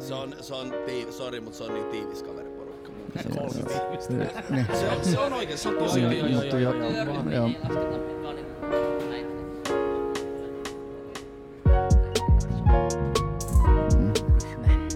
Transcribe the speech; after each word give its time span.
Se 0.00 0.14
on, 0.14 0.34
se 0.40 0.54
on 0.54 0.74
tiivis, 0.86 1.16
sori, 1.18 1.40
mutta 1.40 1.58
se 1.58 1.64
on 1.64 1.74
niin 1.74 1.86
tiivis 1.86 2.22
kaveriporukka. 2.22 2.92
mun 2.92 3.02
mielestä. 3.12 4.12
Niin. 4.50 4.66
Se 4.80 4.88
on, 4.88 5.04
se 5.04 5.18
on 5.18 5.32
oikein, 5.32 5.58
se 5.58 5.68
on 5.68 5.74
tosi 5.74 6.00
Joo, 6.02 6.10
tiivis. 6.10 6.32
joo, 6.32 6.42
joo, 6.42 6.74
joo, 6.74 6.74
joo. 7.30 7.30
joo. 7.30 7.50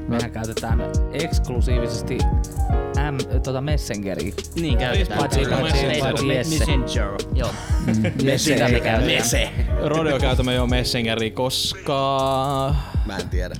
Mehän 0.09 0.30
käytetään 0.30 0.82
eksklusiivisesti 1.12 2.18
M, 3.11 3.41
tota 3.43 3.61
Messengeria. 3.61 4.32
Niin 4.55 4.79
käytetään. 4.79 5.18
Paitsi- 5.18 5.41
paitsi-. 6.00 6.27
Messenger. 6.27 7.11
Joo. 7.34 7.50
Sitä 8.36 8.68
me 8.68 8.80
käytetään. 8.80 9.05
Mese. 9.07 9.50
Rodeo 9.84 10.18
käytämme 10.18 10.55
jo 10.55 10.66
Messengeriä, 10.66 11.30
koska 11.30 12.74
Mä 13.06 13.16
en 13.16 13.28
tiedä. 13.28 13.55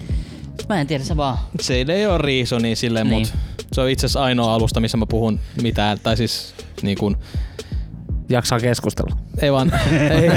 Mä 0.69 0.81
en 0.81 0.87
tiedä, 0.87 1.05
se 1.05 1.17
vaan. 1.17 1.39
se 1.61 1.75
ei 1.89 2.07
ole 2.07 2.19
reasoni 2.19 2.77
silleen, 2.77 3.07
Niin. 3.07 3.23
niin. 3.23 3.29
mutta 3.59 3.75
se 3.75 3.81
on 3.81 3.89
itse 3.91 4.07
asiassa 4.07 4.23
ainoa 4.23 4.55
alusta, 4.55 4.81
missä 4.81 4.97
mä 4.97 5.07
puhun 5.07 5.41
mitään, 5.63 5.99
tai 6.03 6.17
siis 6.17 6.55
niin 6.83 6.99
kuin, 6.99 7.17
Jaksaa 8.29 8.61
keskustella. 8.61 9.17
ei 9.43 9.53
vaan, 9.53 9.73
ei, 10.21 10.31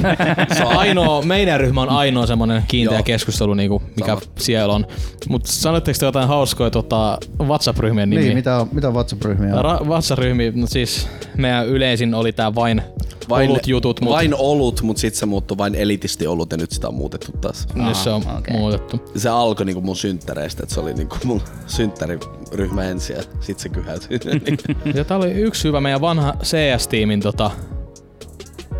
se 0.57 0.63
on 0.65 0.77
ainoa, 0.77 1.21
meidän 1.21 1.59
ryhmä 1.59 1.81
on 1.81 1.89
ainoa 1.89 2.25
semmonen 2.25 2.63
kiinteä 2.67 2.97
Joo. 2.97 3.03
keskustelu, 3.03 3.53
niin 3.53 3.69
kuin, 3.69 3.83
mikä 3.95 4.05
Sama. 4.07 4.21
siellä 4.39 4.73
on. 4.73 4.87
Mutta 5.29 5.51
sanoitteko 5.51 5.97
te 5.99 6.05
jotain 6.05 6.27
hauskoja 6.27 6.69
tota, 6.69 7.17
WhatsApp-ryhmien 7.41 8.09
nimiä? 8.09 8.25
Niin, 8.25 8.37
mitä, 8.37 8.57
on, 8.57 8.69
mitä 8.71 8.89
WhatsApp-ryhmiä 8.89 9.55
on? 9.55 9.65
Ra- 9.65 9.85
WhatsApp-ryhmiä, 9.87 10.51
no 10.55 10.67
siis 10.67 11.07
meidän 11.37 11.67
yleisin 11.67 12.13
oli 12.13 12.31
tää 12.33 12.55
vain, 12.55 12.81
vain 13.29 13.49
olut 13.49 13.67
jutut, 13.67 14.01
mutta 14.01 14.15
Vain 14.15 14.35
olut, 14.37 14.81
mutta 14.81 14.99
sitten 15.01 15.19
se 15.19 15.25
muuttui 15.25 15.57
vain 15.57 15.75
elitisti 15.75 16.27
olut 16.27 16.51
ja 16.51 16.57
nyt 16.57 16.71
sitä 16.71 16.87
on 16.87 16.93
muutettu 16.93 17.31
taas. 17.41 17.67
nyt 17.75 17.95
se 17.95 18.09
on 18.09 18.23
okei. 18.37 18.57
muutettu. 18.57 19.01
Se 19.15 19.29
alkoi 19.29 19.65
niinku 19.65 19.81
mun 19.81 19.95
synttäreistä, 19.95 20.63
että 20.63 20.75
se 20.75 20.81
oli 20.81 20.93
niinku 20.93 21.17
mun 21.23 21.41
synttäriryhmä 21.67 22.83
ensin 22.83 23.15
ja 23.15 23.23
sit 23.39 23.59
se 23.59 23.69
kyhäytyi. 23.69 24.19
Ja 24.95 25.05
tää 25.05 25.17
oli 25.17 25.31
yksi 25.31 25.67
hyvä 25.67 25.81
meidän 25.81 26.01
vanha 26.01 26.33
CS-tiimin 26.43 27.19
tota, 27.21 27.51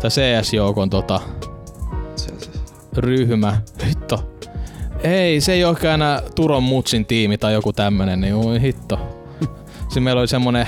tai 0.00 0.10
CS-joukon 0.10 0.90
tota, 0.90 1.20
se. 2.16 2.32
ryhmä. 2.96 3.60
Hitto. 3.86 4.32
Ei, 5.02 5.40
se 5.40 5.52
ei 5.52 5.64
olekaan 5.64 5.94
enää 5.94 6.22
Turon 6.34 6.62
Mutsin 6.62 7.06
tiimi 7.06 7.38
tai 7.38 7.52
joku 7.52 7.72
tämmönen, 7.72 8.20
niin 8.20 8.34
oi 8.34 8.60
hitto. 8.60 8.98
Sitten 9.82 10.02
meillä 10.02 10.20
oli 10.20 10.28
semmonen 10.28 10.66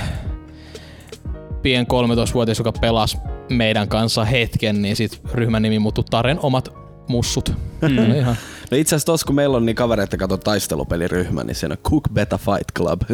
pien 1.61 1.85
13-vuotias, 1.87 2.57
joka 2.57 2.71
pelasi 2.71 3.17
meidän 3.53 3.87
kanssa 3.87 4.25
hetken, 4.25 4.81
niin 4.81 4.95
sit 4.95 5.21
ryhmän 5.33 5.61
nimi 5.61 5.79
muuttui 5.79 6.03
Taren 6.09 6.39
omat 6.41 6.73
mussut. 7.07 7.53
Mm. 7.81 8.15
Ihan. 8.15 8.35
No 8.71 8.77
itse 8.77 8.95
asiassa 8.95 9.05
tossa 9.05 9.25
kun 9.25 9.35
meillä 9.35 9.57
on 9.57 9.65
niin 9.65 9.75
kavereita 9.75 10.17
kato 10.17 10.37
taistelupeliryhmä, 10.37 11.43
niin 11.43 11.55
siinä 11.55 11.73
on 11.73 11.91
Cook 11.91 12.03
Beta 12.13 12.37
Fight 12.37 12.71
Club. 12.77 13.01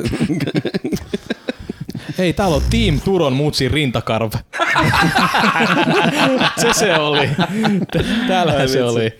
Hei, 2.18 2.34
täällä 2.34 2.56
on 2.56 2.62
Team 2.70 3.02
Turon 3.02 3.34
Mutsin 3.34 3.72
rintakarv. 3.72 4.32
se 6.62 6.74
se 6.74 6.96
oli. 6.96 7.30
Täällähän 8.28 8.70
se 8.70 8.84
oli. 8.84 9.20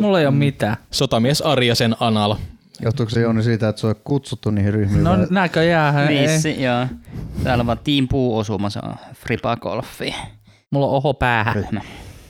Mulla 0.00 0.20
ei 0.20 0.26
oo 0.26 0.32
mitään. 0.32 0.76
Sotamies 0.90 1.42
Arjasen 1.42 1.96
Anal. 2.00 2.34
Johtuuko 2.82 3.10
se 3.10 3.20
Jouni 3.20 3.42
siitä, 3.42 3.68
että 3.68 3.80
se 3.80 3.86
on 3.86 3.94
kutsuttu 4.04 4.50
niihin 4.50 4.74
ryhmiin? 4.74 5.04
No 5.04 5.10
vai- 5.10 5.26
näköjään. 5.30 6.08
ei. 6.12 6.26
Vissi, 6.28 6.62
joo. 6.62 6.86
Täällä 7.44 7.66
vaan 7.66 7.78
Team 7.84 8.08
Puu 8.08 8.38
osuma, 8.38 8.70
se 8.70 8.80
on 8.82 8.94
Fripa 9.14 9.56
Golfi. 9.56 10.14
Mulla 10.70 10.86
on 10.86 10.92
oho 10.92 11.14
päähän, 11.14 11.54
Ryhmä. 11.54 11.80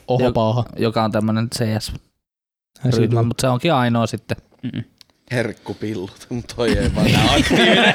Oho 0.07 0.31
paha. 0.31 0.65
joka 0.77 1.03
on 1.03 1.11
tämmönen 1.11 1.49
CS-ryhmä, 1.49 3.23
mutta 3.23 3.41
se 3.41 3.47
onkin 3.47 3.73
ainoa 3.73 4.07
sitten. 4.07 4.37
Mm-mm. 4.63 4.83
Herkkupillut, 5.31 6.25
mutta 6.29 6.55
toi 6.55 6.77
ei 6.77 6.95
vaan 6.95 7.11
nää 7.11 7.25
aktiivinen. 7.35 7.93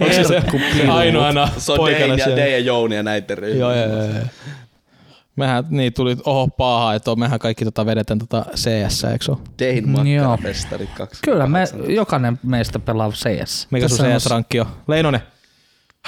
Onko 0.00 0.12
se 0.14 0.24
se 0.24 0.88
ainoana 0.88 1.48
Se 1.58 1.72
on 1.72 1.76
poikana 1.78 2.06
Dein 2.06 2.18
ja, 2.18 2.24
siellä? 2.24 2.36
Dein 2.36 2.52
ja 2.52 2.58
Jouni 2.58 2.96
ja 2.96 3.02
näitten 3.02 3.38
ryhmä. 3.38 3.60
Joo, 3.60 3.74
joo, 3.74 3.86
joo. 3.86 4.24
Mehän 5.40 5.64
niin 5.70 5.92
tuli 5.92 6.16
oho 6.24 6.48
paha, 6.48 6.94
että 6.94 7.16
mehän 7.16 7.38
kaikki 7.38 7.64
tota 7.64 7.86
vedetään 7.86 8.18
tota 8.18 8.44
CS, 8.54 9.04
eikö 9.04 9.24
se 9.24 9.30
ole? 9.30 9.38
Kaksi. 10.96 11.20
Kyllä 11.24 11.46
me, 11.46 11.64
jokainen 11.88 12.38
meistä 12.42 12.78
pelaa 12.78 13.10
CS. 13.10 13.68
Mikä 13.70 13.88
sun 13.88 13.98
CS-rankki 14.06 14.60
on? 14.60 14.66
Leinonen. 14.88 15.20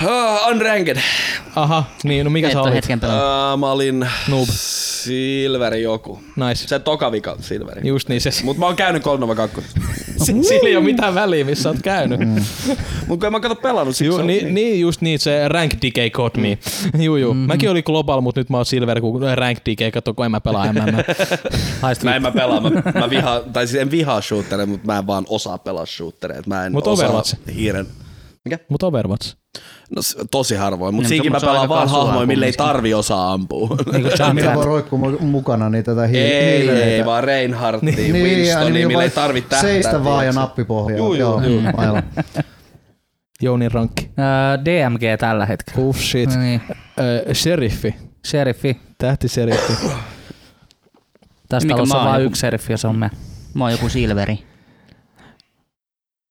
Ah, 0.00 0.48
Unranked. 0.50 0.97
Aha, 1.56 1.84
niin 2.04 2.25
no 2.25 2.30
mikä 2.30 2.47
Et 2.47 2.53
sä 2.53 2.62
olit? 2.62 2.75
hetken. 2.75 3.00
Uh, 3.04 3.58
mä 3.58 3.70
olin 3.70 4.06
Noob. 4.28 4.48
Silveri 4.53 5.82
joku. 5.82 6.20
Nice. 6.36 6.69
Se 6.69 6.78
toka 6.78 7.12
vika 7.12 7.36
Silveri. 7.41 7.88
Just 7.88 8.08
niin 8.08 8.20
se. 8.20 8.31
Mut 8.44 8.56
mä 8.58 8.66
oon 8.66 8.76
käynyt 8.76 9.02
302. 9.02 9.62
Sillä 10.25 10.69
ei 10.69 10.76
ole 10.76 10.84
mitään 10.84 11.14
väliä, 11.14 11.44
missä 11.44 11.69
oot 11.69 11.82
käynyt. 11.82 12.20
Mut 13.06 13.19
kun 13.20 13.26
en 13.26 13.32
mä 13.32 13.41
kato 13.41 13.54
pelannut, 13.54 13.97
siksi 13.97 14.06
Ju, 14.08 14.14
on 14.14 14.26
niin, 14.26 14.54
niin, 14.54 14.81
just 14.81 15.00
niin, 15.00 15.19
se 15.19 15.48
rank 15.48 15.72
decay 15.82 16.10
got 16.10 16.36
me. 16.36 16.58
Juu, 17.04 17.16
juu. 17.16 17.34
Mm-hmm. 17.34 17.47
Mäkin 17.47 17.70
oli 17.70 17.82
global, 17.82 18.20
mutta 18.20 18.41
nyt 18.41 18.50
mä 18.50 18.56
oon 18.56 18.66
silver, 18.66 19.00
kun 19.00 19.22
rank 19.34 19.58
decay, 19.66 19.91
katso, 19.91 20.14
kun 20.14 20.25
en 20.25 20.31
mä 20.31 20.41
pelaa 20.41 20.72
MM. 20.72 20.78
Mä 22.04 22.16
en 22.16 22.22
mä 22.22 22.31
pelaa, 22.32 22.60
mä, 22.60 22.70
mä 22.94 23.10
vihaan, 23.10 23.42
tai 23.52 23.66
siis 23.66 23.82
en 23.82 23.91
vihaa 23.91 24.20
shootereita, 24.20 24.70
mutta 24.70 24.86
mä 24.86 24.98
en 24.98 25.06
vaan 25.06 25.25
osaa 25.28 25.58
pelaa 25.58 25.86
shootereita. 25.86 26.48
Mä 26.48 26.66
en 26.66 26.72
Mut 26.72 26.86
osaa 26.86 27.06
Overwatch? 27.06 27.36
hiiren. 27.54 27.86
Mikä? 28.44 28.58
Mut 28.69 28.82
Overwatch. 28.82 29.41
No 29.97 30.03
tosi 30.30 30.54
harvoin, 30.54 30.94
mutta 30.94 31.03
Niin, 31.04 31.08
siinkin 31.08 31.32
mä 31.32 31.38
se 31.38 31.47
on 31.47 31.50
pelaan 31.53 31.69
vaan 31.69 31.88
hahmoja, 31.88 32.26
mille 32.26 32.47
ei 32.47 32.53
tarvi 32.53 32.94
osaa 32.94 33.32
ampua. 33.32 33.69
Mitä 33.92 34.25
Junkrat. 34.26 34.54
voi 34.54 34.64
roikkua 34.64 34.98
mu- 34.98 35.22
mukana 35.22 35.69
niin 35.69 35.84
tätä 35.84 36.06
hi- 36.06 36.19
ei, 36.19 36.58
hiileitä? 36.58 36.84
ei, 36.84 37.04
vaan 37.04 37.25
Reinhardtia, 37.25 37.91
Niin, 37.97 38.16
ja 38.16 38.25
Winstonia, 38.25 38.64
niin 38.70 38.86
mille 38.86 39.02
ei 39.02 39.08
vaan 39.08 39.25
tarvi 39.26 39.41
tähtää. 39.41 39.60
Seistä 39.60 40.04
vaan 40.04 40.26
ja 40.26 40.32
nappipohjaa. 40.32 40.98
Juu, 40.98 41.14
juu, 41.14 41.41
Joo, 41.41 41.42
juu. 41.42 41.62
Jounin 43.42 43.72
rankki. 43.72 44.10
Öö, 44.19 44.64
DMG 44.64 45.00
tällä 45.19 45.47
hetkellä. 45.47 45.84
Oh 45.88 45.97
shit. 45.97 46.36
Niin. 46.36 46.60
Äh, 46.69 46.76
sheriffi. 47.32 47.94
Sheriffi. 48.26 48.81
Tähti 48.98 49.28
sheriffi. 49.28 49.72
Tässä 51.48 51.66
Mikä 51.66 51.75
talossa 51.76 51.98
on 51.98 52.08
vain 52.08 52.22
yksi 52.25 52.41
sheriffi 52.41 52.72
ja 52.72 52.76
se 52.76 52.88
on 52.88 52.98
me. 52.98 53.10
Mä 53.54 53.64
oon 53.64 53.72
joku 53.72 53.88
Silveri. 53.88 54.38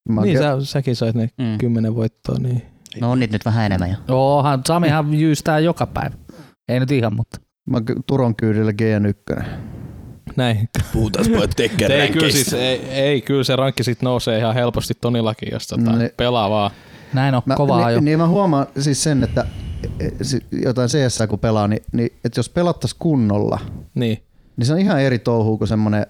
Mä 0.10 0.22
niin, 0.22 0.38
ke- 0.38 0.40
sä, 0.40 0.56
säkin 0.64 0.96
sait 0.96 1.16
ne 1.16 1.30
Mm. 1.38 1.58
kymmenen 1.58 1.96
voittoa, 1.96 2.36
niin. 2.40 2.62
No 3.02 3.12
on 3.12 3.20
niitä 3.20 3.34
nyt 3.36 3.46
vähän 3.46 3.66
enemmän 3.66 3.90
jo. 3.90 3.96
Oohan, 4.16 4.62
Samihan 4.68 5.14
jyystää 5.14 5.60
joka 5.60 5.86
päivä. 5.88 6.16
Ei 6.70 6.80
nyt 6.80 6.92
ihan, 6.92 7.16
mutta. 7.16 7.38
Mä 7.70 7.78
Turon 8.08 8.36
kyydillä 8.36 8.72
GN1. 8.72 9.44
Näin. 10.36 10.70
Puhutaan 10.94 11.26
pojat 11.36 11.52
Tekken 11.56 11.92
Ei, 11.92 12.10
kyllä, 12.10 12.32
sit, 12.32 12.54
ei, 12.54 12.90
ei, 12.90 13.22
kyllä 13.22 13.44
se 13.44 13.56
rankki 13.56 13.84
sit 13.84 14.02
nousee 14.02 14.38
ihan 14.38 14.56
helposti 14.56 14.94
Tonillakin, 15.02 15.50
jos 15.52 15.68
tota, 15.68 15.92
Ne- 15.92 16.14
pelaa 16.18 16.50
vaan. 16.50 16.72
Näin 17.14 17.36
on 17.36 17.42
Mä, 17.46 17.56
kovaa 17.56 17.88
niin, 17.88 17.94
jo. 17.96 18.02
niin 18.02 18.18
mä 18.20 18.28
huomaan 18.28 18.68
siis 18.80 19.04
sen, 19.04 19.24
että 19.24 19.46
e, 20.00 20.08
jotain 20.52 20.90
CS 20.90 21.20
kun 21.30 21.40
pelaa, 21.40 21.68
niin, 21.68 21.84
niin 21.92 22.10
että 22.26 22.40
jos 22.40 22.50
pelattaisiin 22.50 23.00
kunnolla, 23.00 23.60
Niin. 23.96 24.24
niin 24.58 24.66
se 24.68 24.74
on 24.74 24.80
ihan 24.80 25.02
eri 25.02 25.20
touhu 25.20 25.58
kuin 25.58 25.68
semmoinen, 25.68 26.06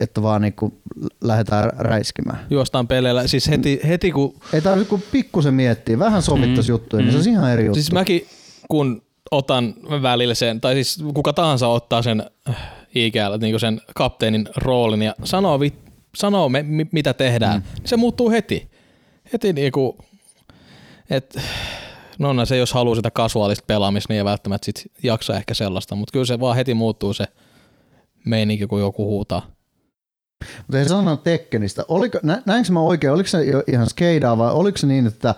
että 0.00 0.22
vaan 0.22 0.42
niinku 0.42 0.80
lähdetään 1.20 1.70
räiskimään. 1.78 2.46
Juostaan 2.50 2.88
peleillä. 2.88 3.26
Siis 3.26 3.48
heti, 3.48 3.80
heti 3.88 4.12
kun 4.12 4.34
Ei 4.52 4.60
tarvitse 4.60 4.88
kuin 4.88 5.04
pikkusen 5.12 5.54
miettiä, 5.54 5.98
vähän 5.98 6.22
sovittaisi 6.22 6.70
mm, 6.70 6.74
juttuja, 6.74 7.02
niin 7.02 7.12
se 7.12 7.16
olisi 7.16 7.30
ihan 7.30 7.52
eri 7.52 7.64
juttu. 7.64 7.74
Siis 7.74 7.92
mäkin, 7.92 8.26
kun 8.68 9.02
otan 9.30 9.74
välillä 10.02 10.34
sen, 10.34 10.60
tai 10.60 10.74
siis 10.74 11.04
kuka 11.14 11.32
tahansa 11.32 11.68
ottaa 11.68 12.02
sen 12.02 12.24
äh, 12.48 12.56
IGL, 12.94 13.38
niin 13.40 13.60
sen 13.60 13.80
kapteenin 13.94 14.48
roolin 14.56 15.02
ja 15.02 15.14
sanoo, 15.24 15.60
vi, 15.60 15.72
sanoo 16.16 16.48
me, 16.48 16.62
mi, 16.62 16.86
mitä 16.92 17.14
tehdään, 17.14 17.60
mm. 17.60 17.66
niin 17.78 17.88
se 17.88 17.96
muuttuu 17.96 18.30
heti. 18.30 18.70
Heti 19.32 19.52
niinku, 19.52 19.98
että 21.10 21.40
no 22.18 22.46
se 22.46 22.56
jos 22.56 22.72
haluaa 22.72 22.96
sitä 22.96 23.10
kasuaalista 23.10 23.64
pelaamista, 23.66 24.12
niin 24.12 24.18
ei 24.18 24.24
välttämättä 24.24 24.64
sit 24.64 24.92
jaksa 25.02 25.36
ehkä 25.36 25.54
sellaista, 25.54 25.94
mutta 25.94 26.12
kyllä 26.12 26.24
se 26.24 26.40
vaan 26.40 26.56
heti 26.56 26.74
muuttuu 26.74 27.12
se 27.12 27.24
meininki, 28.24 28.66
kun 28.66 28.80
joku 28.80 29.04
huutaa. 29.04 29.53
Mutta 30.58 30.78
ei 30.78 30.88
sano 30.88 31.16
Tekkenistä. 31.16 31.84
Oliko, 31.88 32.18
nä, 32.22 32.42
näinkö 32.46 32.72
mä 32.72 32.80
oikein, 32.80 33.12
oliko 33.12 33.28
se 33.28 33.38
ihan 33.66 33.86
skeidaa 33.86 34.38
vai 34.38 34.52
oliko 34.52 34.78
se 34.78 34.86
niin, 34.86 35.06
että, 35.06 35.34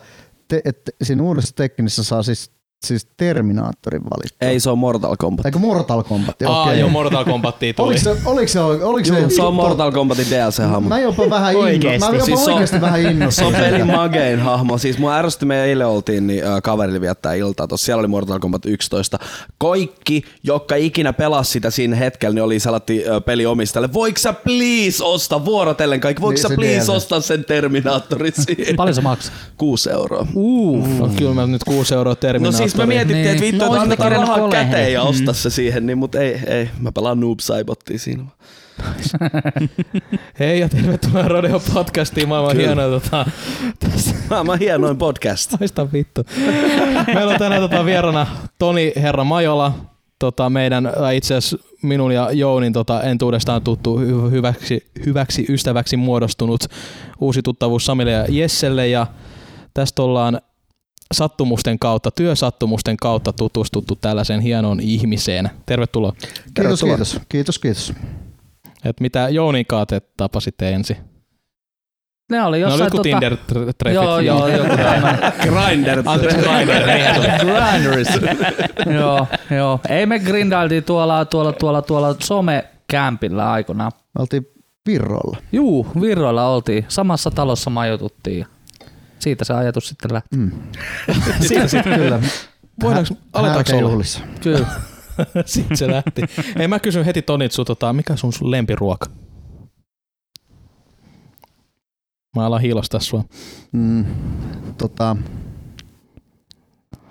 te, 0.48 0.60
että 0.64 0.92
siinä 1.02 1.22
uudessa 1.22 1.56
Tekkenissä 1.56 2.04
saa 2.04 2.22
siis, 2.22 2.50
siis 2.84 3.06
Terminaattorin 3.17 4.02
valittua? 4.05 4.49
Ei, 4.49 4.61
se 4.61 4.70
on 4.70 4.78
Mortal 4.78 5.17
Kombat. 5.19 5.46
Eikö 5.46 5.58
Mortal 5.58 6.02
Kombat? 6.02 6.37
Aa, 6.46 6.62
Okei. 6.62 6.81
joo, 6.81 6.88
Mortal 6.88 7.25
Kombatia 7.25 7.75
tuli. 7.75 7.87
Oliko 7.88 8.00
se, 8.05 8.17
oliko 8.25 8.49
se, 8.49 8.61
oliko 8.61 9.08
se, 9.08 9.20
Juu, 9.20 9.31
se 9.31 9.43
on 9.43 9.55
Mortal 9.55 9.93
Kombatin 9.93 10.26
DLC-hahmo. 10.31 10.88
Mä 10.88 10.99
jopa 10.99 11.31
vähän 11.31 11.52
inno, 11.52 11.64
Oikeesti? 11.64 11.99
mä 12.11 12.14
jopa 12.17 12.25
Siis 12.25 12.44
se 12.44 12.50
on- 12.50 12.52
oikeasti 12.55 12.81
vähän 12.81 13.02
Se 13.02 13.11
innostunut. 13.11 13.55
on 13.55 13.61
pelin 13.61 13.87
magein 13.87 14.40
hahmo. 14.40 14.78
Siis 14.78 14.99
mua 14.99 15.17
ärsytti, 15.17 15.46
me 15.46 15.64
eilen 15.64 15.87
oltiin, 15.87 16.26
niin 16.26 16.46
äh, 16.46 16.62
kaverille 16.62 17.00
viettää 17.00 17.34
iltaa. 17.34 17.67
Tuossa 17.67 17.84
siellä 17.84 18.00
oli 18.00 18.08
Mortal 18.08 18.38
Kombat 18.38 18.67
11. 18.67 19.19
Kaikki, 19.58 20.23
jotka 20.43 20.75
ikinä 20.76 21.12
pelasi 21.12 21.50
sitä 21.50 21.70
siinä 21.70 21.96
hetkellä, 21.96 22.34
niin 22.34 22.43
oli 22.44 22.61
salatti 22.61 23.05
äh, 23.08 23.25
peli 23.25 23.46
omistajalle. 23.46 23.93
Voiko 23.93 24.19
sä 24.19 24.32
please 24.32 25.05
ostaa 25.05 25.44
vuorotellen 25.44 26.00
kaikki? 26.00 26.23
Voiko 26.23 26.32
Niin, 26.34 26.43
sä 26.43 26.49
se 26.49 26.55
please 26.55 26.76
DLC. 26.78 26.88
ostaa 26.88 27.20
sen 27.20 27.44
Terminaattorin 27.44 28.32
siihen? 28.46 28.76
Paljon 28.76 28.94
se 28.94 29.00
maksaa? 29.00 29.34
Kuusi 29.56 29.90
euroa. 29.90 30.26
Uh, 30.34 30.88
no, 30.99 31.08
kyllä 31.19 31.34
mä 31.34 31.46
nyt 31.46 31.64
6 31.64 31.94
euroa 31.94 32.11
No 32.11 32.14
Terminaattori 32.17 32.65
siis 32.70 32.76
me 32.76 32.86
mietittiin, 32.86 33.22
Niin. 33.22 33.30
että 33.30 33.42
vittu, 33.44 33.64
No, 33.64 33.70
että 33.72 33.80
annetaan 33.82 34.12
rahaa 34.12 34.48
käteen 34.48 34.68
hei. 34.84 34.92
ja 34.92 35.02
Mm. 35.04 35.08
osta 35.10 35.32
se 35.32 35.50
siihen, 35.50 35.86
niin, 35.86 35.98
mutta 35.98 36.18
ei, 36.20 36.40
ei. 36.46 36.70
Mä 36.80 36.92
pelaan 36.92 37.20
Noob 37.20 37.40
Saibottia 37.40 37.98
siinä. 37.98 38.24
Hei 40.40 40.60
ja 40.60 40.68
tervetuloa 40.68 41.28
Rodeo 41.28 41.60
podcastiin, 41.74 42.28
maailman 42.28 42.52
Kyllä. 42.56 42.66
hienoa 42.66 43.00
tota, 43.00 43.26
tässä 43.80 44.14
Maailman 44.30 44.58
hienoin 44.58 44.96
podcast. 44.98 45.52
Haista 45.60 45.92
vittu. 45.92 46.22
Meillä 47.14 47.32
on 47.32 47.38
tänään 47.38 47.62
tota 47.62 47.84
vierana 47.84 48.26
Toni 48.58 48.92
Herra 48.96 49.24
Majola, 49.24 49.72
tota 50.18 50.50
meidän 50.50 50.86
äh, 50.86 51.14
itse 51.14 51.34
asiassa 51.34 51.58
minun 51.82 52.12
ja 52.12 52.32
Jounin 52.32 52.72
tota, 52.72 53.02
entuudestaan 53.02 53.62
tuttu 53.62 53.96
hy- 53.98 54.30
hyväksi, 54.30 54.86
hyväksi 55.06 55.46
ystäväksi 55.48 55.96
muodostunut 55.96 56.64
uusi 57.20 57.42
tuttavuus 57.42 57.86
Samille 57.86 58.10
ja 58.10 58.24
Jesselle 58.28 58.88
ja 58.88 59.06
tästä 59.74 60.02
ollaan 60.02 60.40
sattumusten 61.14 61.78
kautta, 61.78 62.10
työsattumusten 62.10 62.96
kautta 62.96 63.32
tutustuttu 63.32 63.96
tällaiseen 63.96 64.40
hienoon 64.40 64.80
ihmiseen. 64.80 65.50
Tervetuloa. 65.66 66.12
Kiitos, 66.12 66.52
Tervetuloa. 66.54 66.96
kiitos. 66.96 67.20
Kiitos, 67.28 67.58
kiitos. 67.58 67.92
Et 68.84 69.00
mitä 69.00 69.28
Jounin 69.28 69.66
kanssa 69.66 69.86
te 69.86 70.02
tapasitte 70.16 70.72
ensin? 70.72 70.96
Ne 72.30 72.42
oli 72.42 72.58
Ne 72.58 72.64
oli 72.66 72.72
jossain 72.72 72.86
joku 72.86 72.96
tota... 72.96 73.02
Tinder-treffit. 73.02 73.94
Joo, 73.94 74.18
joo, 74.18 74.48
joku 74.48 74.76
tämmönen. 74.76 75.18
Grinder. 75.42 76.02
Anteeksi, 76.06 76.38
oli. 76.38 76.66
Grinders. 77.38 78.08
joo, 79.00 79.26
joo. 79.56 79.80
Ei 79.88 80.06
me 80.06 80.18
grindailtiin 80.18 80.84
tuolla, 80.84 81.24
tuolla, 81.24 81.52
tuolla, 81.52 81.82
tuolla 81.82 82.16
somekämpillä 82.22 83.52
aikoinaan. 83.52 83.92
Me 83.96 84.22
oltiin 84.22 84.46
Virrolla. 84.86 85.36
Juu, 85.52 85.86
Virroilla 86.00 86.48
oltiin. 86.48 86.84
Samassa 86.88 87.30
talossa 87.30 87.70
majoituttiin. 87.70 88.46
Siitä 89.18 89.44
se 89.44 89.54
ajatus 89.54 89.88
sitten 89.88 90.12
lähti. 90.12 90.36
Mm. 90.36 90.50
Siitä 91.48 91.68
sitten. 91.68 92.00
Kyllä. 92.00 92.20
Voidaanko, 92.82 93.14
aletaanko 93.14 93.42
olla? 93.42 93.48
Härkäjuhlissa. 93.56 94.20
Kyllä. 94.42 94.66
Sitten 95.46 95.76
se 95.76 95.86
lähti. 95.86 96.22
Ei 96.58 96.68
mä 96.68 96.78
kysyn 96.78 97.04
heti 97.04 97.22
Tonit 97.22 97.52
sun, 97.52 97.66
tota, 97.66 97.92
mikä 97.92 98.16
sun, 98.16 98.32
sun 98.32 98.50
lempiruoka? 98.50 99.06
Mä 102.36 102.46
alan 102.46 102.60
hiilostaa 102.60 103.00
sua. 103.00 103.24
Mm, 103.72 104.04
tota, 104.78 105.16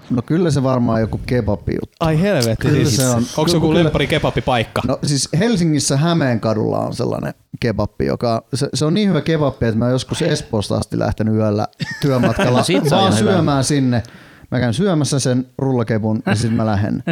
no 0.09 0.21
kyllä 0.21 0.51
se 0.51 0.63
varmaan 0.63 1.01
joku 1.01 1.19
kebabi 1.25 1.71
juttu. 1.81 1.95
Ai 1.99 2.21
helvetti. 2.21 2.67
Kyllä 2.67 2.85
siis. 2.85 2.95
se 2.97 3.07
on. 3.07 3.23
Onko 3.37 3.47
se 3.47 3.55
joku 3.57 3.67
Kyllä- 3.67 3.83
lemppari 3.83 4.07
kebabipaikka? 4.07 4.81
No 4.87 4.99
siis 5.03 5.29
Helsingissä 5.39 5.97
Hämeenkadulla 5.97 6.79
on 6.79 6.93
sellainen 6.93 7.33
kebappi, 7.59 8.05
joka 8.05 8.43
se, 8.53 8.69
se 8.73 8.85
on 8.85 8.93
niin 8.93 9.09
hyvä 9.09 9.21
kebappi, 9.21 9.65
että 9.65 9.77
mä 9.79 9.89
joskus 9.89 10.21
Espoosta 10.21 10.75
asti 10.77 10.99
lähtenyt 10.99 11.35
yöllä 11.35 11.67
työmatkalla 12.01 12.59
No 12.83 12.89
vaan 12.89 13.01
ihan 13.07 13.19
hyvä. 13.19 13.31
syömään 13.31 13.63
sinne. 13.63 14.03
Mä 14.51 14.59
käyn 14.59 14.73
syömässä 14.73 15.19
sen 15.19 15.47
rullakepun 15.57 16.23
ja 16.25 16.35
sitten 16.35 16.53
mä 16.57 16.65
lähden. 16.65 17.03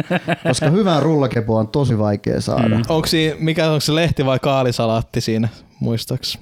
Koska 0.48 0.70
hyvää 0.70 1.00
rullakepua 1.00 1.60
on 1.60 1.68
tosi 1.68 1.98
vaikea 1.98 2.40
saada. 2.40 2.68
Mm. 2.68 2.82
Onko 2.88 3.08
mikä 3.38 3.70
onko 3.70 3.80
se 3.80 3.94
lehti 3.94 4.26
vai 4.26 4.38
kaalisalaatti 4.38 5.20
siinä, 5.20 5.48
muistaaks? 5.80 6.38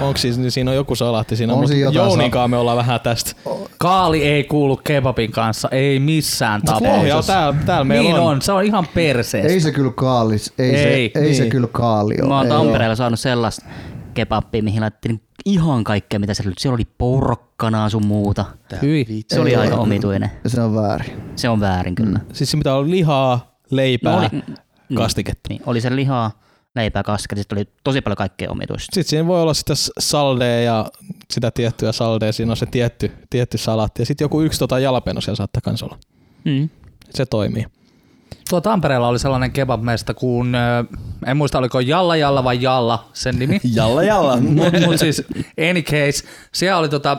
Onko 0.00 0.16
siis, 0.16 0.38
niin 0.38 0.50
siinä 0.50 0.70
on 0.70 0.76
joku 0.76 0.94
salaatti 0.96 1.36
siinä, 1.36 1.52
On 1.52 1.58
mutta 1.58 1.72
siinä 1.72 1.90
Jouninkaan 1.90 2.50
me 2.50 2.56
ollaan 2.56 2.76
vähän 2.76 3.00
tästä. 3.00 3.32
Kaali 3.78 4.22
ei 4.24 4.44
kuulu 4.44 4.76
kebabin 4.76 5.30
kanssa, 5.32 5.68
ei 5.70 6.00
missään 6.00 6.62
Pohjalla 6.66 6.90
tapauksessa. 6.90 7.32
täällä, 7.32 7.58
täällä 7.66 7.84
meillä 7.84 8.02
Niin 8.10 8.16
on. 8.18 8.26
on. 8.26 8.42
se 8.42 8.52
on 8.52 8.64
ihan 8.64 8.86
perseestä. 8.94 9.52
Ei 9.52 9.60
se 9.60 9.72
kyllä 9.72 9.92
kaalis, 9.94 10.52
ei, 10.58 10.74
Ei, 10.76 11.10
se, 11.14 11.20
ei 11.20 11.34
se 11.34 11.42
niin. 11.42 11.50
kyllä 11.50 11.66
kaali 11.72 12.14
ole. 12.20 12.28
Mä 12.28 12.36
oon 12.38 12.48
Tampereella 12.48 12.96
saanut 12.96 13.20
sellaista 13.20 13.66
kebappia, 14.14 14.62
mihin 14.62 14.80
laitettiin 14.80 15.20
ihan 15.44 15.84
kaikkea, 15.84 16.18
mitä 16.18 16.34
siellä 16.34 16.48
oli. 16.48 16.54
Siellä 16.58 16.74
oli 16.74 16.86
porkkanaa 16.98 17.88
sun 17.88 18.06
muuta. 18.06 18.44
Hyi. 18.82 19.24
Se 19.28 19.40
oli 19.40 19.50
Ei 19.50 19.56
aika 19.56 19.76
omituinen. 19.76 20.30
Se 20.46 20.60
on 20.60 20.74
väärin. 20.74 21.12
Se 21.36 21.48
on 21.48 21.60
väärin 21.60 21.94
kyllä. 21.94 22.20
Siis 22.32 22.50
se 22.50 22.56
mitä 22.56 22.74
on 22.74 22.90
lihaa, 22.90 23.58
leipää, 23.70 24.12
No 24.12 24.20
no, 24.20 24.28
oli- 24.90 24.96
kastiketta. 24.96 25.48
Niin, 25.48 25.62
oli 25.66 25.80
se 25.80 25.96
lihaa, 25.96 26.30
leipää, 26.76 27.02
kastiketta, 27.02 27.40
sitten 27.40 27.58
oli 27.58 27.68
tosi 27.84 28.00
paljon 28.00 28.16
kaikkea 28.16 28.50
omituista. 28.50 28.94
Sitten 28.94 29.10
siinä 29.10 29.26
voi 29.26 29.42
olla 29.42 29.54
sitä 29.54 29.74
saldea 29.98 30.60
ja 30.60 30.86
sitä 31.30 31.50
tiettyä 31.50 31.92
saldea, 31.92 32.32
siinä 32.32 32.52
on 32.52 32.56
se 32.56 32.66
tietty, 32.66 33.12
tietty 33.30 33.58
salaatti. 33.58 34.02
Ja 34.02 34.06
sitten 34.06 34.24
joku 34.24 34.42
yksi 34.42 34.58
tota 34.58 34.78
jalapeno 34.78 35.20
siellä 35.20 35.36
saattaa 35.36 35.60
kans 35.60 35.82
olla. 35.82 35.98
Mm. 36.44 36.68
Se 37.10 37.26
toimii. 37.26 37.66
Tuo 38.50 38.60
Tampereella 38.60 39.08
oli 39.08 39.18
sellainen 39.18 39.52
kebabmesta 39.52 40.14
kuin, 40.14 40.54
ö, 40.54 40.84
en 41.26 41.36
muista 41.36 41.58
oliko 41.58 41.80
Jalla 41.80 42.16
Jalla 42.16 42.44
vai 42.44 42.62
Jalla 42.62 43.08
sen 43.12 43.38
nimi. 43.38 43.60
Jalla 43.74 44.02
jalla. 44.02 44.36
Mut, 44.40 44.72
mut 44.86 44.98
siis 44.98 45.22
any 45.70 45.82
case, 45.82 46.24
siellä 46.54 46.78
oli 46.78 46.88
tota, 46.88 47.16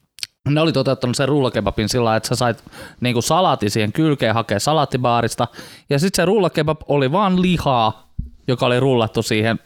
ne 0.48 0.60
oli 0.60 0.72
toteuttanut 0.72 1.16
sen 1.16 1.28
rullakebabin 1.28 1.88
sillä 1.88 2.16
että 2.16 2.28
sä 2.28 2.34
sait 2.34 2.64
niinku 3.00 3.22
salati 3.22 3.70
siihen 3.70 3.92
kylkeen 3.92 4.34
hakea 4.34 4.60
salattibaarista. 4.60 5.48
Ja 5.90 5.98
sitten 5.98 6.22
se 6.22 6.24
rullakebab 6.24 6.80
oli 6.88 7.12
vaan 7.12 7.42
lihaa, 7.42 8.05
joka 8.48 8.66
oli 8.66 8.80
rullattu 8.80 9.22
siihen. 9.22 9.58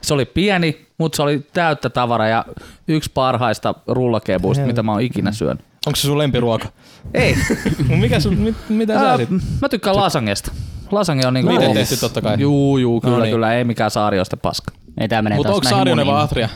Se 0.00 0.14
oli 0.14 0.24
pieni, 0.24 0.86
mutta 0.98 1.16
se 1.16 1.22
oli 1.22 1.46
täyttä 1.52 1.90
tavara 1.90 2.28
ja 2.28 2.44
yksi 2.88 3.10
parhaista 3.14 3.74
rullakebuista, 3.86 4.66
mitä 4.66 4.82
mä 4.82 4.92
oon 4.92 5.00
ikinä 5.02 5.32
syönyt. 5.32 5.64
Onko 5.86 5.96
se 5.96 6.02
sun 6.02 6.18
lempiruoka? 6.18 6.68
Ei, 7.14 7.36
Mikä 8.00 8.20
sun, 8.20 8.34
mit, 8.34 8.54
mitä 8.68 8.98
sä 8.98 9.16
sit? 9.16 9.28
mä 9.62 9.68
tykkään 9.68 9.96
lasangesta. 9.96 10.52
Lasagne 10.90 11.26
on 11.26 11.34
niinku... 11.34 11.52
Miten 11.52 11.72
tehty 11.72 11.96
totta 11.96 12.20
kai. 12.22 12.36
Juu, 12.40 12.78
juu, 12.78 13.00
kyllä, 13.00 13.16
No 13.16 13.22
niin. 13.22 13.32
kyllä, 13.32 13.54
ei 13.54 13.64
mikään 13.64 13.90
saarioista 13.90 14.36
paska. 14.36 14.72
Ei 15.00 15.08
tää 15.08 15.22
menee 15.22 15.36
Mutta 15.36 15.48
taas 15.52 15.56
onko 15.56 15.64
näihin 15.64 15.76
Saarionen 15.76 16.06
vai. 16.06 16.22
Atria? 16.24 16.48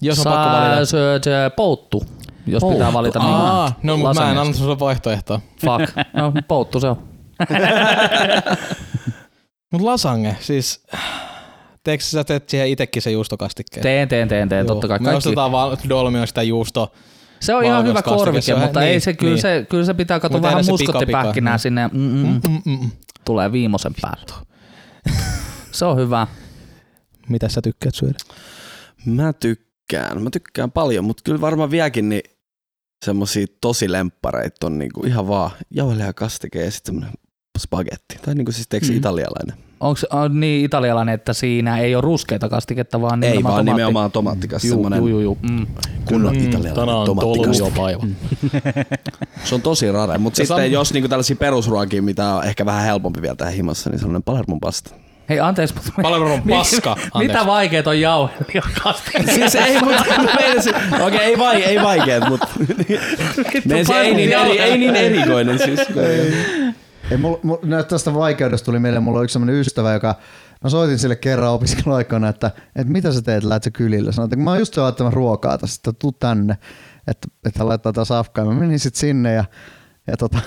Jos 0.00 0.18
on 0.26 0.32
pakko 0.32 0.50
valita. 0.58 0.84
se, 0.86 0.96
se 1.22 1.30
pouttu, 1.56 2.04
jos 2.46 2.64
pitää 2.72 2.92
valita. 2.92 3.18
Niin, 3.18 3.34
Aa, 3.34 3.72
no 3.82 3.96
mutta 3.96 4.20
mä 4.20 4.30
en 4.30 4.38
anna 4.38 4.52
sulle 4.52 4.78
vaihtoehtoa. 4.78 5.40
Fuck. 5.60 5.96
No, 6.14 6.32
pouttu 6.48 6.80
se 6.80 6.86
on. 6.86 6.96
Mut 9.72 9.80
lasange, 9.80 10.36
siis... 10.40 10.84
Teekö 11.84 12.04
sä 12.04 12.24
teet 12.24 12.48
siihen 12.48 12.68
itekin 12.68 13.02
se 13.02 13.10
juustokastikkeen? 13.10 13.82
Teen, 13.82 14.08
teen, 14.08 14.28
teen, 14.28 14.48
teen, 14.48 14.66
totta 14.66 14.88
kai. 14.88 14.98
Me 14.98 15.04
Kaikki. 15.04 15.16
ostetaan 15.16 15.52
vaan 15.52 15.78
Dolmion 15.88 16.26
sitä 16.26 16.42
juusto. 16.42 16.92
Se 17.40 17.54
on 17.54 17.64
ihan 17.64 17.86
hyvä 17.86 18.02
korvike, 18.02 18.54
mutta 18.54 18.80
niin, 18.80 18.92
ei 18.92 19.00
se, 19.00 19.14
kyllä, 19.14 19.32
niin. 19.32 19.42
se, 19.42 19.66
kyllä 19.68 19.84
se 19.84 19.94
pitää 19.94 20.20
katsoa 20.20 20.42
vähän 20.42 20.64
muskottipähkinää 20.66 21.58
sinne. 21.58 21.88
Mm, 21.92 22.00
mm, 22.00 22.26
mm. 22.26 22.40
Mm, 22.48 22.62
mm, 22.64 22.80
mm. 22.82 22.90
Tulee 23.24 23.52
viimeisen 23.52 23.92
päälle. 24.00 24.46
se 25.72 25.84
on 25.84 25.96
hyvä. 25.96 26.26
Mitä 27.28 27.48
sä 27.48 27.62
tykkäät 27.62 27.94
syödä? 27.94 28.18
Mä 29.06 29.32
tykkään. 29.32 30.22
Mä 30.22 30.30
tykkään 30.30 30.72
paljon, 30.72 31.04
mutta 31.04 31.22
kyllä 31.24 31.40
varmaan 31.40 31.70
vieläkin 31.70 32.08
niin 32.08 32.22
semmosia 33.04 33.46
tosi 33.60 33.92
lemppareita 33.92 34.66
on 34.66 34.78
niinku 34.78 35.02
ihan 35.06 35.28
vaan 35.28 35.50
jauhelihakastike 35.70 36.48
kastike 36.48 36.64
ja 36.64 36.70
sitten 36.70 36.94
semmonen 36.94 37.21
spagetti. 37.58 38.18
Tai 38.24 38.34
niinku 38.34 38.52
siis 38.52 38.68
teeksi 38.68 38.90
Mm. 38.90 38.94
mm. 38.94 38.98
italialainen. 38.98 39.56
Onko 39.80 40.00
niin 40.28 40.64
italialainen, 40.64 41.14
että 41.14 41.32
siinä 41.32 41.78
ei 41.78 41.94
ole 41.94 42.00
ruskeita 42.02 42.48
kastiketta, 42.48 43.00
vaan 43.00 43.22
Ei 43.24 43.30
nimenomaan 43.30 43.44
vaan 43.54 43.64
tomaatti? 43.64 43.80
nimenomaan 43.80 44.10
tomaattikas, 44.10 44.64
Juu, 44.64 44.88
juu, 44.96 45.08
juu, 45.08 45.20
juu. 45.20 45.38
Mm. 45.50 45.66
kunnon 46.04 46.32
tänään 46.34 46.50
italialainen 46.50 46.94
on 46.94 47.06
tomaattikastike. 47.06 47.70
Dolmio-päivä. 47.76 48.06
Se 49.44 49.54
on 49.54 49.62
tosi 49.62 49.92
rare, 49.92 50.18
mutta 50.18 50.36
sitten 50.36 50.56
sam- 50.56 50.60
jos 50.72 50.92
niinku 50.92 51.08
tällaisia 51.08 51.36
perusruokia, 51.36 52.02
mitä 52.02 52.34
on 52.34 52.44
ehkä 52.44 52.66
vähän 52.66 52.84
helpompi 52.84 53.22
vielä 53.22 53.36
tehdä 53.36 53.52
himassa, 53.52 53.90
niin 53.90 53.98
sellainen 53.98 54.22
Palermon 54.22 54.60
pasta. 54.60 54.94
Hei, 55.28 55.40
anteeksi, 55.40 55.74
mutta... 55.74 55.90
Palermo 56.02 56.34
on 56.34 56.42
paska. 56.58 56.90
Anteeksi. 56.92 57.18
Mitä 57.18 57.46
vaikeet 57.46 57.86
on 57.86 58.00
jauhelihakastike? 58.00 59.22
siis 59.34 59.54
ei, 59.54 59.80
mutta 59.80 60.04
okei 61.00 61.06
okay, 61.06 61.18
ei, 61.20 61.38
vai, 61.38 61.62
ei 61.62 61.82
vaikeet, 61.82 62.28
mutta 62.28 62.46
meinasin, 63.64 63.96
ei, 63.96 64.14
niin 64.14 64.32
eri, 64.32 64.58
ei 64.60 64.78
niin 64.78 64.96
erikoinen 64.96 65.58
siis. 65.58 65.80
Ei, 67.10 67.16
mulla, 67.16 67.58
näet 67.62 67.88
tästä 67.88 68.14
vaikeudesta 68.14 68.64
tuli 68.64 68.78
mieleen, 68.78 69.02
mulla 69.02 69.18
oli 69.18 69.24
yksi 69.24 69.32
sellainen 69.32 69.60
ystävä, 69.60 69.92
joka 69.92 70.14
Mä 70.64 70.70
soitin 70.70 70.98
sille 70.98 71.16
kerran 71.16 71.50
opiskeluaikana, 71.50 72.28
että, 72.28 72.50
että 72.76 72.92
mitä 72.92 73.12
sä 73.12 73.22
teet, 73.22 73.44
lähdet 73.44 73.62
sä 73.62 73.70
kylille? 73.70 74.12
Sanoin, 74.12 74.26
että 74.26 74.36
mä 74.36 74.50
oon 74.50 74.58
just 74.58 74.76
laittanut 74.76 75.12
ruokaa 75.12 75.58
tästä, 75.58 75.90
että 75.90 75.98
tuu 75.98 76.12
tänne, 76.12 76.58
että, 77.06 77.28
että 77.46 77.68
laittaa 77.68 77.92
taas 77.92 78.10
afkaa. 78.10 78.44
Mä 78.44 78.54
menin 78.54 78.78
sitten 78.78 79.00
sinne 79.00 79.32
ja, 79.32 79.44
ja 80.06 80.16
tota, 80.16 80.38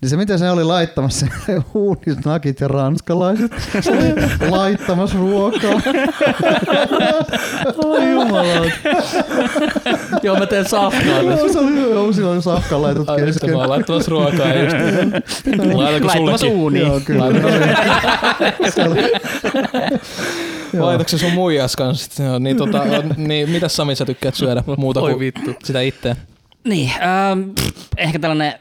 niin 0.00 0.10
se 0.10 0.16
mitä 0.16 0.38
se 0.38 0.50
oli 0.50 0.64
laittamassa, 0.64 1.26
se 1.46 1.58
uunit, 1.74 2.24
nakit 2.24 2.60
ja 2.60 2.68
ranskalaiset, 2.68 3.52
laittamassa 4.50 5.18
ruokaa. 5.18 5.70
Ai 7.98 8.10
jumalauta. 8.10 8.70
Joo, 10.22 10.38
mä 10.38 10.46
teen 10.46 10.68
safkaa. 10.68 11.22
Joo, 11.22 11.48
se 11.52 11.58
oli, 11.58 11.90
joo, 11.90 12.12
sillä 12.12 12.30
oli 12.30 12.42
safkan 12.42 12.82
laitot 12.82 13.08
Ai, 13.08 13.20
just, 13.20 13.32
kesken. 13.32 13.50
mä 13.50 13.56
oon 13.58 13.70
laittamassa 13.70 14.10
ruokaa 14.10 14.54
just. 14.54 14.76
Laitanko 15.74 16.06
Laittamassa 16.06 16.46
uuniin. 16.46 16.86
Joo, 16.86 17.00
kyllä. 17.00 17.24
Se 21.06 21.18
sun 21.18 21.32
muijas 21.32 21.76
kanssa? 21.76 22.22
Joo, 22.22 22.38
niin, 22.38 22.56
tota, 22.56 22.82
niin, 23.16 23.50
mitä 23.50 23.68
Sami 23.68 23.96
sä 23.96 24.04
tykkäät 24.06 24.34
syödä 24.34 24.62
muuta 24.76 25.00
Oi 25.00 25.10
kuin 25.10 25.20
vittu. 25.20 25.54
sitä 25.64 25.80
itseä? 25.80 26.16
Niin, 26.64 26.90
ähm, 27.02 27.40
pff, 27.50 27.86
ehkä 27.96 28.18
tällainen 28.18 28.54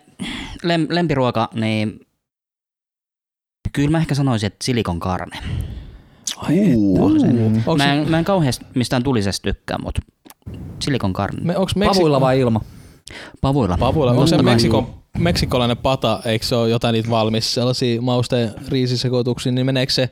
lem, 0.63 0.87
lempiruoka, 0.89 1.49
niin 1.53 1.99
kyllä 3.73 3.89
mä 3.91 3.97
ehkä 3.97 4.15
sanoisin, 4.15 4.47
että 4.47 4.65
silikon 4.65 4.99
karne. 4.99 5.37
Mä 7.77 7.93
en, 7.93 8.09
mä 8.09 8.19
en 8.19 8.25
kauheasti 8.25 8.65
mistään 8.75 9.03
tulisesta 9.03 9.43
tykkää, 9.43 9.77
mutta 9.83 10.01
silikon 10.79 11.13
karne. 11.13 11.41
me, 11.43 11.57
onks 11.57 11.75
Meksiko, 11.75 11.93
Pavuilla 11.95 12.21
vai 12.21 12.39
ilma? 12.39 12.61
Pavuilla. 13.41 13.77
Pavuilla. 13.77 14.11
Onko 14.11 14.27
se. 14.27 14.41
Meksikon 14.41 14.93
meksikolainen 15.17 15.77
pata, 15.77 16.21
eikö 16.25 16.45
se 16.45 16.55
ole 16.55 16.69
jotain 16.69 16.93
niitä 16.93 17.09
valmis 17.09 17.53
sellaisia 17.53 18.01
mausteen 18.01 18.51
riisisekoituksia, 18.67 19.51
niin 19.51 19.65
meneekö 19.65 19.93
se, 19.93 20.09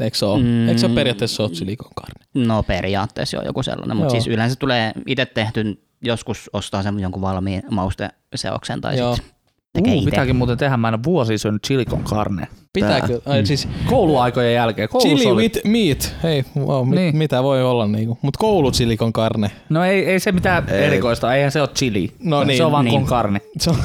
eikö 0.00 0.16
se 0.16 0.26
ole, 0.26 0.42
Mm. 0.42 0.68
eikö 0.68 0.80
se 0.80 0.88
periaatteessa 0.88 1.42
ole 1.42 1.54
silikon 1.54 1.90
karne? 1.94 2.46
No 2.46 2.62
periaatteessa 2.62 3.38
on 3.38 3.46
joku 3.46 3.62
sellainen, 3.62 3.96
mutta 3.96 4.14
Joo. 4.14 4.20
siis 4.22 4.34
yleensä 4.34 4.56
tulee 4.56 4.92
itse 5.06 5.26
tehty, 5.26 5.82
joskus 6.02 6.50
ostaa 6.52 6.82
sen 6.82 7.00
jonkun 7.00 7.22
valmiin 7.22 7.62
mausteseoksen 7.70 8.80
tai 8.80 8.98
Joo. 8.98 9.16
sitten 9.16 9.35
tekee 9.76 9.92
Uh, 9.92 9.98
itse. 9.98 10.10
pitääkin 10.10 10.36
muuten 10.36 10.58
tehdä, 10.58 10.76
mä 10.76 10.88
en 10.88 10.94
ole 10.94 11.00
vuosi 11.04 11.38
syönyt 11.38 11.62
chilikon 11.62 12.02
karne. 12.02 12.48
Pitääkö? 12.72 13.20
Ai, 13.26 13.46
siis 13.46 13.68
Kouluaikojen 13.86 14.54
jälkeen. 14.54 14.88
Koulussa 14.88 15.16
chili 15.16 15.30
oli. 15.32 15.42
with 15.42 15.60
meat, 15.64 16.14
hei, 16.22 16.44
wow, 16.58 16.88
mit, 16.88 16.98
Niin. 16.98 17.16
mitä 17.16 17.42
voi 17.42 17.62
olla 17.64 17.86
niinku. 17.86 18.18
Mutta 18.22 18.38
koulutsilikon 18.38 19.12
karne. 19.12 19.50
No 19.68 19.84
ei, 19.84 20.06
ei 20.06 20.20
se 20.20 20.32
mitään 20.32 20.64
Ei. 20.68 20.78
ei. 20.78 20.84
erikoista, 20.84 21.34
eihän 21.34 21.52
se 21.52 21.60
ole 21.60 21.68
chili. 21.74 22.12
No 22.22 22.40
se 22.40 22.44
niin, 22.46 22.64
on 22.64 22.72
vaan 22.72 22.84
niin. 22.84 23.00
con 23.00 23.06
carne. 23.10 23.40
Se 23.58 23.70
on 23.70 23.76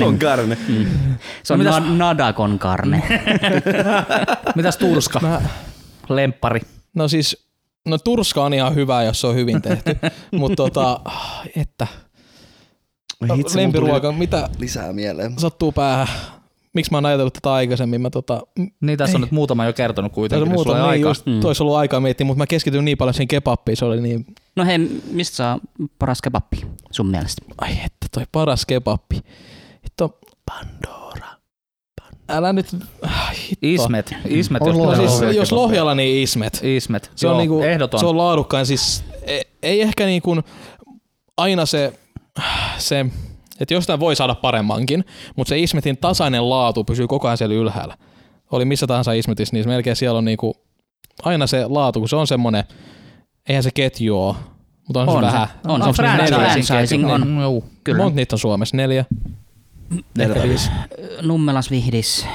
Con 0.00 0.18
carne. 0.18 0.56
Se 1.42 1.52
on 1.52 1.58
No 1.58 1.64
mitäs- 1.64 1.80
na- 1.80 1.96
nadakon 1.96 2.58
karne. 2.58 3.02
Mitäs 4.56 4.76
Turska? 4.76 5.20
Mä- 5.20 5.42
Lemppari. 6.08 6.60
No 6.94 7.08
siis, 7.08 7.46
no 7.88 7.98
Turska 7.98 8.44
on 8.44 8.54
ihan 8.54 8.74
hyvä, 8.74 9.02
jos 9.02 9.20
se 9.20 9.26
on 9.26 9.34
hyvin 9.34 9.62
tehty, 9.62 9.96
mutta 10.38 10.56
tota, 10.56 11.00
että, 11.56 11.86
Hitsi, 13.36 13.58
lempiruoka, 13.58 14.12
mitä 14.12 14.48
Lisää 14.58 14.92
mieleen. 14.92 15.38
sattuu 15.38 15.72
päähän? 15.72 16.08
Miksi 16.72 16.90
mä 16.90 16.96
oon 16.96 17.06
ajatellut 17.06 17.34
tätä 17.34 17.52
aikaisemmin? 17.52 18.00
Mä 18.00 18.10
tota, 18.10 18.40
Niin 18.80 18.98
tässä 18.98 19.16
on 19.16 19.20
nyt 19.20 19.30
muutama 19.30 19.66
jo 19.66 19.72
kertonut 19.72 20.10
Tässä 20.12 20.14
kuitenkin. 20.14 20.42
on 20.42 20.48
niin 20.48 20.58
sulla 20.64 20.76
muuta, 20.76 20.92
ei 20.92 20.98
niin 20.98 21.06
aikaa. 21.06 21.10
just, 21.10 21.26
mm. 21.26 21.40
tois 21.40 21.60
ollut 21.60 21.76
aikaa 21.76 22.00
miettiä, 22.00 22.26
mutta 22.26 22.38
mä 22.38 22.46
keskityin 22.46 22.84
niin 22.84 22.98
paljon 22.98 23.14
siihen 23.14 23.28
kebappiin, 23.28 23.76
se 23.76 23.84
oli 23.84 24.00
niin, 24.00 24.26
No 24.56 24.64
hei, 24.64 24.78
mistä 25.10 25.36
saa 25.36 25.58
paras 25.98 26.22
kebappi 26.22 26.66
sun 26.90 27.06
mielestä? 27.06 27.42
ai 27.58 27.72
että 27.72 28.06
toi 28.14 28.24
paras 28.32 28.66
kebappi. 28.66 29.20
Hitto, 29.84 30.18
Pandora. 30.46 31.26
Älä 32.28 32.52
nyt, 32.52 32.66
ah, 33.02 33.30
hitto. 33.50 33.56
Ismet. 33.62 34.14
Ismet, 34.28 34.62
On 34.62 34.68
jos 34.68 34.76
Lohjalla 34.76 34.96
siis, 35.08 35.10
Lohjalla 35.20 35.34
jos 35.34 35.52
Lohjalla, 35.52 35.94
niin 35.94 36.22
Ismet. 36.22 36.60
Ismet. 36.62 37.10
Se 37.14 37.26
on, 37.28 37.30
Joo, 37.32 37.38
niinku, 37.38 37.62
ehdoton. 37.62 38.00
se 38.00 38.06
on 38.06 38.16
laadukkain, 38.16 38.66
siis 38.66 39.04
ei, 39.22 39.42
ei 39.62 39.82
ehkä 39.82 40.06
niinku 40.06 40.36
aina 41.36 41.66
se, 41.66 41.92
se 42.78 43.06
että 43.60 43.74
jostain 43.74 44.00
voi 44.00 44.16
saada 44.16 44.34
paremmankin, 44.34 45.04
mutta 45.36 45.48
se 45.48 45.58
Ismetin 45.58 45.96
tasainen 45.96 46.50
laatu 46.50 46.84
pysyy 46.84 47.06
koko 47.06 47.28
ajan 47.28 47.38
siellä 47.38 47.54
ylhäällä. 47.54 47.96
Oli 48.52 48.64
missä 48.64 48.86
tahansa 48.86 49.12
Ismetissä, 49.12 49.56
niin 49.56 49.68
melkein 49.68 49.96
siellä 49.96 50.18
on 50.18 50.24
niinku 50.24 50.56
aina 51.22 51.46
se 51.46 51.66
laatu, 51.66 51.98
kun 51.98 52.08
se 52.08 52.16
on 52.16 52.26
semmoinen, 52.26 52.64
eihän 53.48 53.62
se 53.62 53.70
ketju 53.70 54.22
ole, 54.22 54.36
mutta 54.86 55.00
on, 55.02 55.08
On 55.08 55.14
se 55.14 55.20
se. 55.20 55.32
vähän. 55.32 55.48
On 55.68 55.80
neljä? 55.80 55.92
Franchising 56.64 57.10
on. 57.12 57.26
Mm, 57.28 57.40
Joo. 57.40 57.64
Kyllä. 57.84 58.02
Monta 58.02 58.16
niitä 58.16 58.34
on 58.34 58.38
Suomessa? 58.38 58.76
Neljä? 58.76 59.04
Ehkä 60.18 60.42
viisi. 60.42 60.70
Nummelas 61.22 61.70
Vihdis, 61.70 62.26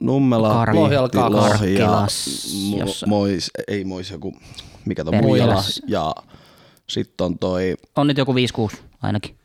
Nummela, 0.00 0.64
Kar- 0.64 0.74
Lohjalla 0.74 1.08
Pihti, 1.08 1.18
kaksi. 1.30 1.36
Lohja, 1.36 1.86
Karkkilas, 1.86 3.04
Mo- 3.04 3.08
Mois, 3.08 3.50
ei 3.68 3.84
Mois, 3.84 4.10
joku, 4.10 4.34
mikä 4.84 5.04
tuo 5.04 5.10
Perkeles. 5.10 5.28
Muijala, 5.28 5.62
ja 5.88 6.14
sitten 6.88 7.24
on 7.24 7.38
toi, 7.38 7.74
on 7.96 8.06
nyt 8.06 8.18
joku 8.18 8.34
5-6 8.34 8.36
ainakin. 9.02 9.36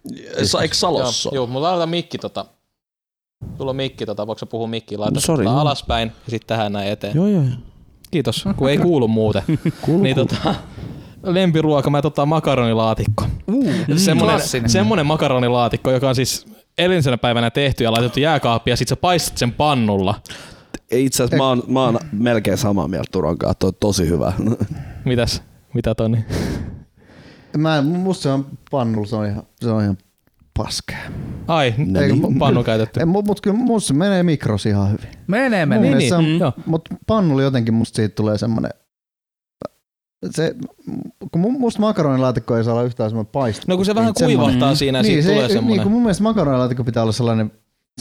sa, 0.44 0.62
eikö 0.62 0.76
Salossa? 0.76 1.30
Joo, 1.30 1.36
joo, 1.36 1.48
mutta 1.48 1.72
laita 1.72 1.86
mikki 1.88 2.18
tota. 2.18 2.46
Sulla 3.58 3.70
on 3.70 3.76
mikki 3.76 4.06
tota, 4.06 4.28
voiko 4.28 4.40
sä 4.40 4.46
puhua 4.46 4.68
mikkiin? 4.68 5.00
Laita 5.02 5.14
No, 5.14 5.22
sori, 5.22 5.46
tota 5.46 5.62
alaspäin 5.62 6.12
ja 6.26 6.32
sitten 6.32 6.48
tähän 6.48 6.74
näin 6.74 6.92
eteen. 6.92 7.16
Joo, 7.16 7.28
joo. 7.28 7.44
Kiitos, 8.12 8.46
kun 8.58 8.70
ei 8.70 8.78
kuulu 8.78 9.08
muuten. 9.08 9.44
Kuuluu, 9.86 10.04
niin 10.04 10.16
tota, 10.16 10.56
lempiruoka, 11.24 11.90
mä 11.90 12.02
tota 12.02 12.26
makaronilaatikko. 12.26 13.26
Mm, 13.48 13.98
semmonen, 13.98 14.36
klassinen. 14.36 14.70
semmonen 14.70 15.06
makaronilaatikko, 15.06 15.92
joka 15.92 16.10
on 16.10 16.16
siis 16.16 16.46
edellisenä 16.78 17.18
päivänä 17.18 17.50
tehty 17.50 17.84
ja 17.84 17.92
laitettu 17.92 18.20
jääkaappiin 18.20 18.72
ja 18.72 18.78
sit 18.78 18.88
sä 18.88 18.96
paistat 18.96 19.38
sen 19.38 19.52
pannulla. 19.52 20.16
Itse 20.92 21.24
asiassa 21.24 21.38
mä 21.38 21.48
oon, 21.48 21.64
mä 21.68 21.84
oon 21.84 22.00
melkein 22.12 22.58
samaa 22.58 22.88
mieltä 22.88 23.10
Turon 23.12 23.38
kanssa, 23.38 23.60
toi 23.60 23.68
on 23.68 23.74
tosi 23.80 24.08
hyvä. 24.08 24.34
Mitäs? 25.06 25.42
Mitä 25.74 25.96
Toni? 25.96 26.18
Mä, 27.58 27.78
en- 27.78 27.86
musta 27.86 28.24
se 28.24 28.30
on 28.30 28.46
pannulla, 28.72 29.08
se 29.08 29.16
on 29.16 29.26
ihan, 29.26 29.44
se 29.62 29.70
on 29.70 29.84
ihan 29.84 29.98
paskea. 30.58 30.98
Ai, 31.48 31.74
No 31.78 32.02
ei, 32.02 32.12
niin. 32.12 32.40
pannu 32.40 32.64
käytetty. 32.64 33.00
Ei, 33.00 33.06
mut, 33.06 33.26
mut 33.26 33.42
kyllä 33.42 33.58
musta 33.58 33.88
se 33.88 33.94
menee 33.94 34.24
mikros 34.24 34.66
ihan 34.66 34.92
hyvin. 34.92 35.10
Menee, 35.28 35.66
Mun 35.66 35.70
menee. 35.76 35.90
niin, 35.96 35.98
niin. 35.98 36.14
on, 36.14 36.40
Joo. 36.40 36.54
mut 36.66 36.90
pannulla 37.08 37.42
jotenkin 37.42 37.74
musta 37.74 37.96
siitä 37.96 38.16
tulee 38.16 38.38
semmonen, 38.38 38.72
se, 40.32 40.56
kun 41.32 41.42
mu- 41.44 41.60
musta 41.60 41.80
makaronilaatikko 41.80 42.58
ei 42.58 42.64
saa 42.64 42.74
olla 42.74 42.84
yhtään 42.84 43.10
semmoinen 43.10 43.32
paistu. 43.32 43.66
No 43.68 43.76
kun 43.76 43.86
se 43.86 43.96
vähän 43.96 44.08
Niin, 44.08 44.16
semmonen- 44.18 44.38
kuivahtaa 44.40 44.76
siinä 44.76 44.98
ja 44.98 45.02
niin, 45.04 45.12
siitä 45.14 45.24
se, 45.28 45.30
tulee 45.34 45.48
Niin, 45.48 45.54
semmonen 45.54 45.84
kun 45.84 45.92
mun 45.92 46.02
mielestä 46.02 46.24
makaronilaatikko 46.24 46.84
pitää 46.84 47.04
olla 47.04 47.12
sellainen, 47.14 47.52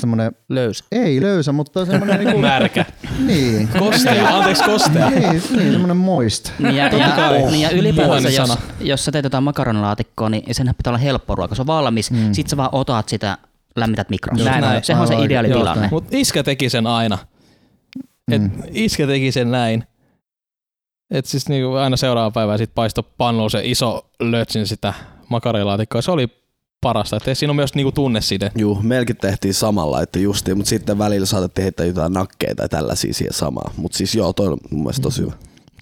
semmoinen, 0.00 0.32
Löysä. 0.48 0.84
ei 0.92 1.20
löysä, 1.20 1.52
mutta 1.52 1.84
semmoinen 1.86 2.18
niinku, 2.24 2.38
märkä. 2.38 2.84
niin, 3.26 3.68
Kostea, 3.78 4.36
anteeksi 4.36 4.64
kostea. 4.64 5.10
niin, 5.10 5.42
niin 5.56 5.72
semmoinen 5.72 5.96
moist. 5.96 6.52
Niin 6.58 6.76
ja, 6.76 6.86
ja, 6.88 7.08
kai. 7.16 7.38
niin 7.38 7.60
ja 7.60 7.70
ylipäätänsä, 7.70 8.28
jos, 8.30 8.58
jos 8.80 9.04
sä 9.04 9.12
teet 9.12 9.24
jotain 9.24 9.44
makaronilaatikkoa, 9.44 10.28
niin 10.30 10.54
sen 10.54 10.74
pitää 10.76 10.90
olla 10.90 10.98
helppo 10.98 11.34
ruoka. 11.34 11.54
Se 11.54 11.62
on 11.62 11.66
valmis, 11.66 12.10
mm. 12.10 12.32
sit 12.32 12.46
sä 12.48 12.56
vaan 12.56 12.68
otat 12.72 13.08
sitä, 13.08 13.38
lämmität 13.76 14.10
mikrossa. 14.10 14.44
Just 14.50 14.60
näin. 14.60 14.84
Sehän 14.84 15.02
on 15.02 15.08
se 15.08 15.14
ideaali 15.24 15.48
tilanne. 15.48 15.88
Mut 15.90 16.04
iskä 16.10 16.42
teki 16.42 16.70
sen 16.70 16.86
aina. 16.86 17.18
Et 18.32 18.42
Mm. 18.42 18.50
iskä 18.72 19.06
teki 19.06 19.32
sen 19.32 19.50
näin. 19.50 19.84
Et 21.10 21.26
siis 21.26 21.48
niinku 21.48 21.74
aina 21.74 21.96
seuraava 21.96 22.30
päivä 22.30 22.58
sit 22.58 22.70
paisto 22.74 23.02
pannulla 23.02 23.48
se 23.48 23.60
iso 23.64 24.10
lötsin 24.20 24.66
sitä 24.66 24.94
makaronilaatikkoa. 25.28 26.02
Se 26.02 26.10
oli 26.10 26.28
parasta. 26.80 27.16
Et 27.26 27.38
siinä 27.38 27.52
on 27.52 27.56
myös 27.56 27.74
niinku 27.74 27.92
tunneside. 27.92 28.52
Juu, 28.58 28.78
meilläkin 28.82 29.16
tehtiin 29.16 29.54
samalla, 29.54 30.02
että 30.02 30.18
justiin, 30.18 30.56
mutta 30.56 30.68
sitten 30.70 30.98
välillä 30.98 31.26
saatettiin 31.26 31.62
heittää 31.62 31.86
jotain 31.86 32.12
nakkeita 32.12 32.54
tai 32.56 32.68
tällaisia 32.68 33.14
siihen 33.14 33.32
samaan. 33.34 33.72
Mutta 33.76 33.98
siis 33.98 34.14
joo, 34.14 34.32
toi 34.32 34.46
on 34.46 34.58
mun 34.70 34.80
mielestä 34.82 35.02
tosi 35.02 35.22
hyvä. 35.22 35.32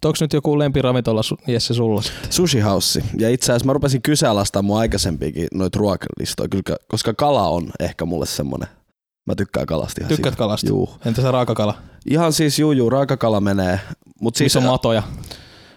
Onko 0.04 0.16
nyt 0.20 0.32
joku 0.32 0.58
lempiravintola 0.58 1.20
Jesse 1.46 1.74
sulla? 1.74 2.02
sitten? 2.02 2.32
Sushi 2.32 2.60
House. 2.60 3.02
Ja 3.18 3.30
itse 3.30 3.52
asiassa 3.52 3.66
mä 3.66 3.72
rupesin 3.72 4.02
kyseenalaistamaan 4.02 4.64
mun 4.64 4.78
aikaisempiakin 4.78 5.48
noita 5.54 5.78
ruokalistoja, 5.78 6.48
kyllä, 6.48 6.76
koska 6.88 7.14
kala 7.14 7.48
on 7.48 7.70
ehkä 7.80 8.04
mulle 8.04 8.26
semmonen. 8.26 8.68
Mä 9.26 9.34
tykkään 9.34 9.66
kalasta 9.66 10.00
ihan 10.00 10.08
Tykkäät 10.08 10.32
sikana. 10.34 10.46
kalasta? 10.46 10.68
Juu. 10.68 10.90
Entä 11.06 11.22
se 11.22 11.30
raakakala? 11.30 11.74
Ihan 12.10 12.32
siis 12.32 12.58
juu, 12.58 12.72
juu 12.72 12.90
raakakala 12.90 13.40
menee. 13.40 13.80
Mut 14.20 14.36
siis 14.36 14.46
Missä 14.46 14.58
on 14.58 14.64
matoja? 14.64 15.02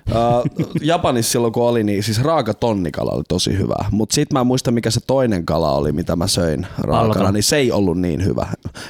Uh, 0.09 0.51
Japanissa 0.81 1.31
silloin 1.31 1.53
kun 1.53 1.63
oli, 1.63 1.83
niin 1.83 2.03
siis 2.03 2.21
raaka 2.21 2.53
tonnikala 2.53 3.11
oli 3.11 3.23
tosi 3.27 3.57
hyvä. 3.57 3.75
Mutta 3.91 4.13
sit 4.13 4.33
mä 4.33 4.39
en 4.39 4.47
muista 4.47 4.71
mikä 4.71 4.91
se 4.91 4.99
toinen 5.07 5.45
kala 5.45 5.71
oli, 5.71 5.91
mitä 5.91 6.15
mä 6.15 6.27
söin 6.27 6.67
raakana, 6.77 7.31
niin 7.31 7.43
se 7.43 7.55
ei 7.55 7.71
ollut 7.71 7.99
niin 7.99 8.25
hyvä. 8.25 8.47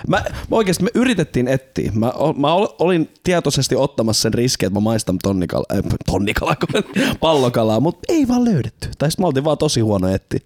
Mä, 0.07 0.17
mä 0.17 0.57
oikeasti 0.57 0.83
me 0.83 0.89
yritettiin 0.95 1.47
etsiä. 1.47 1.91
Mä, 1.95 2.13
mä 2.35 2.53
ol- 2.53 2.67
olin 2.79 3.09
tietoisesti 3.23 3.75
ottamassa 3.75 4.21
sen 4.21 4.33
riskin, 4.33 4.67
että 4.67 4.79
mä 4.79 4.83
maistan 4.83 5.17
tonnikala, 5.23 5.65
äh, 5.73 5.83
tonnikala 6.05 6.55
pallokalaa, 7.19 7.79
mutta 7.79 7.99
ei 8.09 8.27
vaan 8.27 8.45
löydetty. 8.45 8.89
Tai 8.97 9.11
sit 9.11 9.19
mä 9.19 9.27
oltiin 9.27 9.43
vaan 9.43 9.57
tosi 9.57 9.81
huono 9.81 10.07
etti. 10.07 10.37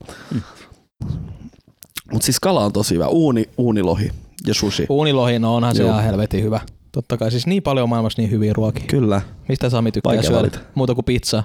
Mutta 2.12 2.25
siis 2.25 2.39
kala 2.39 2.65
on 2.65 2.74
tosi 2.74 2.93
hyvä. 2.95 3.07
Uuni, 3.07 3.50
uunilohi 3.57 4.12
ja 4.48 4.53
sushi. 4.53 4.86
Uunilohi, 4.89 5.39
no 5.39 5.55
onhan 5.55 5.75
se 5.75 5.84
ihan 5.84 6.03
helvetin 6.03 6.43
hyvä. 6.43 6.62
Totta 6.95 7.17
kai, 7.17 7.31
siis 7.31 7.47
niin 7.47 7.63
paljon 7.63 7.83
on 7.83 7.89
maailmassa 7.89 8.21
niin 8.21 8.31
hyviä 8.31 8.53
ruokia. 8.53 8.85
Kyllä. 8.87 9.21
Mistä 9.49 9.69
Sami 9.69 9.91
tykkää 9.91 10.09
Vaikea 10.09 10.23
syödä? 10.23 10.37
valita. 10.37 10.59
Muuta 10.75 10.95
kuin 10.95 11.05
pizza. 11.05 11.43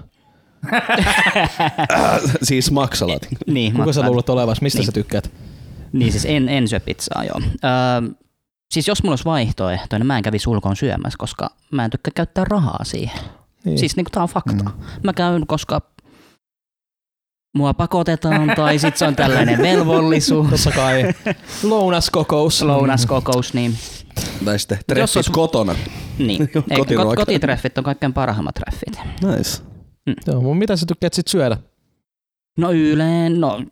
siis 2.43 2.71
maksalat. 2.71 3.23
Niin, 3.47 3.73
Kuka 3.75 3.93
sä 3.93 4.07
luulet 4.07 4.29
olevas? 4.29 4.61
Mistä 4.61 4.79
Niin. 4.79 4.87
sä 4.87 4.93
tykkäät? 4.93 5.31
Niin 5.93 6.13
siis 6.13 6.25
en, 6.29 6.49
en 6.49 6.69
syö 6.69 6.81
pizzaa, 6.81 7.25
joo. 7.25 7.41
Öö, 7.65 8.11
siis 8.73 8.89
jos 8.89 9.03
mulla 9.03 9.13
olisi 9.13 9.25
vaihtoehto, 9.25 9.99
niin 9.99 10.07
mä 10.07 10.17
en 10.17 10.23
kävisi 10.23 10.51
ulkoon 10.51 10.77
syömässä, 10.77 11.17
koska 11.19 11.51
mä 11.71 11.85
en 11.85 11.91
tykkää 11.91 12.13
käyttää 12.15 12.45
rahaa 12.45 12.85
siihen. 12.85 13.21
Niin. 13.65 13.79
Siis 13.79 13.97
niin 13.97 14.07
tää 14.13 14.23
on 14.23 14.29
fakta. 14.29 14.53
Mm. 14.65 14.71
Mä 15.05 15.13
käyn, 15.13 15.47
koska 15.47 15.81
mua 17.57 17.75
pakotetaan 17.75 18.53
tai 18.57 18.79
sit 18.79 18.97
se 18.97 19.07
on 19.07 19.17
tällainen 19.17 19.59
velvollisuus. 19.69 20.51
Totta 20.51 20.71
kai. 20.81 21.03
Lounaskokous. 21.63 22.63
Lounaskokous, 22.63 23.55
niin, 23.55 23.75
Tai 24.45 24.59
sitten 24.59 24.77
Jos 24.79 24.85
treffit 24.89 25.17
olisi- 25.17 25.31
kotona. 25.33 25.75
niin. 26.19 26.49
Kot, 26.77 27.17
kotitreffit 27.17 27.79
on 27.79 27.85
kaikkein 27.85 28.13
parhaimmat 28.13 28.55
treffit. 28.55 29.07
Nice. 29.37 29.63
Joo, 30.27 30.41
mutta 30.41 30.55
mitä 30.59 30.77
sä 30.77 30.87
tykkäät 30.87 31.15
sit 31.15 31.29
syödä? 31.29 31.57
No 32.59 32.73
yleen, 32.73 33.41
no 33.41 33.63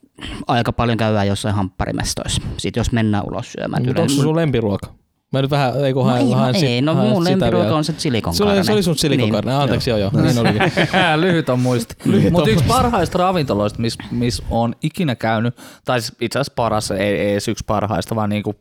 aika 0.47 0.73
paljon 0.73 0.97
käydään 0.97 1.27
jossain 1.27 1.55
hampparimestoissa. 1.55 2.43
Sitten 2.57 2.81
jos 2.81 2.93
mennään 2.93 3.25
ulos 3.27 3.53
syömään. 3.53 3.85
Mutta 3.87 4.01
onko 4.03 4.15
se 4.15 4.23
sun 4.23 4.37
lempiruoka? 4.37 4.95
Mä 5.33 5.43
nyt 5.43 5.51
vähän, 5.51 5.85
ei 5.85 5.93
kun 5.93 6.07
no, 6.07 6.11
haen, 6.11 6.23
ei, 6.23 6.31
no, 6.31 6.37
haen, 6.37 6.55
ei, 6.57 6.83
no 6.83 6.95
haen 6.95 7.09
mun 7.09 7.25
lempiruoka 7.25 7.77
on 7.77 7.85
se 7.85 7.95
silikon 7.99 8.35
se 8.35 8.45
oli, 8.45 8.65
se 8.65 8.73
oli 8.73 8.83
sun 8.83 8.97
silikokarne. 8.99 9.51
Niin. 9.53 9.61
Anteeksi, 9.61 9.91
joo 9.91 9.99
joo. 9.99 10.11
Niin 10.23 10.39
olikin. 10.39 10.61
Lyhyt 11.21 11.49
on 11.49 11.61
muisti. 11.61 11.95
Mutta 12.31 12.51
yksi 12.51 12.65
parhaista 12.65 13.19
ravintoloista, 13.19 13.81
missä 13.81 14.03
mis 14.11 14.43
on 14.51 14.75
ikinä 14.83 15.15
käynyt, 15.15 15.57
tai 15.85 16.01
siis 16.01 16.17
itse 16.21 16.39
asiassa 16.39 16.53
paras, 16.57 16.91
ei, 16.91 16.99
ei 17.01 17.33
edes 17.33 17.49
yksi 17.49 17.65
parhaista, 17.67 18.15
vaan 18.15 18.31
niinku 18.31 18.55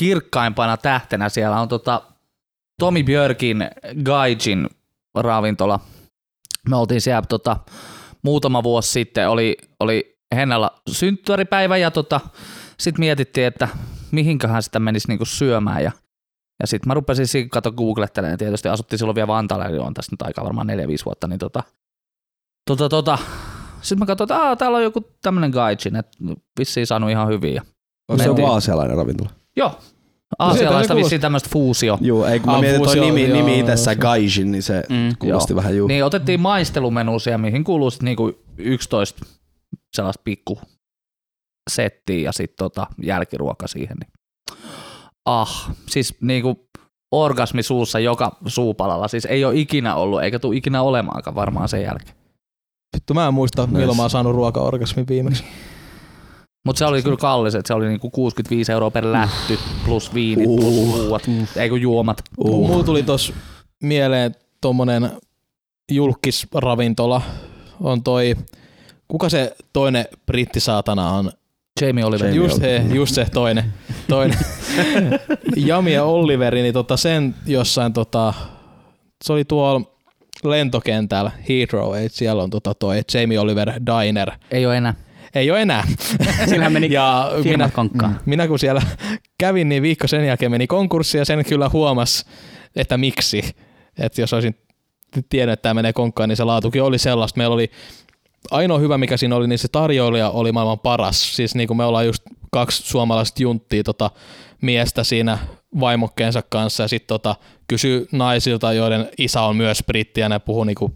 kirkkaimpana 0.00 0.76
tähtenä 0.76 1.28
siellä 1.28 1.60
on 1.60 1.68
tota 1.68 2.02
Tomi 2.80 3.04
Björkin 3.04 3.70
Gaijin 4.04 4.68
ravintola. 5.14 5.80
Me 6.68 6.76
oltiin 6.76 7.00
siellä 7.00 7.22
tota, 7.28 7.56
muutama 8.22 8.62
vuosi 8.62 8.90
sitten, 8.90 9.28
oli, 9.28 9.56
oli 9.80 10.18
Hennalla 10.34 10.80
synttäripäivä 10.90 11.76
ja 11.76 11.90
tota, 11.90 12.20
sitten 12.80 13.00
mietittiin, 13.00 13.46
että 13.46 13.68
mihinköhän 14.10 14.62
sitä 14.62 14.80
menisi 14.80 15.08
niinku 15.08 15.24
syömään 15.24 15.84
ja 15.84 15.92
ja 16.62 16.66
sitten 16.66 16.88
mä 16.88 16.94
rupesin 16.94 17.26
siinä 17.26 17.48
kato 17.52 17.72
googlettelemaan, 17.72 18.38
tietysti 18.38 18.68
asuttiin 18.68 18.98
silloin 18.98 19.14
vielä 19.14 19.26
Vantaalla, 19.26 19.66
eli 19.66 19.78
on 19.78 19.94
tässä 19.94 20.12
nyt 20.12 20.22
aika 20.22 20.44
varmaan 20.44 20.68
4-5 20.68 20.70
vuotta, 21.04 21.28
niin 21.28 21.38
tota, 21.38 21.62
tota, 22.66 22.88
tota. 22.88 23.18
sitten 23.80 23.98
mä 23.98 24.06
katsoin, 24.06 24.26
että 24.26 24.42
Aa, 24.42 24.56
täällä 24.56 24.76
on 24.76 24.82
joku 24.82 25.00
tämmönen 25.22 25.50
gaijin, 25.50 25.96
että 25.96 26.18
vissiin 26.58 26.86
saanut 26.86 27.10
ihan 27.10 27.28
hyviä. 27.28 27.62
Onko 28.08 28.24
se 28.24 28.42
aasialainen 28.46 28.96
ravintola? 28.96 29.30
Joo, 29.56 29.78
aasialaista 30.38 30.94
kuulosti- 30.94 31.04
vissiin 31.04 31.20
tämmöistä 31.20 31.48
fuusio. 31.52 31.98
Joo, 32.00 32.26
ei 32.26 32.40
kun 32.40 32.48
mä 32.50 32.54
Ah, 32.54 32.60
mietin 32.60 32.78
toi 32.80 32.86
fuusio, 32.86 33.02
nimi, 33.04 33.28
joo, 33.28 33.36
nimi 33.36 33.50
joo, 33.50 33.60
itsessään 33.60 33.96
se- 33.96 34.00
Gaijin, 34.00 34.52
niin 34.52 34.62
se 34.62 34.82
Mm. 34.88 35.16
kuulosti 35.18 35.54
vähän 35.56 35.76
juu. 35.76 35.88
Niin 35.88 36.04
otettiin 36.04 36.40
maistelumenusia, 36.40 37.38
mihin 37.38 37.64
kuuluu 37.64 37.90
sit 37.90 38.02
niinku 38.02 38.32
11 38.58 39.26
sellaista 39.96 40.22
pikku 40.24 40.60
settiä 41.70 42.18
ja 42.20 42.32
sitten 42.32 42.56
tota 42.58 42.86
jälkiruoka 43.02 43.66
siihen. 43.66 43.96
Niin. 44.00 44.12
Ah, 45.24 45.70
siis 45.88 46.14
niinku 46.20 46.68
orgasmi 47.12 47.62
suussa 47.62 47.98
joka 47.98 48.36
suupalalla. 48.46 49.08
Siis 49.08 49.24
ei 49.24 49.44
ole 49.44 49.56
ikinä 49.56 49.94
ollut, 49.94 50.22
eikä 50.22 50.38
tule 50.38 50.56
ikinä 50.56 50.82
olemaankaan 50.82 51.34
varmaan 51.34 51.68
sen 51.68 51.82
jälkeen. 51.82 52.16
Vittu, 52.96 53.14
mä 53.14 53.26
en 53.28 53.34
muista, 53.34 53.66
milloin 53.66 53.96
mä 53.96 54.02
oon 54.02 54.10
saanut 54.10 54.34
ruokaorgasmin 54.34 55.08
viimeksi. 55.08 55.44
Mutta 56.64 56.78
se 56.78 56.84
oli 56.86 57.02
kyllä 57.02 57.16
kallis, 57.16 57.54
että 57.54 57.68
se 57.68 57.74
oli 57.74 57.88
niinku 57.88 58.10
65 58.10 58.72
euroa 58.72 58.90
per 58.90 59.12
lätty, 59.12 59.58
plus 59.84 60.14
viinit, 60.14 60.46
Uh. 60.48 60.56
plus 60.60 60.98
ruuat, 61.04 61.22
ei 61.56 61.68
kun 61.68 61.80
juomat. 61.80 62.22
Uh. 62.38 62.68
Mulla 62.68 62.84
tuli 62.84 63.02
tos 63.02 63.32
mieleen 63.82 64.34
tommonen 64.60 65.10
julkisravintola 65.90 67.22
on 67.80 68.02
toi, 68.02 68.34
kuka 69.08 69.28
se 69.28 69.56
toinen 69.72 70.04
brittisaatana 70.26 71.10
on? 71.10 71.32
Jamie 71.80 72.04
Oliver. 72.04 72.26
Jamie 72.26 72.42
Just, 72.42 72.60
he, 72.62 72.82
just 72.92 73.14
se 73.14 73.26
toinen. 73.34 73.64
toinen. 74.08 74.38
Jami 75.56 75.92
ja 75.92 76.04
Oliveri, 76.04 76.62
niin 76.62 76.74
tota 76.74 76.96
sen 76.96 77.34
jossain 77.46 77.92
tota, 77.92 78.34
se 79.24 79.32
oli 79.32 79.44
tuolla 79.44 79.80
lentokentällä 80.44 81.30
Heathrow, 81.48 81.96
et 81.96 82.12
siellä 82.12 82.42
on 82.42 82.50
tota 82.50 82.74
toi 82.74 83.00
Jamie 83.14 83.38
Oliver 83.38 83.72
Diner. 83.72 84.30
Ei 84.50 84.66
ole 84.66 84.76
enää. 84.76 84.94
Ei 85.34 85.50
ole 85.50 85.62
enää. 85.62 85.84
Sillähän 86.48 86.72
meni 86.72 86.92
ja 86.92 87.30
minä, 87.44 87.70
konkkaan. 87.74 88.20
minä 88.26 88.48
kun 88.48 88.58
siellä 88.58 88.82
kävin, 89.38 89.68
niin 89.68 89.82
viikko 89.82 90.06
sen 90.06 90.26
jälkeen 90.26 90.50
meni 90.50 90.66
konkurssi 90.66 91.18
ja 91.18 91.24
sen 91.24 91.44
kyllä 91.44 91.68
huomas, 91.68 92.26
että 92.76 92.98
miksi. 92.98 93.42
Että 93.98 94.20
jos 94.20 94.32
olisin 94.32 94.56
tiennyt, 95.28 95.52
että 95.52 95.62
tämä 95.62 95.74
menee 95.74 95.92
konkkaan, 95.92 96.28
niin 96.28 96.36
se 96.36 96.44
laatukin 96.44 96.82
oli 96.82 96.98
sellaista. 96.98 97.38
Meillä 97.38 97.54
oli 97.54 97.70
ainoa 98.50 98.78
hyvä, 98.78 98.98
mikä 98.98 99.16
siinä 99.16 99.36
oli, 99.36 99.48
niin 99.48 99.58
se 99.58 99.68
tarjoilija 99.68 100.30
oli 100.30 100.52
maailman 100.52 100.78
paras. 100.78 101.36
Siis 101.36 101.54
niin 101.54 101.68
kuin 101.68 101.76
me 101.76 101.84
ollaan 101.84 102.06
just 102.06 102.22
kaksi 102.50 102.82
suomalaista 102.82 103.42
junttia 103.42 103.82
tota, 103.82 104.10
miestä 104.62 105.04
siinä 105.04 105.38
vaimokkeensa 105.80 106.42
kanssa 106.48 106.82
ja 106.82 106.88
sitten 106.88 107.08
tota, 107.08 107.36
kysy 107.68 108.08
naisilta, 108.12 108.72
joiden 108.72 109.08
isä 109.18 109.42
on 109.42 109.56
myös 109.56 109.82
britti 109.86 110.20
ja 110.20 110.28
ne 110.28 110.38
puhuu 110.38 110.64
niinku, 110.64 110.94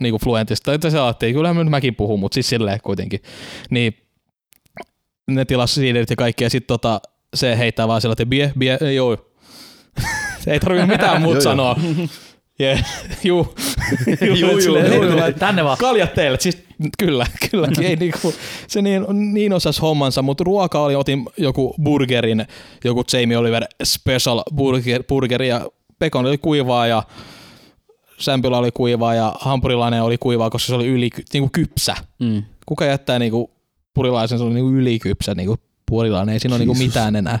niinku 0.00 0.18
fluentista. 0.24 0.74
Että 0.74 0.90
se 0.90 1.00
ajattelin, 1.00 1.34
kyllähän 1.34 1.56
nyt 1.56 1.70
mäkin 1.70 1.94
puhun, 1.94 2.20
mutta 2.20 2.34
siis 2.34 2.48
silleen 2.48 2.80
kuitenkin. 2.82 3.20
Niin 3.70 3.96
ne 5.30 5.44
tilasi 5.44 5.74
siiderit 5.74 6.10
ja 6.10 6.16
kaikki 6.16 6.44
ja 6.44 6.50
sitten 6.50 6.68
tota, 6.68 7.00
se 7.34 7.58
heittää 7.58 7.88
vaan 7.88 8.00
sillä, 8.00 8.12
että 8.12 8.26
bie, 8.26 8.52
bie, 8.58 8.78
joo. 8.94 9.16
ei 10.46 10.60
tarvitse 10.60 10.86
mitään 10.86 11.22
muuta 11.22 11.40
sanoa. 11.40 11.76
Yeah. 12.60 12.84
Juu. 13.24 13.54
Juu, 14.26 14.34
Juu, 14.34 14.58
juu, 14.58 15.02
juu. 15.02 15.20
Tänne 15.38 15.64
vaan. 15.64 15.78
Kaljat 15.78 16.14
teille, 16.14 16.38
siis 16.40 16.62
kyllä, 16.98 17.26
kylläkin. 17.50 17.84
Ei 17.90 17.96
niinku, 17.96 18.34
se 18.68 18.82
niin, 18.82 19.06
niin 19.32 19.52
osas 19.52 19.82
hommansa, 19.82 20.22
mutta 20.22 20.44
ruoka 20.44 20.80
oli, 20.80 20.94
otin 20.94 21.24
joku 21.36 21.74
burgerin, 21.82 22.46
joku 22.84 23.04
Jamie 23.12 23.36
Oliver 23.36 23.64
Special 23.84 24.42
burger, 24.54 25.02
burgeri 25.02 25.48
ja 25.48 25.68
pekon 25.98 26.26
oli 26.26 26.38
kuivaa 26.38 26.86
ja 26.86 27.02
sämpylä 28.18 28.58
oli 28.58 28.70
kuivaa 28.72 29.14
ja 29.14 29.34
hampurilainen 29.40 30.02
oli 30.02 30.18
kuivaa, 30.18 30.50
koska 30.50 30.66
se 30.66 30.74
oli 30.74 30.86
yli 30.86 31.10
niinku 31.32 31.48
kypsä. 31.52 31.96
Mm. 32.18 32.42
Kuka 32.66 32.84
jättää 32.84 33.18
niinku 33.18 33.50
purilaisen, 33.94 34.38
se 34.38 34.44
oli 34.44 34.54
niinku 34.54 34.70
ylikypsä 34.70 35.34
niinku 35.34 35.56
purilainen, 35.86 36.32
ei 36.32 36.40
siinä 36.40 36.54
ole 36.54 36.58
niinku 36.58 36.74
Jesus. 36.74 36.86
mitään 36.86 37.16
enää. 37.16 37.38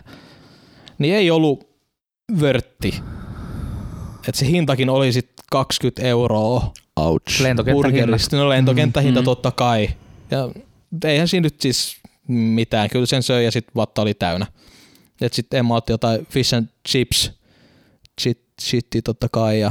Niin 0.98 1.14
ei 1.14 1.30
ollut 1.30 1.68
vörtti. 2.40 3.00
Et 4.28 4.34
se 4.34 4.46
hintakin 4.46 4.90
oli 4.90 5.12
sit 5.12 5.30
20 5.50 6.02
euroa 6.02 6.72
Ouch. 6.96 7.40
Lentokenttähinnat. 7.42 7.92
burgerista. 8.06 8.36
No 8.36 8.48
lentokenttähinta 8.48 9.20
Mm. 9.20 9.24
totta 9.24 9.50
kai. 9.50 9.88
Ja 10.30 10.48
eihän 11.04 11.28
siinä 11.28 11.44
nyt 11.46 11.60
siis 11.60 11.96
mitään. 12.28 12.90
Kyllä 12.90 13.06
sen 13.06 13.22
söi 13.22 13.44
ja 13.44 13.50
sitten 13.50 13.72
vatta 13.76 14.02
oli 14.02 14.14
täynnä. 14.14 14.46
Et 15.20 15.32
sitten 15.32 15.58
Emma 15.58 15.76
otti 15.76 15.92
jotain 15.92 16.26
fish 16.30 16.54
and 16.54 16.66
chips. 16.88 17.32
Shit, 18.20 18.40
shitti 18.60 19.02
totta 19.02 19.28
kai 19.32 19.60
ja 19.60 19.70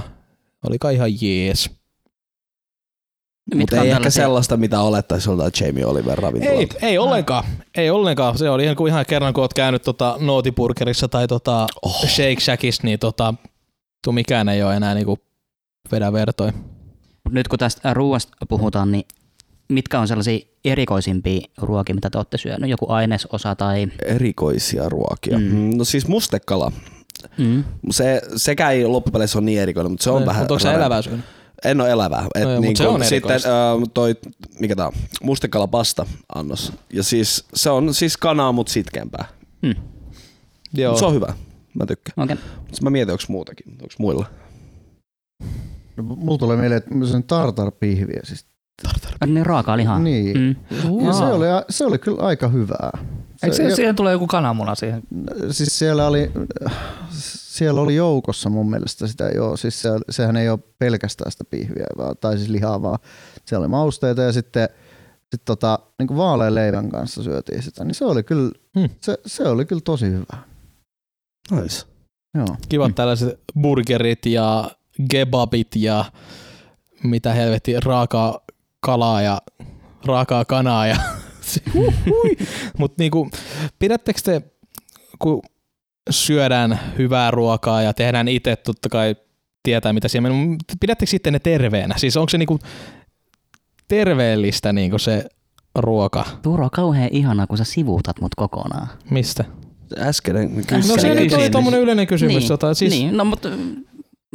oli 0.70 0.78
kai 0.80 0.96
ihan 0.96 1.22
jees. 1.22 1.70
Mutta 3.46 3.58
Mitkä 3.58 3.80
on 3.82 3.86
ei 3.86 3.92
ehkä 3.92 4.10
sellaista, 4.10 4.58
mitä 4.58 4.82
olettaisi 4.82 5.30
joltain 5.30 5.52
Jamie 5.62 5.86
Oliver 5.86 6.20
Ei, 6.20 6.24
ravintolalta. 6.24 6.76
ei 6.82 6.98
ollenkaan. 6.98 7.44
Ei 7.78 7.90
ollenkaan. 7.90 8.38
Se 8.38 8.50
oli 8.50 8.64
ihan 8.64 8.76
kuin 8.76 8.90
ihan 8.90 9.06
kerran, 9.08 9.34
kun 9.34 9.42
oot 9.42 9.54
käynyt 9.54 9.82
tota 9.82 10.18
Nootiburgerissa 10.20 11.08
tai 11.08 11.28
tota 11.28 11.68
Oh. 11.82 12.08
Shake 12.08 12.40
Shackissa, 12.40 12.84
niin 12.84 13.00
tota, 13.00 13.34
tuo 14.04 14.14
mikään 14.14 14.50
ei 14.50 14.64
ole 14.64 14.76
enää 14.76 14.94
niinku 14.94 15.20
vedä 15.92 16.14
vertoin. 16.14 16.54
Mut 17.24 17.34
Nyt 17.34 17.48
kun 17.48 17.60
tästä 17.60 17.94
ruoasta 17.94 18.34
puhutaan, 18.50 18.92
niin 18.92 19.06
mitkä 19.70 20.00
on 20.00 20.08
sellaisia 20.08 20.40
erikoisimpia 20.66 21.48
ruokia, 21.58 21.96
mitä 21.96 22.10
te 22.10 22.18
olette 22.18 22.38
syönyt? 22.38 22.70
Joku 22.70 22.86
ainesosa 22.92 23.56
tai... 23.56 23.88
Erikoisia 24.06 24.90
ruokia. 24.90 25.38
Mm. 25.40 25.44
Mm. 25.46 25.78
No 25.78 25.84
siis 25.84 26.08
mustekala. 26.08 26.72
Mm. 27.38 27.64
Se, 27.92 28.22
sekä 28.36 28.70
ei 28.70 28.86
loppupeleissä 28.86 29.38
ole 29.38 29.46
niin 29.46 29.60
erikoinen, 29.60 29.92
mutta 29.92 30.04
se 30.04 30.10
on 30.10 30.26
vähän... 30.26 30.42
Mutta 30.42 30.54
onko 30.54 30.64
se 30.64 30.74
elävää 30.74 31.02
syönyt? 31.02 31.26
En 31.66 31.82
ole 31.82 31.92
elävää. 31.92 32.28
Et 32.36 32.44
No 32.44 32.52
joo, 32.52 32.60
niin 32.60 32.78
se 32.78 32.88
on 32.88 33.06
sitten 33.06 33.36
äh, 33.36 33.90
toi, 33.94 34.16
mikä 34.60 34.76
tää 34.76 34.88
on, 34.88 34.94
mustekala 35.24 35.68
pasta 35.68 36.06
annos. 36.36 36.74
Ja 36.94 37.04
siis 37.04 37.46
se 37.54 37.70
on 37.70 37.94
siis 37.94 38.18
kanaa, 38.18 38.52
mut 38.52 38.68
sitkeämpää. 38.68 39.26
Mm. 39.62 39.76
Joo. 40.74 40.92
Mut 40.92 41.00
se 41.00 41.06
on 41.06 41.14
hyvä. 41.14 41.34
Mä 41.74 41.86
tykkään. 41.86 42.24
Okay. 42.24 42.38
Mut 42.58 42.82
mä 42.82 42.90
mietin, 42.90 43.12
onko 43.12 43.24
muutakin. 43.28 43.72
Onko 43.72 43.94
muilla? 44.00 44.26
No, 45.98 46.04
mulla 46.04 46.38
tulee 46.38 46.58
mieleen, 46.58 46.78
että 46.78 46.94
mä 46.96 47.06
söin 47.06 47.24
tartarpihviä. 47.24 48.20
Siis. 48.24 48.46
Niin 49.26 49.46
raakaa 49.46 49.78
lihaa. 49.78 50.00
Niin. 50.00 50.38
Mm. 50.38 50.56
Ja 51.06 51.14
se, 51.14 51.24
oli, 51.24 51.46
se 51.70 51.86
oli 51.86 51.98
kyllä 51.98 52.22
aika 52.22 52.48
hyvää. 52.48 52.98
Eikö 53.44 53.56
Se- 53.56 53.70
se, 53.70 53.76
siihen 53.76 53.96
tulee 53.96 54.12
joku 54.14 54.28
kananmuna 54.28 54.76
siihen? 54.76 55.04
Siis 55.52 55.80
siellä 55.80 56.08
oli, 56.08 56.32
siellä 57.30 57.82
oli 57.82 57.96
joukossa 57.96 58.50
mun 58.50 58.70
mielestä 58.70 59.08
sitä 59.08 59.30
joo. 59.30 59.58
Siis 59.58 59.82
se, 59.82 59.90
sehän 60.10 60.38
ei 60.38 60.50
ole 60.50 60.60
pelkästään 60.80 61.32
sitä 61.32 61.44
pihviä, 61.44 61.86
vaan, 61.98 62.16
tai 62.22 62.38
siis 62.38 62.50
lihaa, 62.50 62.82
vaan 62.82 63.00
siellä 63.46 63.64
oli 63.64 63.72
mausteita 63.72 64.22
ja 64.22 64.32
sitten 64.34 64.70
sit 65.32 65.46
tota, 65.46 65.80
niin 66.00 66.08
kuin 66.08 66.18
vaalean 66.18 66.56
leivän 66.56 66.90
kanssa 66.90 67.24
syötiin 67.24 67.64
sitä, 67.64 67.84
niin 67.84 67.96
se 67.96 68.06
oli 68.06 68.24
kyllä, 68.24 68.52
Hmm. 68.80 68.90
se, 69.02 69.18
se 69.26 69.44
oli 69.44 69.66
kyllä 69.66 69.82
tosi 69.86 70.06
hyvä. 70.06 70.38
Nice. 71.52 71.86
Joo. 72.38 72.48
Kivat 72.70 72.88
Mm. 72.88 72.94
tällaiset 72.94 73.40
burgerit 73.62 74.26
ja 74.26 74.72
kebabit 75.12 75.76
ja 75.76 76.06
mitä 77.04 77.34
helvetti, 77.34 77.80
raakaa 77.80 78.40
kalaa 78.80 79.22
ja 79.22 79.42
raakaa 80.06 80.46
kanaa 80.46 80.88
ja 80.88 80.98
Mutta 82.78 82.96
niinku, 83.02 83.30
pidättekö 83.80 84.20
te, 84.24 84.42
kun 85.20 85.42
syödään 86.10 86.80
hyvää 86.98 87.32
ruokaa 87.32 87.82
ja 87.82 87.94
tehdään 87.94 88.28
itse 88.28 88.56
totta 88.56 88.90
kai 88.90 89.16
tietää 89.64 89.94
mitä 89.94 90.08
siellä 90.08 90.30
menee, 90.30 90.58
pidättekö 90.80 91.10
sitten 91.10 91.34
ne 91.34 91.40
terveenä? 91.40 91.96
Siis 91.98 92.18
onko 92.18 92.30
se 92.30 92.38
niinku 92.38 92.60
terveellistä 93.88 94.74
niinku 94.74 94.98
se 95.00 95.26
ruoka? 95.76 96.26
Turo 96.42 96.64
on 96.64 96.70
kauhean 96.72 97.10
ihanaa, 97.12 97.48
kun 97.48 97.58
sä 97.58 97.64
sivuutat 97.64 98.22
mut 98.22 98.36
kokonaan. 98.36 98.88
Mistä? 99.10 99.46
Äskeinen 99.98 100.56
No 100.56 100.62
kysymys. 100.68 101.02
se 101.02 101.16
nyt 101.16 101.34
oli 101.34 101.50
tommonen 101.50 101.80
yleinen 101.82 102.08
kysymys. 102.08 102.36
niin, 102.36 102.50
Jota, 102.50 102.74
siis, 102.74 102.92
niin, 102.94 103.18
no 103.18 103.26
mutta 103.26 103.50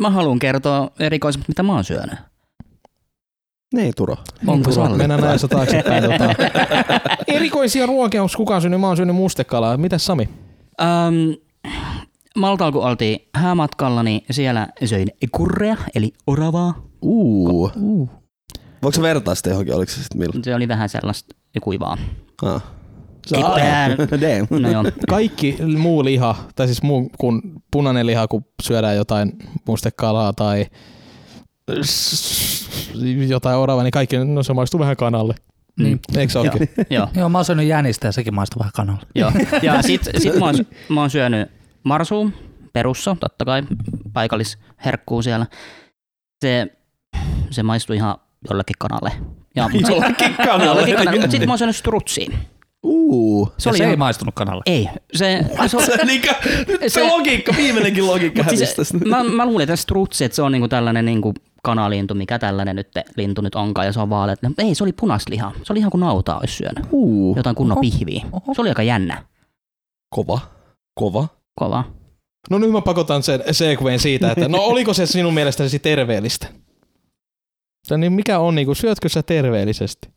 mä 0.01 0.11
haluan 0.11 0.39
kertoa 0.39 0.91
erikoisemmat, 0.99 1.49
mitä 1.49 1.63
mä 1.63 1.73
oon 1.75 1.85
syönyt. 1.85 2.19
Niin, 3.75 3.93
Turo. 3.97 4.17
Onko 4.47 4.71
Turo? 4.71 4.89
Mennään 4.89 5.21
näissä 5.21 5.49
taaksepäin. 5.49 6.05
tota. 6.05 6.35
Erikoisia 7.27 7.87
ruokia, 7.87 8.23
onko 8.23 8.35
kukaan 8.37 8.61
syönyt? 8.61 8.81
Mä 8.81 8.87
oon 8.87 8.97
syönyt 8.97 9.17
mustekalaa. 9.17 9.77
Mitäs 9.77 10.07
Sami? 10.07 10.29
Um, 10.83 11.37
Maltalla 12.37 12.73
kun 12.73 12.83
oltiin 12.85 13.29
häämatkalla, 13.35 14.03
niin 14.03 14.23
siellä 14.31 14.69
söin 14.85 15.09
kurrea, 15.33 15.77
eli 15.95 16.13
oravaa. 16.27 16.83
Uu. 17.03 17.71
Uh. 17.77 18.09
Voiko 18.83 18.95
se 18.95 19.03
vertaa 19.03 19.35
sitä 19.35 19.51
johonkin, 19.51 19.75
oliko 19.75 19.93
se 19.93 19.97
sitten 20.03 20.19
milloin? 20.19 20.45
Se 20.45 20.55
oli 20.55 20.69
vähän 20.69 20.89
sellaista 20.89 21.35
kuivaa. 21.63 21.99
Ah. 22.43 22.63
No 24.61 24.71
joo. 24.71 24.85
Kaikki 25.09 25.57
muu 25.79 26.05
liha, 26.05 26.37
tai 26.55 26.67
siis 26.67 26.83
muu 26.83 27.11
kuin 27.19 27.43
punainen 27.71 28.07
liha, 28.07 28.29
kun 28.29 28.45
syödään 28.63 28.97
jotain 28.97 29.33
mustekalaa 29.67 30.33
tai 30.33 30.67
jotain 33.29 33.57
oravaa, 33.57 33.83
niin 33.85 33.91
kaikki, 33.91 34.17
no 34.19 34.43
se 34.43 34.53
maistuu 34.53 34.81
vähän 34.81 34.97
kanalle. 34.97 35.35
Niin. 35.79 36.01
Eikö 36.17 36.33
se 36.33 36.39
olekin? 36.39 36.69
Joo. 36.91 37.09
Joo, 37.17 37.29
mä 37.29 37.39
oon 37.39 37.45
syönyt 37.45 37.67
jänistä 37.67 38.09
ja 38.09 38.13
sekin 38.13 38.35
maistuu 38.35 38.59
vähän 38.61 38.73
kanalle. 38.75 39.01
Joo. 39.15 39.33
Ja 39.63 39.83
sit, 39.83 40.03
sit 40.19 40.39
mä, 40.39 40.45
oon, 40.45 40.55
mä 40.89 41.01
oon 41.01 41.11
syönyt 41.11 41.49
marsua, 41.85 42.31
perussa, 42.73 43.17
totta 43.21 43.45
kai, 43.45 43.63
paikallisherkkuu 44.13 45.23
siellä. 45.23 45.47
Se, 46.45 46.67
se 47.51 47.63
maistui 47.63 47.97
ihan 47.97 48.15
jollekin 48.51 48.77
kanalle. 48.79 49.13
Ja, 49.57 49.69
Jollekin 49.91 50.35
kanalle. 50.35 50.65
Jollekin 50.65 50.95
kanalle. 50.97 51.19
Mutta 51.21 51.31
sitten 51.31 51.49
mä 51.49 51.53
oon 51.53 51.59
syönyt 51.59 51.77
strutsia. 51.77 52.31
Uu. 52.83 53.53
Se, 53.59 53.69
oli 53.69 53.79
se 53.79 53.85
ei 53.85 53.97
maistunut 53.97 54.35
kanalle. 54.35 54.63
Ei, 54.67 54.89
se, 55.13 55.45
se, 55.67 55.77
on- 55.77 55.83
Se, 55.83 56.05
niinku, 56.05 56.29
nyt 56.69 56.81
se, 56.81 56.89
Se- 56.89 57.09
logiikka, 57.09 57.53
viimeinenkin 57.57 58.07
logiikka 58.07 58.45
siis, 58.49 58.95
mä, 59.07 59.25
mä 59.25 59.47
luulen, 59.47 59.65
että 59.65 59.77
strutsi, 59.77 60.25
että 60.25 60.37
se 60.37 60.43
on 60.43 60.53
niinku 60.53 60.69
tällainen 60.69 61.05
niinku 61.05 61.35
kanalintu, 61.63 62.15
mikä 62.15 62.39
tällainen 62.39 62.77
nyt 62.77 62.89
lintu 63.17 63.41
nyt 63.41 63.55
onkaan, 63.55 63.87
ja 63.87 63.93
se 63.93 64.01
on 64.01 64.11
vaaleat. 64.11 64.43
Mutta 64.43 64.63
ei, 64.63 64.75
se 64.75 64.85
oli 64.85 64.93
punasliha. 64.93 65.53
Se 65.63 65.73
oli 65.73 65.79
ihan 65.81 65.91
kuin 65.91 66.01
nautaa 66.01 66.39
olisi 66.39 66.55
syönyt. 66.55 66.87
Uu. 66.91 67.37
Jotain 67.37 67.57
kunnon 67.57 67.79
pihviä. 67.81 68.25
Se 68.55 68.61
oli 68.61 68.69
aika 68.69 68.83
jännä. 68.83 69.25
Kova. 70.15 70.41
Kova. 71.01 71.29
Kova. 71.61 71.85
No 72.51 72.59
nyt 72.59 72.71
mä 72.73 72.81
pakotan 72.81 73.23
sen 73.23 73.43
segwayn 73.51 73.99
siitä, 74.01 74.31
että 74.33 74.49
no 74.49 74.59
oliko 74.73 74.95
se 74.95 75.07
sinun 75.07 75.35
mielestäsi 75.35 75.79
terveellistä? 75.79 76.47
Tai 77.89 77.99
niin 77.99 78.13
mikä 78.13 78.39
on, 78.39 78.55
niin 78.55 78.67
kuin, 78.67 78.77
syötkö 78.77 79.09
sä 79.09 79.23
terveellisesti? 79.23 80.09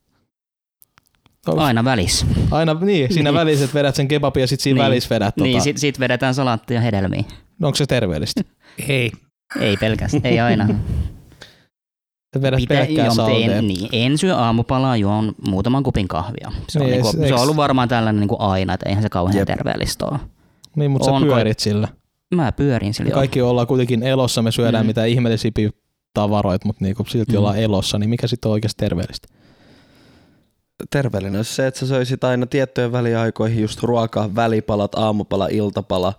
No, 1.47 1.53
Aina 1.57 1.83
välis. 1.83 2.25
Aina, 2.51 2.73
niin, 2.73 3.13
siinä 3.13 3.31
Niin. 3.31 3.39
välissä 3.39 3.65
että 3.65 3.73
vedät 3.79 3.95
sen 3.95 4.07
kebabin 4.07 4.41
ja 4.41 4.47
sitten 4.47 4.63
siinä 4.63 4.77
Niin. 4.77 4.85
välissä 4.85 5.15
vedät 5.15 5.35
tota, 5.35 5.43
Niin, 5.43 5.61
sit, 5.61 5.77
sit 5.77 5.99
vedetään 5.99 6.33
salaattia 6.33 6.75
ja 6.75 6.81
hedelmiä. 6.81 7.23
no 7.59 7.67
onko 7.67 7.75
se 7.75 7.85
terveellistä? 7.85 8.41
Ei. 8.87 9.11
Ei 9.59 9.77
pelkästään, 9.77 10.25
ei 10.25 10.39
aina. 10.39 10.67
Vedät 12.41 12.57
Pitä, 12.57 12.73
pelkkää 12.73 13.05
joo, 13.05 13.13
saltea. 13.15 13.55
en, 13.57 13.67
niin, 13.67 13.89
en 13.91 14.17
syö 14.17 14.35
aamupalaa, 14.35 14.97
juon 14.97 15.35
muutaman 15.47 15.83
kupin 15.83 16.07
kahvia. 16.07 16.51
Se 16.69 16.79
on, 16.79 16.85
Niin, 16.85 16.91
niinku, 16.91 17.07
eikö- 17.17 17.27
se 17.27 17.33
on 17.33 17.41
ollut 17.41 17.55
varmaan 17.55 17.89
tällainen 17.89 18.19
niinku 18.19 18.35
aina, 18.39 18.73
että 18.73 18.89
eihän 18.89 19.03
se 19.03 19.09
kauhean 19.09 19.37
Jep. 19.37 19.47
terveellistä 19.47 20.05
ole. 20.05 20.19
Niin, 20.75 20.91
mutta 20.91 21.05
sä 21.05 21.11
on 21.11 21.23
pyörit 21.23 21.59
sillä. 21.59 21.87
Mä 22.35 22.51
pyörin 22.51 22.93
sillä 22.93 23.11
kaikki 23.11 23.41
ollaan 23.41 23.67
kuitenkin 23.67 24.03
elossa, 24.03 24.41
me 24.41 24.51
syödään 24.51 24.85
Mm. 24.85 24.87
mitä 24.87 25.05
ihmeellisimpiä 25.05 25.69
tavaroita, 26.13 26.65
mutta 26.67 26.83
niinku 26.85 27.05
silti 27.09 27.31
Mm. 27.31 27.37
ollaan 27.37 27.57
elossa, 27.57 27.99
niin 27.99 28.09
mikä 28.09 28.27
sitten 28.27 28.49
on 28.49 28.53
oikeasti 28.53 28.79
terveellistä? 28.79 29.27
Terveellinen 30.89 31.39
olisi 31.39 31.53
se, 31.55 31.67
että 31.67 31.79
sä 31.79 31.87
söisit 31.87 32.23
aina 32.23 32.45
tiettyjen 32.45 32.91
väliaikoihin 32.91 33.61
just 33.61 33.83
ruokaa, 33.83 34.35
välipalat, 34.35 34.95
aamupala, 34.95 35.47
iltapala. 35.47 36.13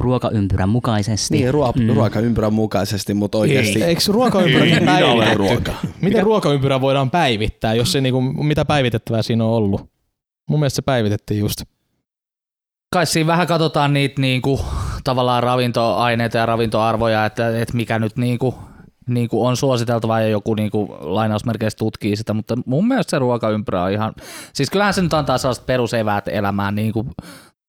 Ruokaympyrän 0.00 0.68
mukaisesti. 0.68 1.36
Niin, 1.36 1.54
ruo- 1.54 1.72
Mm. 1.76 1.94
ruokaympyrän 1.94 2.52
mukaisesti, 2.52 3.14
mutta 3.14 3.38
oikeasti... 3.38 3.82
Eikö 3.84 4.00
ruokaympyräkin 4.08 4.74
Minä 4.78 4.92
olen 4.96 5.28
päivitetty? 5.28 5.36
ruoka. 5.38 5.72
Miten 6.00 6.22
ruokaympyrä 6.22 6.80
voidaan 6.80 7.10
päivittää, 7.10 7.74
jos 7.74 7.92
se 7.92 8.00
niinku, 8.00 8.20
mitä 8.20 8.64
päivitettävää 8.64 9.22
siinä 9.22 9.44
on 9.44 9.50
ollut? 9.50 9.90
Mun 10.48 10.60
mielestä 10.60 10.76
se 10.76 10.82
päivitettiin 10.82 11.40
just. 11.40 11.62
Kai 12.92 13.06
siinä 13.06 13.26
vähän 13.26 13.46
katsotaan 13.46 13.92
niitä 13.92 14.20
niinku, 14.20 14.60
tavallaan 15.04 15.42
ravintoaineita 15.42 16.38
ja 16.38 16.46
ravintoarvoja, 16.46 17.26
että, 17.26 17.60
että 17.60 17.76
mikä 17.76 17.98
nyt 17.98 18.16
niinku, 18.16 18.54
niinku 19.08 19.46
on 19.46 19.56
suositeltavaa 19.56 20.20
ja 20.20 20.28
joku 20.28 20.54
niinku 20.54 20.96
lainausmerkeissä 21.00 21.76
tutkii 21.78 22.16
sitä, 22.16 22.34
mutta 22.34 22.58
mun 22.66 22.88
mielestä 22.88 23.10
se 23.10 23.18
ruokaympyrä 23.18 23.82
on 23.82 23.92
ihan, 23.92 24.12
siis 24.52 24.70
kyllähän 24.70 24.94
se 24.94 25.02
nyt 25.02 25.14
antaa 25.14 25.38
sellaiset 25.38 25.66
peruseväät 25.66 26.28
elämään, 26.28 26.74
niinku, 26.74 27.06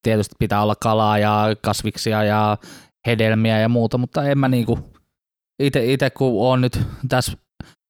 tietysti 0.02 0.34
pitää 0.38 0.62
olla 0.62 0.74
kalaa 0.82 1.18
ja 1.18 1.56
kasviksia 1.62 2.24
ja 2.24 2.58
hedelmiä 3.06 3.60
ja 3.60 3.68
muuta, 3.68 3.98
mutta 3.98 4.28
en 4.28 4.38
mä 4.38 4.48
niinku, 4.48 4.78
itse 5.62 6.10
kun 6.10 6.48
on 6.52 6.60
nyt 6.60 6.80
tässä 7.08 7.32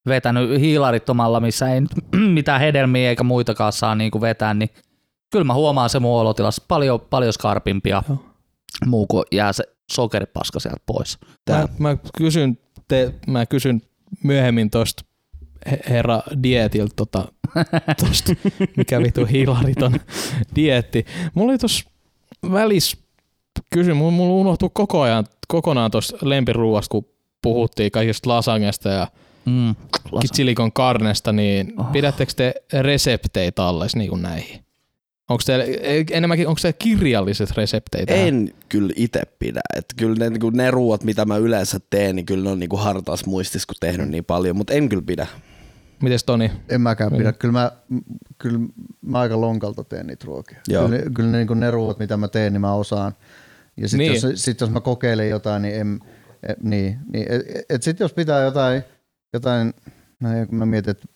vetänyt 0.09 0.61
hiilarittomalla, 0.61 1.41
missä 1.41 1.75
ei 1.75 1.81
nyt 1.81 1.91
mitään 2.35 2.61
hedelmiä 2.61 3.09
eikä 3.09 3.23
muitakaan 3.23 3.73
saa 3.73 3.95
niinku 3.95 4.21
vetää, 4.21 4.55
niin 4.55 4.71
kyllä 5.31 5.45
mä 5.45 5.55
huomaan 5.55 5.91
se 5.91 5.99
mun 5.99 6.21
olotilas 6.21 6.61
paljon, 6.69 7.01
paljon 7.01 7.33
skarpimpia 7.33 8.03
Joo. 8.09 8.25
muu 8.87 9.07
kuin 9.07 9.25
jää 9.33 9.53
se 9.53 9.65
sokeripaska 9.93 10.61
sieltä 10.61 10.83
pois. 10.87 11.19
Mä, 11.51 11.69
mä, 11.79 11.97
kysyn, 12.19 12.59
te, 12.89 13.15
mä 13.27 13.47
kysyn 13.47 13.83
myöhemmin 14.23 14.71
tosta 14.71 15.05
he- 15.71 15.81
herra 15.89 16.23
dietiltä, 16.43 16.93
tota, 16.97 17.25
tosta, 18.07 18.33
mikä 18.77 19.01
vitu 19.01 19.27
hilariton 19.27 20.01
dietti. 20.57 21.07
Mulla 21.35 21.51
oli 21.51 21.59
tossa 21.59 21.91
välis 22.53 22.97
kysyn, 23.75 23.97
mulla, 23.97 24.11
mulla 24.13 24.33
unohtuu 24.41 24.71
koko 24.71 25.01
ajan, 25.01 25.27
kokonaan 25.49 25.91
tosta 25.91 26.17
lempiruuasta, 26.23 26.91
kun 26.91 27.07
puhuttiin 27.43 27.91
kaikista 27.91 28.31
lasagnesta 28.31 28.89
ja 28.89 29.07
Mm. 29.47 29.75
silikon 30.35 30.73
karnesta, 30.73 31.33
niin 31.33 31.73
Oh. 31.81 31.93
pidättekö 31.93 32.33
te 32.37 32.55
resepteitä 32.81 33.65
alles 33.65 33.97
niin 33.97 34.11
kuin 34.11 34.23
näihin? 34.23 34.65
Onko 35.29 35.43
teillä, 35.47 35.65
enemmänkin, 36.11 36.49
onko 36.49 36.59
teillä 36.63 36.77
kirjalliset 36.79 37.51
resepteitä? 37.51 38.15
En 38.15 38.55
kyllä 38.69 38.93
itse 38.97 39.23
pidä. 39.39 39.61
Että 39.77 39.95
kyllä 39.97 40.17
ne, 40.19 40.31
niinku, 40.31 40.51
ne 40.51 40.71
ruuat, 40.71 41.05
mitä 41.05 41.25
mä 41.25 41.37
yleensä 41.37 41.81
teen, 41.91 42.17
niin 42.17 42.27
kyllä 42.27 42.45
ne 42.45 42.51
on 42.51 42.59
niinku 42.59 42.77
hartaas 42.77 43.27
muistis, 43.27 43.67
kun 43.67 43.75
tehnyt 43.81 44.09
niin 44.09 44.25
paljon, 44.25 44.57
mutta 44.57 44.73
en 44.73 44.89
kyllä 44.89 45.03
pidä. 45.07 45.27
Mites 46.03 46.25
Toni? 46.25 46.53
En 46.69 46.81
mäkään 46.81 47.13
pidä. 47.13 47.33
Kyllä 47.33 47.53
mä, 47.53 47.73
kyllä 48.39 48.59
mä 49.03 49.19
aika 49.19 49.41
lonkalta 49.41 49.85
teen 49.85 50.07
niitä 50.07 50.25
ruokia. 50.27 50.61
Joo. 50.69 50.89
Kyllä, 50.89 50.99
ne- 51.05 51.11
kyllä 51.15 51.31
ne, 51.31 51.45
niin 51.45 51.61
ne 51.61 51.71
ruoat, 51.71 51.99
mitä 51.99 52.17
mä 52.17 52.29
teen, 52.29 52.53
niin 52.53 52.61
mä 52.61 52.75
osaan. 52.75 53.13
Ja 53.77 53.89
sitten 53.89 54.13
Niin. 54.13 54.23
jos, 54.31 54.45
sit 54.45 54.61
jos 54.61 54.71
mä 54.71 54.81
kokeilen 54.81 55.29
jotain, 55.31 55.63
niin, 55.63 55.75
en, 55.75 56.01
et, 56.49 56.63
niin, 56.63 56.99
niin 57.13 57.27
et, 57.33 57.43
et 57.69 57.83
sitten 57.83 58.05
jos 58.05 58.13
pitää 58.13 58.43
jotain, 58.43 58.83
jotain 59.33 59.75
no, 60.21 60.29
mä 60.51 60.67
mietin, 60.67 60.91
että 60.91 61.07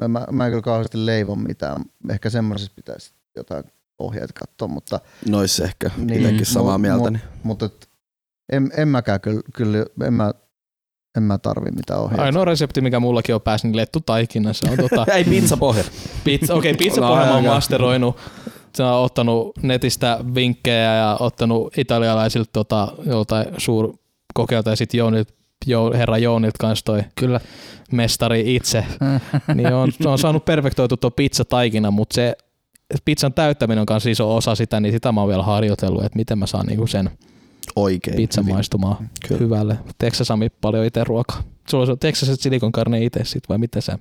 mä, 0.00 0.08
mä, 0.08 0.26
mä 0.32 0.44
en 0.46 0.50
kyllä 0.52 0.62
kauheasti 0.62 1.06
leivon 1.06 1.38
mitään. 1.42 1.84
Ehkä 2.10 2.30
semmoisessa 2.30 2.72
pitäisi 2.76 3.12
jotain 3.36 3.64
ohjeet 3.98 4.32
katsoa, 4.32 4.68
mutta, 4.68 5.00
Nois 5.28 5.60
ehkä 5.60 5.90
Niin, 5.96 6.06
niin, 6.06 6.20
itsekin 6.20 6.46
samaa 6.46 6.76
mu- 6.76 6.80
mieltä. 6.80 7.04
mu- 7.08 7.10
Niin. 7.10 7.22
mutta 7.42 7.66
et, 7.66 7.88
en, 8.52 8.70
en 8.76 8.88
mäkään 8.88 9.20
kyllä, 9.20 9.40
kyllä 9.54 9.86
en, 10.06 10.14
mä, 10.14 10.32
en 11.16 11.22
mä 11.22 11.38
tarvi 11.38 11.70
mitään 11.70 12.00
ohjeita. 12.00 12.22
Ainoa 12.22 12.44
resepti, 12.44 12.80
mikä 12.80 13.00
mullakin 13.00 13.34
on 13.34 13.40
päässä, 13.40 13.68
niin 13.68 13.76
lettu 13.76 14.00
taikina. 14.00 14.52
Se 14.52 14.70
on 14.70 14.76
tota, 14.76 15.06
Ei 15.16 15.24
pizza 15.24 15.56
pohja. 15.56 15.84
pizza, 16.24 16.54
okei, 16.54 16.70
okay, 16.70 16.78
pizza 16.78 17.00
No, 17.00 17.08
pohja 17.08 17.26
mä 17.26 17.34
oon 17.34 17.44
masteroinut. 17.44 18.16
Se 18.74 18.82
on 18.82 19.04
ottanut 19.04 19.52
netistä 19.62 20.18
vinkkejä 20.34 20.94
ja 20.94 21.16
ottanut 21.20 21.78
italialaisilta 21.78 22.50
tota, 22.52 22.92
joltain 23.06 23.46
suurkokeilta 23.58 24.70
ja 24.70 24.76
sitten 24.76 24.98
Joonilta, 24.98 25.34
jo, 25.66 25.92
herra 25.92 26.18
Joonilta 26.18 26.58
kanssa 26.60 26.84
toi 26.84 27.02
Kyllä. 27.14 27.40
mestari 27.92 28.54
itse. 28.54 28.86
niin 29.54 29.74
on, 29.74 29.88
on 30.04 30.18
saanut 30.18 30.44
perfektoitu 30.44 30.96
tuo 30.96 31.10
pizza 31.10 31.44
taikina, 31.44 31.90
mutta 31.90 32.14
se 32.14 32.36
pizzan 33.04 33.32
täyttäminen 33.32 33.80
on 33.80 33.86
kanssa 33.86 34.10
iso 34.10 34.36
osa 34.36 34.54
sitä, 34.54 34.80
niin 34.80 34.92
sitä 34.92 35.12
mä 35.12 35.20
oon 35.20 35.28
vielä 35.28 35.42
harjoitellut, 35.42 36.04
että 36.04 36.16
miten 36.16 36.38
mä 36.38 36.46
saan 36.46 36.66
niinku 36.66 36.86
sen 36.86 37.10
Oikein. 37.76 38.16
pizzan 38.16 38.44
hyvin. 38.44 38.54
maistumaan 38.54 39.10
Kyllä. 39.28 39.38
hyvälle. 39.40 39.78
Teekö 39.98 40.16
sä 40.16 40.24
Sami 40.24 40.50
paljon 40.50 40.86
itse 40.86 41.04
ruokaa? 41.04 41.42
Sulla 41.70 41.92
on, 41.92 41.98
teekö 41.98 42.18
sä 42.18 42.36
silikon 42.36 42.72
karne 42.72 43.04
itse 43.04 43.24
sit 43.24 43.48
vai 43.48 43.58
miten 43.58 43.82
sä? 43.82 43.98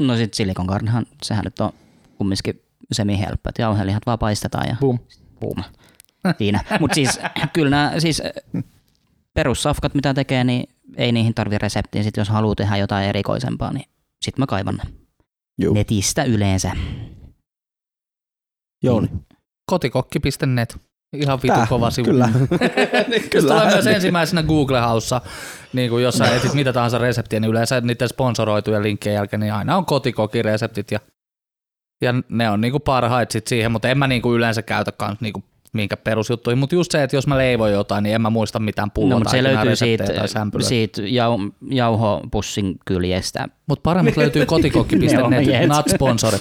No 0.00 0.16
sit 0.16 0.34
silikonkarnihan, 0.34 1.06
sehän 1.22 1.44
nyt 1.44 1.60
on 1.60 1.72
kumminkin 2.18 2.62
semi 2.92 3.18
helppo, 3.18 3.48
että 3.48 3.62
jauhelihat 3.62 4.02
vaan 4.06 4.18
paistetaan 4.18 4.68
ja 4.68 4.76
Boom. 4.80 4.98
boom. 5.40 5.64
Siinä. 6.38 6.64
Mutta 6.80 6.94
siis 6.94 7.20
kyllä 7.52 7.70
nämä 7.70 7.92
siis 8.00 8.22
perussafkat, 9.34 9.94
mitä 9.94 10.14
tekee, 10.14 10.44
niin 10.44 10.68
ei 10.96 11.12
niihin 11.12 11.34
tarvi 11.34 11.58
reseptiä. 11.58 12.02
Sitten 12.02 12.20
jos 12.20 12.28
haluaa 12.28 12.54
tehdä 12.54 12.76
jotain 12.76 13.08
erikoisempaa, 13.08 13.72
niin 13.72 13.84
sitten 14.22 14.42
mä 14.42 14.46
kaivan 14.46 14.74
ne. 14.74 14.84
Juu. 15.60 15.74
netistä 15.74 16.24
yleensä. 16.24 16.72
Jouni. 18.82 19.08
Kotikokki.net. 19.66 20.87
Ihan 21.16 21.38
vitu 21.42 21.54
Tää, 21.54 21.66
kova 21.66 21.90
sivu. 21.90 22.04
Kyllä. 22.04 22.28
Se 23.32 23.40
tulee 23.40 23.66
myös 23.66 23.86
ensimmäisenä 23.86 24.42
Google-haussa, 24.42 25.20
niin 25.72 25.90
kuin 25.90 26.04
jos 26.04 26.18
sä 26.18 26.36
etit 26.36 26.54
mitä 26.54 26.72
tahansa 26.72 26.98
reseptiä, 26.98 27.40
niin 27.40 27.50
yleensä 27.50 27.80
niiden 27.80 28.08
sponsoroitujen 28.08 28.82
linkkien 28.82 29.14
jälkeen, 29.14 29.40
niin 29.40 29.52
aina 29.52 29.76
on 29.76 29.86
kotikokin 29.86 30.44
reseptit 30.44 30.90
ja, 30.90 31.00
ja 32.02 32.14
ne 32.28 32.50
on 32.50 32.60
niinku 32.60 32.80
parhaat 32.80 33.30
sit 33.30 33.46
siihen, 33.46 33.72
mutta 33.72 33.88
en 33.88 33.98
mä 33.98 34.06
niinku 34.06 34.34
yleensä 34.34 34.62
käytä 34.62 34.92
kans 34.92 35.20
niinku 35.20 35.44
minkä 35.72 35.96
perusjuttuihin, 35.96 36.58
mutta 36.58 36.74
just 36.74 36.92
se, 36.92 37.02
että 37.02 37.16
jos 37.16 37.26
mä 37.26 37.38
leivon 37.38 37.72
jotain, 37.72 38.02
niin 38.02 38.14
en 38.14 38.22
mä 38.22 38.30
muista 38.30 38.58
mitään 38.58 38.90
pulloa 38.90 39.14
No, 39.14 39.18
mutta 39.18 39.30
se 39.30 39.42
löytyy 39.42 39.76
siitä, 39.76 40.04
tai 40.04 40.62
siitä 40.62 41.02
jau, 41.04 41.38
jauhopussin 41.70 42.78
kyljestä. 42.84 43.48
Mutta 43.66 43.82
paremmat 43.82 44.16
löytyy 44.16 44.46
kotikokki.net, 44.54 45.68
not 45.68 45.88
sponsored. 45.88 46.40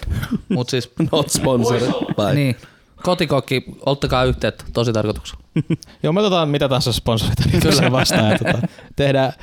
Mut 0.49 0.69
siis, 0.69 0.91
Not 1.11 1.29
sponsored. 1.29 1.91
Bye. 2.15 2.33
niin, 2.33 2.55
kotikokki, 3.03 3.63
ottakaa 3.85 4.23
yhteyttä, 4.23 4.65
tosi 4.73 4.93
tarkoituksella. 4.93 5.43
Joo, 6.03 6.13
me 6.13 6.19
otetaan 6.19 6.49
mitä 6.49 6.69
tahansa 6.69 6.93
sponsoreita 6.93 7.43
niin 7.51 7.61
Kyllä. 7.61 7.91
vastaan 7.91 8.31
ja 8.31 8.37
tota, 8.37 8.67
tehdään 8.95 9.33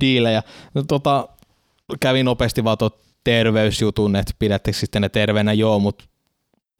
diilejä. 0.00 0.42
No, 0.74 0.82
tota, 0.82 1.28
kävin 2.00 2.26
nopeasti 2.26 2.64
vaan 2.64 2.78
tuon 2.78 2.90
terveysjutun, 3.24 4.16
että 4.16 4.32
pidättekö 4.38 4.78
sitten 4.78 5.02
ne 5.02 5.08
terveenä, 5.08 5.52
joo, 5.52 5.78
mutta 5.78 6.04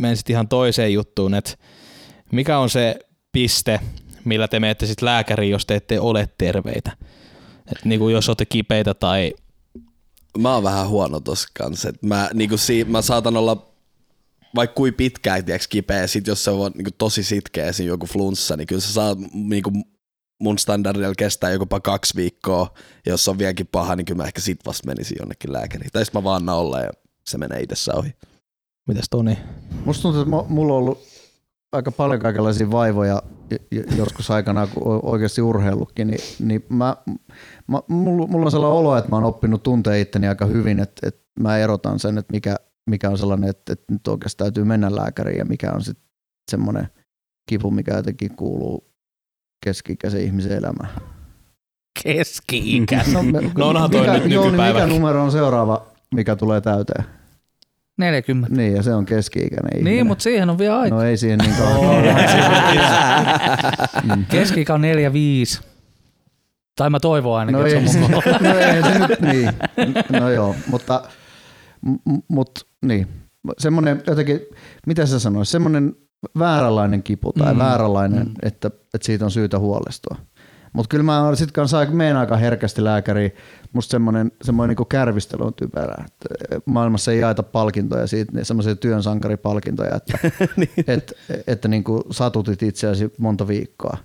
menen 0.03 0.17
sitten 0.17 0.35
ihan 0.35 0.49
toiseen 0.49 0.93
juttuun, 0.93 1.35
että 1.35 1.55
mikä 2.33 2.59
on 2.59 2.71
se 2.71 2.99
piste, 3.33 3.81
millä 4.25 4.49
te 4.49 4.61
menette 4.61 4.87
sitten 4.87 5.07
lääkäriin, 5.07 5.51
jos 5.51 5.67
te 5.67 5.75
ette 5.75 6.01
ole 6.01 6.29
terveitä. 6.39 6.97
Et 7.67 7.85
niin 7.85 8.01
kuin 8.01 8.15
jos 8.15 8.29
olette 8.29 8.45
kipeitä 8.45 8.95
tai 8.95 9.35
Mä 10.39 10.55
oon 10.55 10.63
vähän 10.63 10.89
huono 10.89 11.21
tossa 11.21 11.49
kanssa. 11.55 11.89
Et 11.89 12.03
mä, 12.03 12.31
niinku 12.35 12.57
si, 12.57 12.85
mä 12.85 13.03
saatan 13.03 13.37
olla 13.37 13.72
vaikka 14.55 14.75
kuin 14.75 14.95
pitkään 14.95 15.45
tiiäks, 15.45 15.69
kipeä, 15.69 16.07
sit 16.07 16.27
jos 16.27 16.45
se 16.45 16.51
on 16.51 16.73
niinku 16.75 16.91
tosi 16.99 17.25
sitkeä, 17.25 17.73
siinä 17.73 17.93
joku 17.93 18.07
flunssa, 18.07 18.57
niin 18.57 18.67
kyllä 18.67 18.81
sä 18.81 18.93
saat 18.93 19.19
niinku 19.33 19.73
mun 20.41 20.59
standardilla 20.59 21.15
kestää 21.19 21.51
jopa 21.51 21.81
kaksi 21.81 22.17
viikkoa, 22.17 22.75
ja 23.07 23.13
jos 23.13 23.29
on 23.29 23.39
vieläkin 23.39 23.67
paha, 23.67 23.97
niin 23.97 24.05
kyllä 24.05 24.23
mä 24.23 24.27
ehkä 24.27 24.41
sit 24.41 24.67
vasta 24.67 24.87
menisin 24.87 25.17
jonnekin 25.21 25.53
lääkäriin. 25.53 25.91
Tai 25.93 26.05
sit 26.05 26.15
mä 26.15 26.25
vaan 26.25 26.49
olla 26.49 26.81
ja 26.81 26.91
se 27.27 27.39
menee 27.39 27.61
itse 27.61 27.93
ohi. 27.95 28.13
Mitäs 28.89 29.07
Toni? 29.11 29.39
Musta 29.85 30.03
tuntuu, 30.03 30.23
että 30.23 30.37
mu- 30.37 30.49
mulla 30.49 30.73
on 30.73 30.79
ollut 30.79 30.99
aika 31.73 31.93
paljon 31.93 32.21
kaikenlaisia 32.21 32.71
vaivoja 32.71 33.23
joskus 33.97 34.31
aikana, 34.31 34.67
kun 34.67 35.01
oikeasti 35.03 35.43
urheillutkin, 35.43 36.09
niin, 36.09 36.21
niin 36.39 36.65
mä, 36.69 36.97
mä, 37.69 37.81
mulla, 37.89 38.27
mulla 38.27 38.45
on 38.45 38.51
sellainen 38.51 38.79
olo, 38.79 38.97
että 38.97 39.11
mä 39.11 39.17
oon 39.17 39.25
oppinut 39.25 39.63
tuntea 39.63 39.95
itteni 39.95 40.29
aika 40.29 40.47
hyvin, 40.47 40.81
että, 40.81 41.09
että 41.09 41.21
mä 41.41 41.59
erotan 41.59 41.99
sen, 41.99 42.19
että 42.19 42.33
mikä, 42.33 42.57
mikä 42.91 43.11
on 43.11 43.19
sellainen, 43.19 43.51
että, 43.51 43.73
että 43.73 43.93
nyt 43.93 44.09
oikeasti 44.09 44.39
täytyy 44.39 44.65
mennä 44.65 44.97
lääkäriin 44.97 45.39
ja 45.39 45.45
mikä 45.45 45.73
on 45.73 45.83
sitten 45.85 46.05
semmoinen 46.51 46.89
kipu, 47.49 47.71
mikä 47.71 47.95
jotenkin 47.97 48.37
kuuluu 48.37 48.93
keski-ikäisen 49.65 50.21
ihmisen 50.21 50.53
elämään. 50.53 50.91
Keski-ikä. 52.05 53.05
No, 53.13 53.23
me- 53.23 53.51
No 53.59 53.69
onhan 53.69 53.91
toi 53.91 54.01
mikä, 54.01 54.13
nyt 54.13 54.31
Jouni, 54.33 54.59
mikä 54.73 54.87
numero 54.87 55.23
on 55.25 55.33
seuraava, 55.33 55.87
mikä 56.15 56.37
tulee 56.37 56.61
täyteen? 56.61 57.05
40. 57.99 58.57
Niin, 58.57 58.75
ja 58.77 58.83
se 58.83 58.95
on 58.95 59.07
keski-ikäinen 59.07 59.71
ihminen. 59.77 59.95
Niin, 59.95 60.07
mutta 60.07 60.23
siihen 60.23 60.51
on 60.51 60.59
vielä 60.59 60.79
aika. 60.81 60.97
No 60.97 61.03
ei 61.03 61.17
siihen 61.17 61.39
niin 61.39 61.55
kauan. 61.57 62.05
Keski-ikä 64.31 64.75
on 64.75 64.83
4-5. 65.59 65.63
Tai 66.77 66.91
mä 66.91 67.01
toivon 67.01 67.39
ainakin, 67.39 67.61
No 67.61 67.67
että 67.67 67.79
ei, 67.79 67.89
se 67.89 67.99
on 67.99 68.11
mun 68.11 68.11
no 68.51 68.59
ei 68.59 68.83
se 68.83 68.99
nyt, 68.99 69.21
niin. 69.21 69.51
No 70.21 70.31
joo, 70.31 70.55
mutta 70.67 71.03
m- 71.87 72.19
mut, 72.29 72.67
niin. 72.83 73.09
Semmoinen 73.59 74.03
jotenkin, 74.07 74.41
mitä 74.87 75.07
sä 75.07 75.19
sanois, 75.19 75.51
semmoinen 75.51 75.97
vääränlainen 76.39 77.03
kipu 77.03 77.33
tai 77.33 77.53
Mm. 77.53 77.59
vääränlainen, 77.59 78.27
mm. 78.27 78.35
että, 78.43 78.69
että 78.69 79.07
siitä 79.07 79.25
on 79.25 79.31
syytä 79.31 79.59
huolestua. 79.59 80.17
Mutta 80.73 80.89
kyllä 80.89 81.03
mä 81.05 81.31
sit 81.35 81.53
kanssa 81.53 81.87
menen 81.91 82.17
aika 82.17 82.37
herkästi 82.37 82.85
lääkäriin. 82.85 83.33
Musta 83.73 83.91
semmoinen, 83.91 84.33
semmoinen 84.43 84.69
niinku 84.69 84.85
kärvistely 84.85 85.45
on 85.45 85.55
typerää. 85.55 86.05
Et 86.51 86.67
maailmassa 86.67 87.13
ei 87.13 87.19
jaeta 87.21 87.43
palkintoja 87.43 88.07
siitä, 88.07 88.33
niin 88.33 88.45
semmoisia 88.45 88.77
työnsankaripalkintoja, 88.77 89.97
että, 89.97 90.19
niin. 90.57 90.71
et, 90.87 91.13
että 91.47 91.69
niinku 91.69 92.05
satutit 92.11 92.63
itseäsi 92.63 93.13
monta 93.19 93.49
viikkoa. 93.49 93.97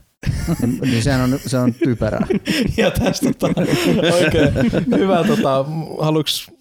niin, 0.62 0.80
niin 0.82 1.04
sehän 1.04 1.22
on, 1.34 1.40
se 1.46 1.58
on 1.58 1.74
typerää. 1.74 2.28
Ja 2.78 2.92
tästä 2.92 3.34
tota, 3.40 3.62
oikein 4.14 4.54
hyvä, 4.98 5.24
tota, 5.24 5.66
haluuks, 6.02 6.52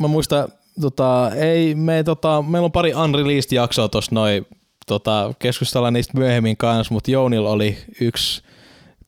mä 0.00 0.08
muistan, 0.08 0.48
tota, 0.80 1.30
ei, 1.34 1.74
me, 1.74 2.02
tota, 2.02 2.42
meillä 2.42 2.66
on 2.66 2.72
pari 2.72 2.94
unreleased 2.94 3.52
jaksoa 3.52 3.88
tuossa 3.88 4.14
noin, 4.14 4.46
tota, 4.86 5.34
keskustellaan 5.38 5.92
niistä 5.92 6.18
myöhemmin 6.18 6.56
kanssa, 6.56 6.94
mutta 6.94 7.10
Jounilla 7.10 7.50
oli 7.50 7.78
yksi 8.00 8.42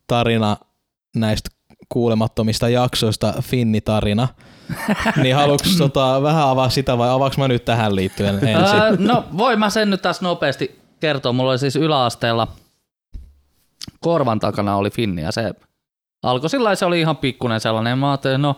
tarina 0.06 0.56
näistä 1.16 1.50
kuulemattomista 1.88 2.68
jaksoista, 2.68 3.34
Finni-tarina. 3.42 4.28
niin 5.22 5.34
haluatko 5.34 5.68
tota, 5.78 6.22
vähän 6.22 6.48
avaa 6.48 6.68
sitä 6.68 6.98
vai 6.98 7.10
avaaks 7.10 7.38
mä 7.38 7.48
nyt 7.48 7.64
tähän 7.64 7.96
liittyen 7.96 8.34
ensin? 8.34 8.80
Ää, 8.80 8.96
no 8.98 9.24
voin 9.36 9.58
mä 9.58 9.70
sen 9.70 9.90
nyt 9.90 10.02
tässä 10.02 10.24
nopeasti 10.24 10.80
kertoa. 11.00 11.32
Mulla 11.32 11.50
oli 11.50 11.58
siis 11.58 11.76
yläasteella 11.76 12.48
korvan 14.00 14.40
takana 14.40 14.76
oli 14.76 14.90
finni 14.90 15.22
ja 15.22 15.32
se 15.32 15.54
alkoi 16.22 16.50
sillä 16.50 16.74
se 16.74 16.84
oli 16.84 17.00
ihan 17.00 17.16
pikkunen 17.16 17.60
sellainen. 17.60 17.98
Mä 17.98 18.10
ajattelin, 18.10 18.42
no 18.42 18.56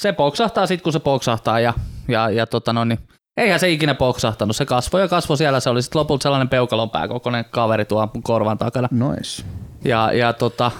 se 0.00 0.12
poksahtaa 0.12 0.66
sit 0.66 0.82
kun 0.82 0.92
se 0.92 1.00
poksahtaa 1.00 1.60
ja, 1.60 1.74
ja, 2.08 2.30
ja 2.30 2.46
tota 2.46 2.72
no, 2.72 2.84
niin, 2.84 2.98
eihän 3.36 3.60
se 3.60 3.70
ikinä 3.70 3.94
poksahtanut. 3.94 4.56
Se 4.56 4.66
kasvoi 4.66 5.00
ja 5.00 5.08
kasvoi 5.08 5.36
siellä. 5.36 5.60
Se 5.60 5.70
oli 5.70 5.82
sitten 5.82 5.98
lopulta 5.98 6.22
sellainen 6.22 6.48
peukalonpää 6.48 7.08
kokoinen 7.08 7.44
kaveri 7.50 7.84
tuo 7.84 8.08
korvan 8.22 8.58
takana. 8.58 8.88
Nois. 8.90 9.44
Ja, 9.84 10.12
ja 10.12 10.32
tota, 10.32 10.70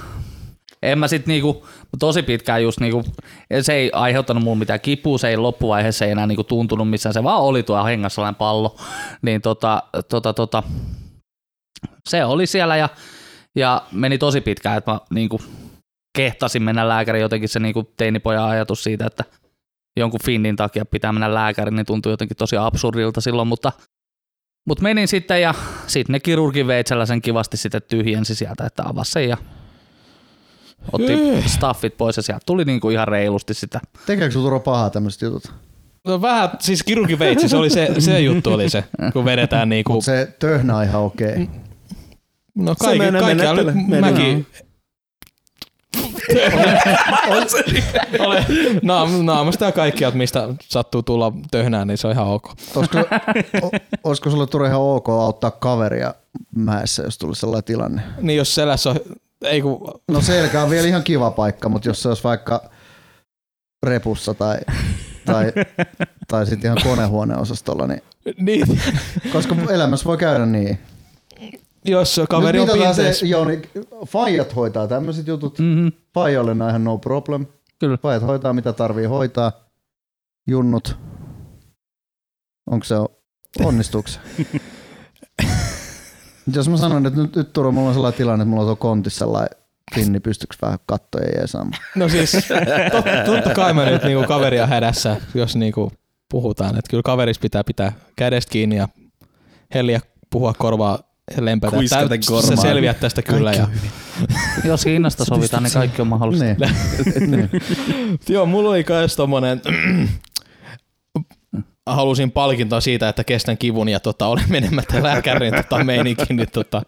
en 0.83 0.99
mä 0.99 1.09
sit 1.09 1.27
niinku, 1.27 1.66
tosi 1.99 2.23
pitkään 2.23 2.62
just 2.62 2.81
niinku, 2.81 3.05
se 3.61 3.73
ei 3.73 3.90
aiheuttanut 3.94 4.44
mulle 4.44 4.59
mitään 4.59 4.81
kipua, 4.81 5.18
se 5.18 5.29
ei 5.29 5.37
loppuvaiheessa 5.37 6.05
ei 6.05 6.11
enää 6.11 6.27
niinku 6.27 6.44
tuntunut 6.44 6.90
missään, 6.90 7.12
se 7.12 7.25
vaan 7.25 7.40
oli 7.40 7.62
tuo 7.62 7.85
hengassa 7.85 8.14
sellainen 8.14 8.38
pallo. 8.38 8.77
Niin 9.23 9.42
tota, 9.42 9.83
tota, 10.09 10.33
tota, 10.33 10.62
se 12.09 12.25
oli 12.25 12.46
siellä 12.46 12.77
ja, 12.77 12.88
ja 13.57 13.83
meni 13.92 14.18
tosi 14.18 14.40
pitkään, 14.40 14.79
että 14.79 14.90
mä 14.90 15.01
niinku 15.11 15.40
kehtasin 16.12 16.62
mennä 16.62 16.88
lääkäriin 16.88 17.23
jotenkin 17.23 17.49
se 17.49 17.61
niinku 17.61 17.92
teinipojan 17.96 18.44
ajatus 18.44 18.85
siitä, 18.85 19.07
että 19.07 19.25
jonkun 19.96 20.20
finnin 20.25 20.57
takia 20.57 20.85
pitää 20.85 21.12
mennä 21.12 21.35
lääkäriin, 21.35 21.77
niin 21.77 21.87
tuntui 21.87 22.12
jotenkin 22.12 22.37
tosi 22.37 22.57
absurdilta 22.57 23.20
silloin, 23.20 23.49
mutta 23.49 23.73
mutta 24.68 24.83
menin 24.83 25.09
sitten 25.09 25.42
ja 25.42 25.55
sitten 25.87 26.12
ne 26.12 26.20
kirurgin 26.20 26.66
veitsellä 26.66 27.07
sen 27.07 27.23
kivasti 27.23 27.57
sitten 27.57 27.83
tyhjensi 27.88 28.35
sieltä, 28.35 28.66
että 28.66 28.83
avasi 28.87 29.11
sen 29.11 29.29
ja 29.29 29.37
otti 30.92 31.12
staffit 31.46 31.96
pois 31.96 32.16
ja 32.16 32.23
sieltä 32.23 32.42
tuli 32.46 32.64
niinku 32.64 32.90
ihan 32.90 33.09
reilusti 33.09 33.55
sitä. 33.55 33.81
Tekeekö 34.07 34.33
sinulla 34.33 34.59
pahaa 34.59 34.90
tämmöiset 34.90 35.23
jutut? 35.23 35.53
No 36.07 36.23
vähän, 36.23 36.51
siis 36.59 36.83
kirurgiveitsi, 36.83 37.49
se 37.49 37.57
oli 37.57 37.70
se, 37.70 37.88
se 37.99 38.20
juttu 38.20 38.53
oli 38.53 38.70
se, 38.70 38.85
kun 39.12 39.25
vedetään 39.25 39.68
niinku, 39.68 39.92
Mut 39.92 40.05
se 40.05 40.35
töhnä 40.38 40.83
ihan 40.83 41.03
okei. 41.03 41.49
no 42.55 42.75
Se 42.75 42.85
kaikki, 42.85 42.99
Menee. 42.99 44.01
mäkin, 44.01 44.46
Ole, 48.19 48.45
naam, 48.83 49.11
naamasta 49.25 49.64
ja 49.64 49.73
kaikkialta, 49.73 50.16
mistä 50.16 50.49
sattuu 50.69 51.03
tulla 51.03 51.33
töhnään, 51.51 51.88
niin 51.88 51.99
se 51.99 52.07
on 52.07 52.12
ihan 52.12 52.27
ok. 52.27 52.51
Olisiko, 52.77 52.99
o, 53.62 53.71
olisiko 54.05 54.31
sulle 54.31 54.47
Turo 54.47 54.66
ihan 54.66 54.81
ok 54.81 55.09
auttaa 55.09 55.51
kaveria 55.51 56.14
mäessä, 56.57 57.03
jos 57.03 57.19
tulisi 57.19 57.40
sellainen 57.40 57.64
tilanne? 57.64 58.03
Niin 58.21 58.37
jos 58.37 58.55
selässä 58.55 58.90
on, 58.90 58.97
ei 59.43 59.62
kun, 59.62 60.01
No 60.09 60.21
selkä 60.21 60.62
on 60.62 60.71
vielä 60.71 60.87
ihan 60.87 61.03
kiva 61.03 61.31
paikka, 61.31 61.69
mutta 61.69 61.88
jos 61.88 62.03
se 62.03 62.09
olisi 62.09 62.25
vaikka 62.25 62.71
repussa 63.83 64.35
tai, 64.35 64.59
tai, 65.25 65.53
tai 66.29 66.47
sitten 66.47 66.69
ihan 66.69 66.79
konehuoneosastolla, 66.85 67.87
niin 67.87 68.03
niin, 68.37 68.81
koska 69.33 69.57
elämässä 69.71 70.05
voi 70.05 70.19
käydä 70.19 70.47
niin. 70.47 70.79
Jos 71.85 72.21
kaveri 72.29 72.59
Nyt 72.59 72.69
on 72.69 72.75
mitataan 72.75 72.95
se, 72.95 73.03
pinteessä, 73.03 73.27
Jouni, 73.27 73.62
faijat 74.07 74.57
hoitaa 74.57 74.88
tämmöiset 74.88 75.27
jutut. 75.27 75.59
Mm-hmm. 75.59 75.93
Faijoille 76.14 76.51
on 76.51 76.69
ihan 76.69 76.85
no 76.85 76.99
problem. 76.99 77.47
Kyllä. 77.79 77.97
Faijat 77.97 78.23
hoitaa 78.23 78.53
mitä 78.53 78.73
tarvii 78.73 79.07
hoitaa. 79.07 79.53
Junnut. 80.47 80.97
Onko 82.71 82.85
se 82.85 82.95
onnistuuko 83.64 84.09
se? 84.09 84.21
Nyt 86.47 86.57
Jos 86.57 86.69
mä 86.69 86.77
sanon, 86.77 87.07
että 87.07 87.21
nyt, 87.21 87.37
nyt 87.37 87.53
Turo, 87.53 87.73
mulla 87.73 87.88
on 87.88 87.95
sellainen 87.95 88.19
tilanne, 88.19 88.43
että 88.43 88.51
mulla 88.51 88.62
on 88.62 88.69
tuo 88.69 88.77
kontissa 88.77 89.19
sellainen 89.19 89.57
pinni, 89.95 90.21
pystyykö 90.21 90.57
vähän 90.62 90.79
kattoja 90.87 91.40
ja 91.40 91.47
saamaan? 91.47 91.83
no 91.97 92.09
siis 92.09 92.33
tot, 92.93 93.05
totta 93.27 93.55
kai 93.55 93.75
mä 93.75 93.90
nyt 93.90 94.03
niinku 94.03 94.25
kaveria 94.29 94.66
hädässä, 94.66 95.16
jos 95.35 95.57
niinku 95.57 95.93
puhutaan, 96.31 96.79
että 96.79 96.90
kyllä 96.90 97.03
kaverissa 97.03 97.40
pitää 97.40 97.64
pitää 97.64 97.93
kädestä 98.16 98.53
kiinni 98.53 98.77
ja 98.77 98.88
helliä 99.75 100.01
puhua 100.31 100.55
korvaa 100.59 101.10
lempätä. 101.38 101.77
Kuiskaten 101.77 102.09
Tää- 102.09 102.19
Sä 102.23 102.29
korvaan. 102.33 102.57
selviät 102.59 103.01
tästä 103.01 103.23
kyllä. 103.23 103.53
Ja, 103.53 103.69
Jos 104.64 104.85
hinnasta 104.85 105.25
sovitaan, 105.25 105.62
niin 105.62 105.73
kaikki 105.73 106.03
on 106.03 106.09
mahdollista. 106.09 106.45
Niin. 106.45 106.57
niin. 107.31 107.51
Joo, 108.29 108.47
mulla 108.47 108.71
oli 108.71 108.85
kans 108.85 109.16
tommonen, 109.16 109.61
halusin 111.87 112.31
palkintoa 112.31 112.81
siitä, 112.81 113.09
että 113.09 113.25
kestän 113.25 113.59
kivun 113.59 113.88
ja 113.88 114.01
tota, 114.01 114.27
olin 114.27 114.45
menemättä 114.49 115.03
lääkäriin 115.03 115.55
tota, 115.55 115.85
meininkin, 115.85 116.37
niin 116.37 116.51
tota, 116.53 116.83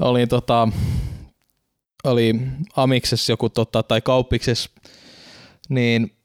olin 0.00 0.28
tota, 0.28 0.68
oli 2.04 2.34
amiksessa 2.76 3.32
joku 3.32 3.48
tota, 3.48 3.82
tai 3.82 4.00
kauppiksessa, 4.00 4.70
niin 5.68 6.16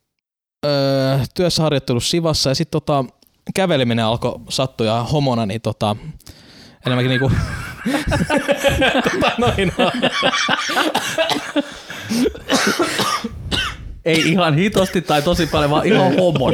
öö, 0.65 1.19
työssä 1.33 1.63
harjoittelut 1.63 2.03
Sivassa 2.03 2.49
ja 2.49 2.55
sitten 2.55 2.71
tota, 2.71 3.05
käveleminen 3.55 4.05
alkoi 4.05 4.39
sattua 4.49 4.87
ja 4.87 5.03
homona, 5.03 5.45
niin 5.45 5.61
tota, 5.61 5.95
enemmänkin 6.85 7.09
niinku 7.09 7.31
tota, 9.11 9.31
noin, 9.37 9.71
no. 9.77 9.91
Ei 14.05 14.29
ihan 14.31 14.55
hitosti 14.55 15.01
tai 15.01 15.21
tosi 15.21 15.47
paljon, 15.47 15.71
vaan 15.71 15.85
ihan 15.85 16.15
homon. 16.15 16.53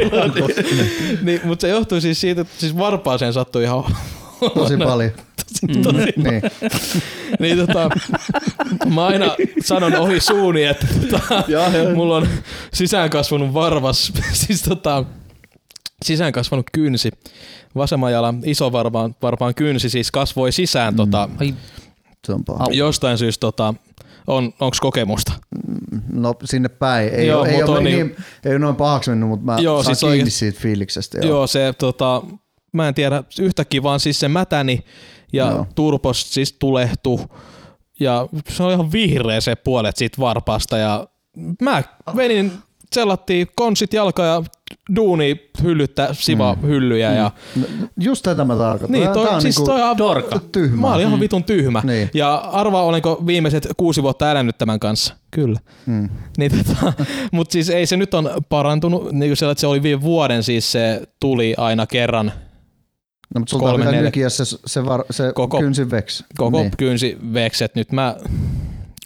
niin, 1.22 1.42
mutta 1.44 1.62
se 1.62 1.68
johtui 1.70 2.02
siis 2.02 2.22
siitä, 2.22 2.42
että 2.42 2.54
siis 2.58 2.78
varpaaseen 2.78 3.34
sattui 3.34 3.64
ihan 3.64 3.84
Tosi 4.54 4.78
paljon. 4.78 5.12
tosi, 5.12 5.82
tosi 5.82 6.14
Niin. 6.18 6.42
niin 7.40 7.58
tota, 7.58 7.90
mä 8.94 9.06
aina 9.06 9.36
sanon 9.64 9.96
ohi 9.96 10.20
suuni, 10.20 10.64
että 10.64 10.88
tota, 11.12 11.44
mulla 11.96 12.16
on 12.16 12.28
sisään 12.74 13.10
kasvanut 13.10 13.54
varvas, 13.54 14.14
siis 14.34 14.62
tota, 14.62 15.04
sisään 16.06 16.32
kasvanut 16.32 16.66
kynsi. 16.74 17.12
Vasemman 17.76 18.12
jalan 18.12 18.42
iso 18.46 18.72
varpaan, 18.72 19.16
varpaan 19.22 19.56
kynsi 19.56 19.90
siis 19.90 20.12
kasvoi 20.12 20.52
sisään 20.52 20.94
Mm. 20.94 20.98
tota, 20.98 21.30
Ai, 21.40 21.54
jostain 22.78 23.18
syystä 23.18 23.40
tota, 23.42 23.74
on, 24.28 24.44
onko 24.46 24.78
kokemusta? 24.82 25.34
no 26.14 26.36
sinne 26.44 26.70
päin. 26.70 27.10
Ei, 27.14 27.28
Joo, 27.28 27.42
ole, 27.42 27.50
ei, 27.50 27.64
ole, 27.64 27.82
niin, 27.84 27.98
niin- 27.98 28.16
ei 28.46 28.52
ole 28.52 28.60
noin 28.60 28.76
pahaksi 28.76 29.10
mennyt, 29.10 29.30
mutta 29.30 29.46
mä 29.46 29.58
Joo, 29.60 29.84
saan 29.84 29.96
siis 29.96 30.00
kiinni 30.00 30.14
oikeesti- 30.14 30.38
siitä 30.40 30.60
fiiliksestä. 30.60 31.18
Joo, 31.18 31.28
Joo. 31.28 31.48
Se 31.48 31.74
tota, 31.80 32.22
mä 32.74 32.88
en 32.88 32.94
tiedä, 32.94 33.24
yhtäkkiä 33.40 33.84
vaan 33.84 34.00
siis 34.00 34.20
se 34.20 34.28
mätäni 34.28 34.86
ja 35.34 35.46
Joo. 35.52 35.68
Turbos 35.76 36.34
siis 36.34 36.54
tulehtu 36.54 37.22
ja 38.00 38.28
se 38.50 38.64
on 38.64 38.72
ihan 38.72 38.92
vihreä 38.92 39.42
se 39.42 39.56
puolet 39.56 39.98
siitä 39.98 40.18
varpaasta 40.22 40.78
ja 40.78 41.08
mä 41.62 41.84
venin 42.16 42.52
sellattiin 42.96 43.48
konsit 43.56 43.94
jalka 43.94 44.24
ja 44.26 44.44
duuni 44.96 45.50
hyllyttä 45.64 46.10
siva 46.12 46.54
mm. 46.62 46.68
hyllyjä 46.68 47.14
ja 47.14 47.32
Just 48.00 48.24
tätä 48.24 48.46
mä 48.46 48.56
tarkoitan. 48.56 48.92
niin, 48.92 49.10
toi, 49.14 49.26
Tää 49.26 49.36
on 49.36 49.42
siis 49.42 49.58
niinku 49.58 49.72
toi 49.72 49.82
on 49.82 49.98
dorka. 49.98 50.40
tyhmä. 50.52 50.82
Mä 50.82 50.94
olin 50.94 51.08
ihan 51.08 51.20
vitun 51.20 51.44
tyhmä. 51.44 51.82
Niin. 51.86 52.10
Ja 52.14 52.36
arvaa, 52.36 52.84
olenko 52.84 53.24
viimeiset 53.28 53.68
kuusi 53.78 54.04
vuotta 54.04 54.32
elänyt 54.32 54.58
tämän 54.58 54.80
kanssa. 54.80 55.16
Kyllä. 55.32 55.60
Mm. 55.86 56.10
Niin 56.38 56.52
tota, 56.66 56.94
mutta 57.32 57.54
siis 57.54 57.70
ei 57.70 57.86
se 57.86 57.98
nyt 57.98 58.14
on 58.14 58.30
parantunut, 58.50 59.12
niin 59.12 59.30
kuin 59.30 59.38
siellä, 59.38 59.52
että 59.52 59.60
se 59.62 59.68
oli 59.68 59.84
viime 59.84 60.02
vuoden, 60.02 60.44
siis 60.44 60.72
se 60.72 61.02
tuli 61.20 61.54
aina 61.58 61.88
kerran 61.88 62.32
No, 63.36 63.40
mutta 63.40 63.52
sulta 63.52 63.66
kolme, 63.66 63.86
pitää 64.12 64.30
se, 64.30 64.44
se, 64.66 64.86
var, 64.86 65.04
se 65.12 65.32
Koko- 65.34 65.60
kynsin 65.60 65.92
veksi. 65.92 66.26
koko 66.38 66.60
Niin. 66.60 66.72
kynsi 66.78 67.18
vekset. 67.34 67.76
Nyt 67.76 67.92
mä 67.92 68.16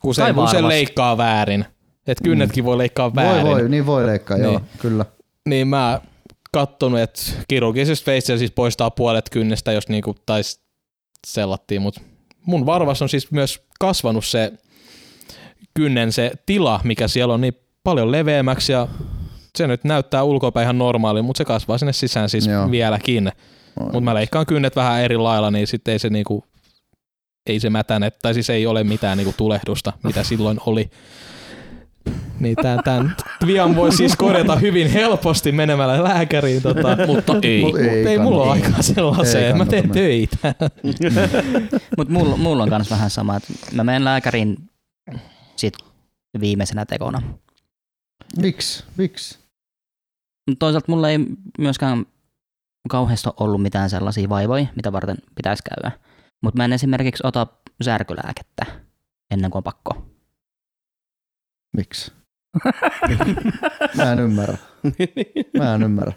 usein, 0.04 0.39
usein 0.39 0.67
leikkaa 0.67 1.17
väärin. 1.17 1.65
Että 2.07 2.23
kynnetkin 2.23 2.65
voi 2.65 2.77
leikkaa 2.77 3.15
väärin. 3.15 3.45
Voi 3.45 3.62
voi, 3.62 3.69
niin 3.69 3.85
voi 3.85 4.05
leikkaa, 4.05 4.38
Niin. 4.38 4.43
joo, 4.53 4.62
kyllä. 4.79 5.05
Niin 5.49 5.67
mä 5.67 6.01
kattonut, 6.51 6.99
että 6.99 7.21
kirurgisesta 7.47 8.12
veistä 8.12 8.38
siis 8.38 8.51
poistaa 8.51 8.91
puolet 8.91 9.29
kynnestä, 9.29 9.71
jos 9.71 9.89
niinku 9.89 10.15
tais 10.25 10.62
sellattiin, 11.27 11.81
mutta 11.81 12.01
mun 12.45 12.65
varvas 12.65 13.01
on 13.01 13.09
siis 13.09 13.31
myös 13.31 13.67
kasvanut 13.79 14.25
se 14.25 14.53
kynnen 15.73 16.12
se 16.12 16.31
tila, 16.45 16.79
mikä 16.83 17.07
siellä 17.07 17.33
on 17.33 17.41
niin 17.41 17.55
paljon 17.83 18.12
leveämmäksi 18.12 18.71
ja 18.71 18.88
se 19.57 19.67
nyt 19.67 19.83
näyttää 19.83 20.23
ulkopäin 20.23 20.63
ihan 20.63 20.77
normaali, 20.77 21.21
mutta 21.21 21.38
se 21.38 21.45
kasvaa 21.45 21.77
sinne 21.77 21.93
sisään 21.93 22.29
siis. 22.29 22.47
Joo. 22.47 22.71
vieläkin. 22.71 23.31
Mutta 23.79 24.01
mä 24.01 24.13
leikkaan 24.13 24.45
kynnet 24.45 24.75
vähän 24.75 25.01
eri 25.01 25.17
lailla, 25.17 25.51
niin 25.51 25.67
sitten 25.67 25.91
ei 25.91 25.99
se 25.99 26.09
niinku, 26.09 26.43
ei 27.47 27.59
se 27.59 27.69
mätäne, 27.69 28.12
tai 28.21 28.33
siis 28.33 28.49
ei 28.49 28.67
ole 28.67 28.83
mitään 28.83 29.17
niinku 29.17 29.33
tulehdusta, 29.38 29.93
mitä 30.03 30.23
silloin 30.33 30.57
oli. 30.65 30.89
Niin 32.39 32.56
tämän, 32.56 32.84
tämän 32.84 33.15
vian 33.45 33.75
voi 33.75 33.91
siis 33.91 34.15
korjata 34.15 34.56
hyvin 34.56 34.89
helposti 34.89 35.52
menemällä 35.52 36.04
lääkäriin, 36.04 36.62
tota, 36.62 36.97
mutta 37.08 37.34
ei, 37.41 37.62
Mut 37.62 37.78
ei 37.78 37.89
ei, 37.89 38.08
ei 38.08 38.19
mulla 38.19 38.43
ole 38.43 38.52
aikaa 38.52 38.82
sellaiseen, 38.82 39.58
mä 39.58 39.65
teen 39.65 39.89
töitä. 39.89 40.38
Mutta 41.97 42.13
mulla, 42.13 42.38
mulla 42.38 42.63
on 42.63 42.69
myös 42.69 42.91
vähän 42.91 43.10
sama, 43.10 43.36
että 43.36 43.54
mä 43.73 43.84
menen 43.84 44.06
lääkäriin 44.06 44.58
sit 45.56 45.73
viimeisenä 46.39 46.86
tekona. 46.86 47.21
Miksi? 48.38 48.84
Miksi? 48.97 49.39
Toisaalta 50.60 50.91
mulla 50.91 51.10
ei 51.10 51.19
myöskään 51.58 52.06
kauheasti 52.89 53.30
ollut 53.39 53.62
mitään 53.62 53.89
sellaisia 53.89 54.30
vaivoja, 54.30 54.67
mitä 54.75 54.91
varten 54.91 55.17
pitäisi 55.36 55.63
käydä. 55.63 55.99
Mutta 56.43 56.58
mä 56.58 56.65
en 56.65 56.73
esimerkiksi 56.73 57.23
ota 57.28 57.47
särkylääkettä 57.82 58.65
ennen 59.32 59.52
kuin 59.52 59.60
on 59.60 59.63
pakko. 59.63 60.06
Miksi? 61.78 62.18
Mä 63.95 64.12
en 64.12 64.19
ymmärrä. 64.19 64.57
Mä 65.57 65.75
en 65.75 65.83
ymmärrä. 65.83 66.13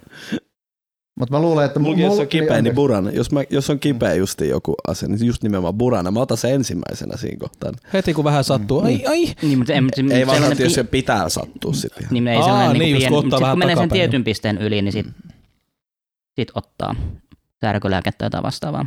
Mutta 1.19 1.35
mä 1.35 1.41
luulen, 1.41 1.65
että... 1.65 1.79
Mulla, 1.79 1.99
jos 1.99 2.19
on 2.19 2.27
kipeä, 2.27 2.55
niin 2.55 2.63
niin 2.63 2.75
burana. 2.75 3.11
Jos, 3.11 3.31
mä, 3.31 3.43
jos 3.49 3.69
on 3.69 3.79
kipeä 3.79 4.13
justi 4.13 4.49
joku 4.49 4.75
asia, 4.87 5.09
niin 5.09 5.25
just 5.25 5.43
nimenomaan 5.43 5.73
burana. 5.73 6.11
Mä 6.11 6.19
otan 6.19 6.37
sen 6.37 6.53
ensimmäisenä 6.53 7.17
siinä 7.17 7.37
kohtaa. 7.39 7.71
Heti 7.93 8.13
kun 8.13 8.23
vähän 8.23 8.43
sattuu, 8.43 8.79
ai 8.79 9.05
ai, 9.05 9.25
Niin, 9.41 9.57
mutta 9.57 9.73
en, 9.73 9.89
Ei 9.97 10.27
vaan 10.27 10.35
sellainen 10.35 10.51
että 10.51 10.63
jos 10.63 10.73
se 10.73 10.83
pitää 10.83 11.29
sattua 11.29 11.73
sitten. 11.73 12.07
Niin 12.11 12.27
ei 12.27 12.37
Aa, 12.37 12.43
sellainen 12.43 12.73
niin, 12.73 12.79
niin, 12.79 12.91
just 12.91 12.99
pien, 12.99 13.11
kun 13.11 13.23
mutta 13.23 13.35
ottaa 13.35 13.37
sit, 13.37 13.41
vähän 13.41 13.53
kun 13.53 13.59
menee 13.59 13.75
sen 13.75 13.89
tietyn 13.89 14.23
pisteen 14.23 14.57
yli, 14.57 14.81
niin 14.81 14.91
sit, 14.91 15.07
sit 16.39 16.51
ottaa 16.55 16.95
särkylääkettä 17.61 18.29
tai 18.29 18.43
vastaavaa. 18.43 18.85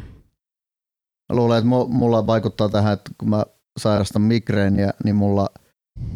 Mä 1.28 1.36
luulen, 1.36 1.58
että 1.58 1.70
mu- 1.70 1.88
mulla 1.88 2.26
vaikuttaa 2.26 2.68
tähän, 2.68 2.92
että 2.92 3.10
kun 3.18 3.30
mä 3.30 3.44
sairastan 3.78 4.22
migreeniä, 4.22 4.92
niin 5.04 5.16
mulla 5.16 5.48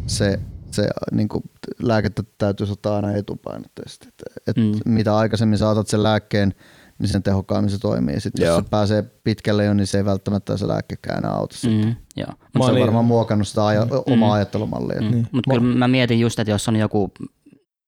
se, 0.07 0.39
se 0.73 0.87
niin 1.11 1.27
kuin, 1.27 1.43
lääkettä 1.81 2.23
täytyy 2.37 2.67
ottaa 2.71 2.95
aina 2.95 3.11
etupainotteisesti. 3.11 4.07
Et, 4.07 4.23
et 4.47 4.57
Mm. 4.57 4.71
Mitä 4.93 5.17
aikaisemmin 5.17 5.57
saatat 5.57 5.87
sen 5.87 6.03
lääkkeen, 6.03 6.53
niin 6.99 7.09
sen 7.09 7.23
tehokkaammin 7.23 7.69
se 7.71 7.79
toimii. 7.79 8.19
Sitten 8.19 8.45
jos 8.45 8.55
se 8.63 8.69
pääsee 8.69 9.01
pitkälle 9.23 9.65
jo, 9.65 9.73
niin 9.73 9.87
se 9.87 9.97
ei 9.97 10.05
välttämättä 10.05 10.57
se 10.57 10.67
lääkkekään 10.67 11.17
enää 11.17 11.31
auta. 11.31 11.55
Mm. 11.67 11.71
Mm, 11.73 11.95
joo. 12.17 12.27
Mutta 12.29 12.59
Mä 12.59 12.59
se 12.59 12.65
on 12.65 12.71
olin- 12.71 12.81
varmaan 12.81 13.05
muokannut 13.05 13.47
sitä 13.47 13.65
aja- 13.65 13.87
omaa 14.05 14.33
ajattelumallia. 14.33 15.01
Mm. 15.01 15.25
Mutta 15.31 15.49
kyllä 15.51 15.61
mä 15.77 15.87
mietin 15.87 16.19
just, 16.19 16.39
että 16.39 16.51
jos 16.51 16.67
on 16.67 16.75
joku 16.75 17.11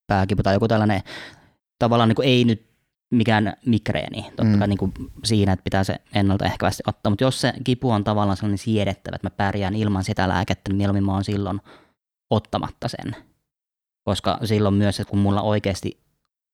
pääkipu 0.08 0.44
tai 0.44 0.54
joku 0.56 0.68
tällainen, 0.68 1.02
tavallaan 1.80 2.10
niin 2.10 2.16
kuin 2.16 2.28
ei 2.28 2.46
nyt 2.46 2.66
mikään 3.12 3.54
migreeni, 3.66 4.22
totta 4.24 4.44
Mm. 4.44 4.60
kai 4.60 4.68
niin 4.68 4.78
kuin 4.78 4.94
siinä, 5.24 5.54
että 5.54 5.64
pitää 5.64 5.84
se 5.84 5.96
ennaltaehkäisesti 6.16 6.84
ottaa, 6.88 7.10
mutta 7.10 7.24
jos 7.24 7.42
se 7.42 7.54
kipu 7.64 7.90
on 7.92 8.04
tavallaan 8.04 8.38
sellainen 8.38 8.58
siedettävä, 8.58 9.16
että 9.16 9.26
mä 9.26 9.36
pärjään 9.38 9.76
ilman 9.76 10.04
sitä 10.04 10.30
lääkettä, 10.30 10.70
niin 10.70 10.78
mieluummin 10.78 11.04
mä 11.06 11.14
oon 11.14 11.24
silloin 11.24 11.62
ottamatta 12.36 12.88
sen. 12.88 13.16
Koska 14.04 14.40
silloin 14.46 14.76
myös, 14.76 15.00
että 15.00 15.12
kun 15.12 15.20
mulla 15.20 15.42
oikeasti 15.42 16.00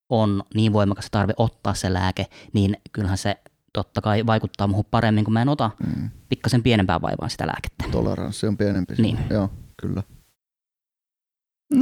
on 0.08 0.42
niin 0.54 0.72
voimakas 0.72 1.06
tarve 1.10 1.32
ottaa 1.36 1.74
se 1.74 1.92
lääke, 1.92 2.26
niin 2.52 2.76
kyllähän 2.92 3.18
se 3.18 3.36
totta 3.72 4.00
kai 4.00 4.26
vaikuttaa 4.26 4.66
muuhun 4.66 4.84
paremmin, 4.90 5.24
kun 5.24 5.32
mä 5.32 5.42
en 5.42 5.48
ota 5.48 5.70
Mm. 5.86 6.10
pikkasen 6.28 6.62
pienempää 6.62 7.00
vaivaa 7.00 7.28
sitä 7.28 7.46
lääkettä. 7.46 7.84
Toleranssi 7.92 8.46
on 8.46 8.56
pienempi. 8.56 8.94
Niin. 8.98 9.18
Joo, 9.30 9.50
kyllä. 9.82 10.02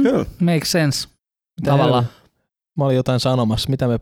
Kyllä. 0.03 0.25
Makes 0.39 0.71
sense. 0.71 1.07
Mitä 1.61 1.71
Tavallaan. 1.71 2.05
Mä 2.77 2.85
olin 2.85 2.95
jotain 2.95 3.19
sanomassa, 3.19 3.69
mitä 3.69 3.87
me 3.87 3.99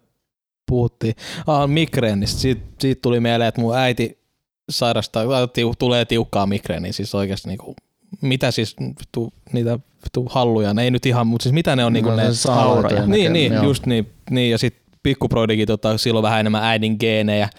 puhuttiin. 0.69 1.15
Ah, 1.47 1.69
migreenistä. 1.69 2.39
Siitä, 2.41 2.61
siitä 2.79 3.01
tuli 3.01 3.19
mieleen, 3.19 3.47
että 3.47 3.61
mun 3.61 3.75
äiti 3.77 4.19
sairastaa, 4.71 5.47
tiu, 5.53 5.73
tulee 5.79 6.05
tiukkaa 6.05 6.45
migreeniä, 6.45 6.91
siis 6.91 7.15
oikeasti 7.15 7.47
niinku, 7.47 7.75
mitä 8.21 8.51
siis 8.51 8.75
vittu, 8.79 9.33
niitä 9.53 9.79
vittu 10.05 10.25
halluja, 10.29 10.73
ne 10.73 10.83
ei 10.83 10.91
nyt 10.91 11.05
ihan, 11.05 11.27
mutta 11.27 11.43
siis 11.43 11.53
mitä 11.53 11.75
ne 11.75 11.85
on 11.85 11.93
niinku 11.93 12.09
No, 12.09 12.15
ne 12.15 12.23
hauroja 12.47 13.05
Niin, 13.07 13.33
niin, 13.33 13.53
joo. 13.53 13.63
just 13.63 13.85
niin, 13.85 14.09
niin 14.29 14.51
ja 14.51 14.57
sitten 14.57 14.83
pikkuproidikin 15.03 15.67
tota, 15.67 15.97
silloin 15.97 16.23
vähän 16.23 16.39
enemmän 16.39 16.63
äidin 16.63 16.95
geenejä, 16.99 17.49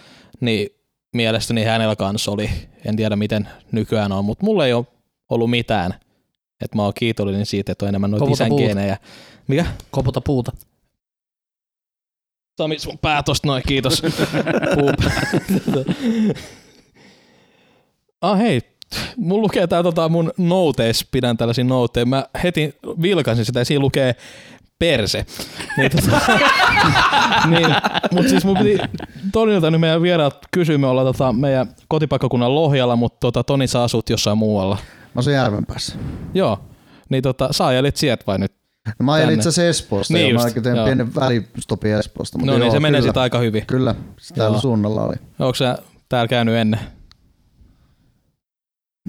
niin 0.40 0.68
mielestäni 1.14 1.64
hänellä 1.64 1.96
kanssa 1.96 2.30
oli, 2.30 2.50
en 2.84 2.96
tiedä 2.96 3.16
miten 3.16 3.48
nykyään 3.72 4.12
on, 4.12 4.24
mutta 4.24 4.44
mulla 4.44 4.66
ei 4.66 4.72
ole 4.72 4.86
ollut 5.30 5.50
mitään. 5.50 5.94
Että 6.64 6.76
mä 6.76 6.82
oon 6.82 6.92
kiitollinen 6.94 7.46
siitä, 7.46 7.72
että 7.72 7.84
on 7.84 7.88
enemmän 7.88 8.10
noita 8.10 8.30
isän 8.30 8.48
puuta. 8.48 8.64
geenejä. 8.64 8.96
Mikä? 9.48 9.66
Koputa 9.90 10.20
puuta. 10.20 10.52
Sami, 12.56 12.78
sun 12.78 12.98
pää 12.98 13.22
tosta 13.22 13.48
noin, 13.48 13.62
kiitos. 13.66 14.02
Ah 18.20 18.38
hei, 18.38 18.60
mulla 19.16 19.42
lukee 19.42 19.66
tää 19.66 19.82
tota 19.82 20.08
mun 20.08 20.32
noteis, 20.38 21.08
pidän 21.10 21.36
tällaisia 21.36 21.64
noteja. 21.64 22.06
Mä 22.06 22.26
heti 22.42 22.74
vilkaisin 23.02 23.44
sitä 23.44 23.58
ja 23.60 23.64
siinä 23.64 23.80
lukee 23.80 24.14
perse. 24.78 25.26
Niin, 25.76 25.90
tota, 25.90 26.20
niin, 27.50 27.68
mutta 28.12 28.28
siis 28.28 28.44
mun 28.44 28.56
piti 28.58 28.78
Tonilta 29.32 29.70
nyt 29.70 29.80
meidän 29.80 30.02
vieraat 30.02 30.38
kysyä, 30.50 30.78
me 30.78 30.86
ollaan 30.86 31.06
tota 31.06 31.32
meidän 31.32 31.68
kotipaikkakunnan 31.88 32.54
Lohjalla, 32.54 32.96
mutta 32.96 33.18
tota, 33.20 33.44
Toni 33.44 33.66
sä 33.66 33.82
asut 33.82 34.10
jossain 34.10 34.38
muualla. 34.38 34.78
Mä 35.14 35.22
oon 35.26 35.34
Järvenpäässä. 35.34 35.96
Joo, 36.34 36.58
niin 37.08 37.22
tota, 37.22 37.48
sä 37.50 37.66
ajelit 37.66 37.96
sieltä 37.96 38.24
vai 38.26 38.38
nyt? 38.38 38.52
No, 38.86 39.04
mä 39.04 39.12
ajelin 39.12 39.34
itse 39.34 39.48
asiassa 39.48 39.68
Espoosta 39.68 40.14
Niin 40.14 40.24
niin 40.24 40.34
just, 40.34 40.56
mä 40.56 40.62
tein 40.62 40.76
joo. 40.76 40.84
pienen 40.84 41.14
välistopin 41.14 41.94
Espoosta. 41.94 42.38
Mutta 42.38 42.52
No 42.52 42.58
niin, 42.58 42.66
joo, 42.66 42.72
se 42.72 42.80
menee 42.80 43.02
sitten 43.02 43.22
aika 43.22 43.38
hyvin. 43.38 43.66
Kyllä, 43.66 43.94
se 44.20 44.34
täällä 44.34 44.54
Joo. 44.54 44.60
suunnalla 44.60 45.02
oli. 45.02 45.14
Onko 45.38 45.54
sä 45.54 45.78
täällä 46.08 46.28
käynyt 46.28 46.54
ennen? 46.54 46.80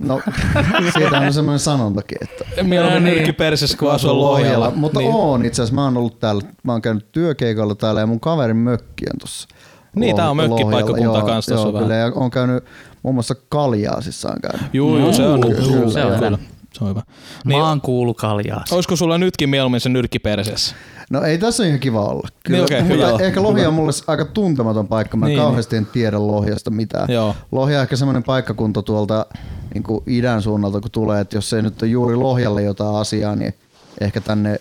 No, 0.03 0.21
siitä 0.97 1.19
on 1.19 1.33
semmoinen 1.33 1.59
sanontakin, 1.59 2.17
että 2.21 2.63
Mieluummin 2.63 3.03
niin. 3.03 3.13
nyrkki 3.15 3.33
persessä, 3.33 3.77
kun 3.77 3.91
asuu 3.91 4.21
Lohjalla. 4.21 4.71
Mutta 4.75 4.99
niin. 4.99 5.11
oon 5.13 5.45
itse 5.45 5.61
asiassa, 5.61 5.75
mä 5.75 5.83
oon 5.83 5.97
ollut 5.97 6.19
täällä, 6.19 6.41
mä 6.63 6.71
oon 6.71 6.81
käynyt 6.81 7.11
työkeikalla 7.11 7.75
täällä 7.75 7.99
ja 7.99 8.07
mun 8.07 8.19
kaverin 8.19 8.57
mökki 8.57 9.05
on 9.13 9.19
tossa. 9.19 9.47
Niin, 9.95 10.15
tää 10.15 10.29
on 10.29 10.37
mökkipaikkakunta 10.37 11.03
Joo, 11.03 11.21
kans 11.21 11.45
tossa 11.45 11.65
joo, 11.65 11.73
vähän. 11.73 11.87
kyllä, 11.87 11.99
ja 11.99 12.11
oon 12.15 12.31
käynyt 12.31 12.63
muun 13.03 13.15
muassa 13.15 13.35
Kaljaasissa 13.49 14.29
on 14.29 14.41
käynyt. 14.41 14.73
Juu, 14.73 14.97
juu, 14.97 15.13
se 15.13 15.27
on, 15.27 15.41
Kyllä, 15.41 15.55
juu, 15.55 15.91
se 15.91 16.05
on 16.05 16.13
kyllä. 16.13 16.27
hyvä. 16.27 16.37
Se 16.73 16.83
on 16.83 16.89
hyvä. 16.89 17.01
Niin. 17.45 17.59
Mä 17.59 17.67
oon 17.69 17.81
kuullut 17.81 18.17
kaljaa. 18.17 18.63
olisiko 18.71 18.95
sulla 18.95 19.17
nytkin 19.17 19.49
mieluummin 19.49 19.81
se 19.81 19.89
nyrkki 19.89 20.19
persessä? 20.19 20.75
No 21.09 21.21
ei 21.21 21.37
tässä 21.37 21.63
on 21.63 21.67
ihan 21.67 21.79
kiva 21.79 22.05
olla. 22.05 22.27
Kyllä, 22.43 22.57
Niin, 22.57 22.63
okei, 22.63 22.81
mutta 22.81 23.07
hyvä. 23.07 23.25
ehkä 23.25 23.43
Lohja 23.43 23.67
on 23.67 23.73
mulle 23.73 23.91
aika 24.07 24.25
tuntematon 24.25 24.87
paikka. 24.87 25.17
Mä 25.17 25.25
Niin, 25.25 25.35
niin, 25.35 25.43
kauheasti 25.45 25.75
en 25.75 25.85
tiedä 25.85 26.19
Lohjasta 26.27 26.69
mitään. 26.69 27.09
Joo. 27.11 27.35
Lohja 27.51 27.77
on 27.77 27.81
ehkä 27.81 27.95
semmoinen 27.95 28.23
paikkakunta 28.23 28.81
tuolta 28.81 29.25
niin 29.73 29.83
kuin 29.83 30.03
idän 30.07 30.41
suunnalta, 30.41 30.81
kun 30.81 30.91
tulee, 30.91 31.21
että 31.21 31.37
jos 31.37 31.53
ei 31.53 31.61
nyt 31.61 31.81
ole 31.81 31.91
juuri 31.91 32.15
Lohjalle 32.15 32.63
jotain 32.63 32.95
asiaa, 32.95 33.35
niin 33.35 33.53
ehkä 34.01 34.21
tänne, 34.21 34.59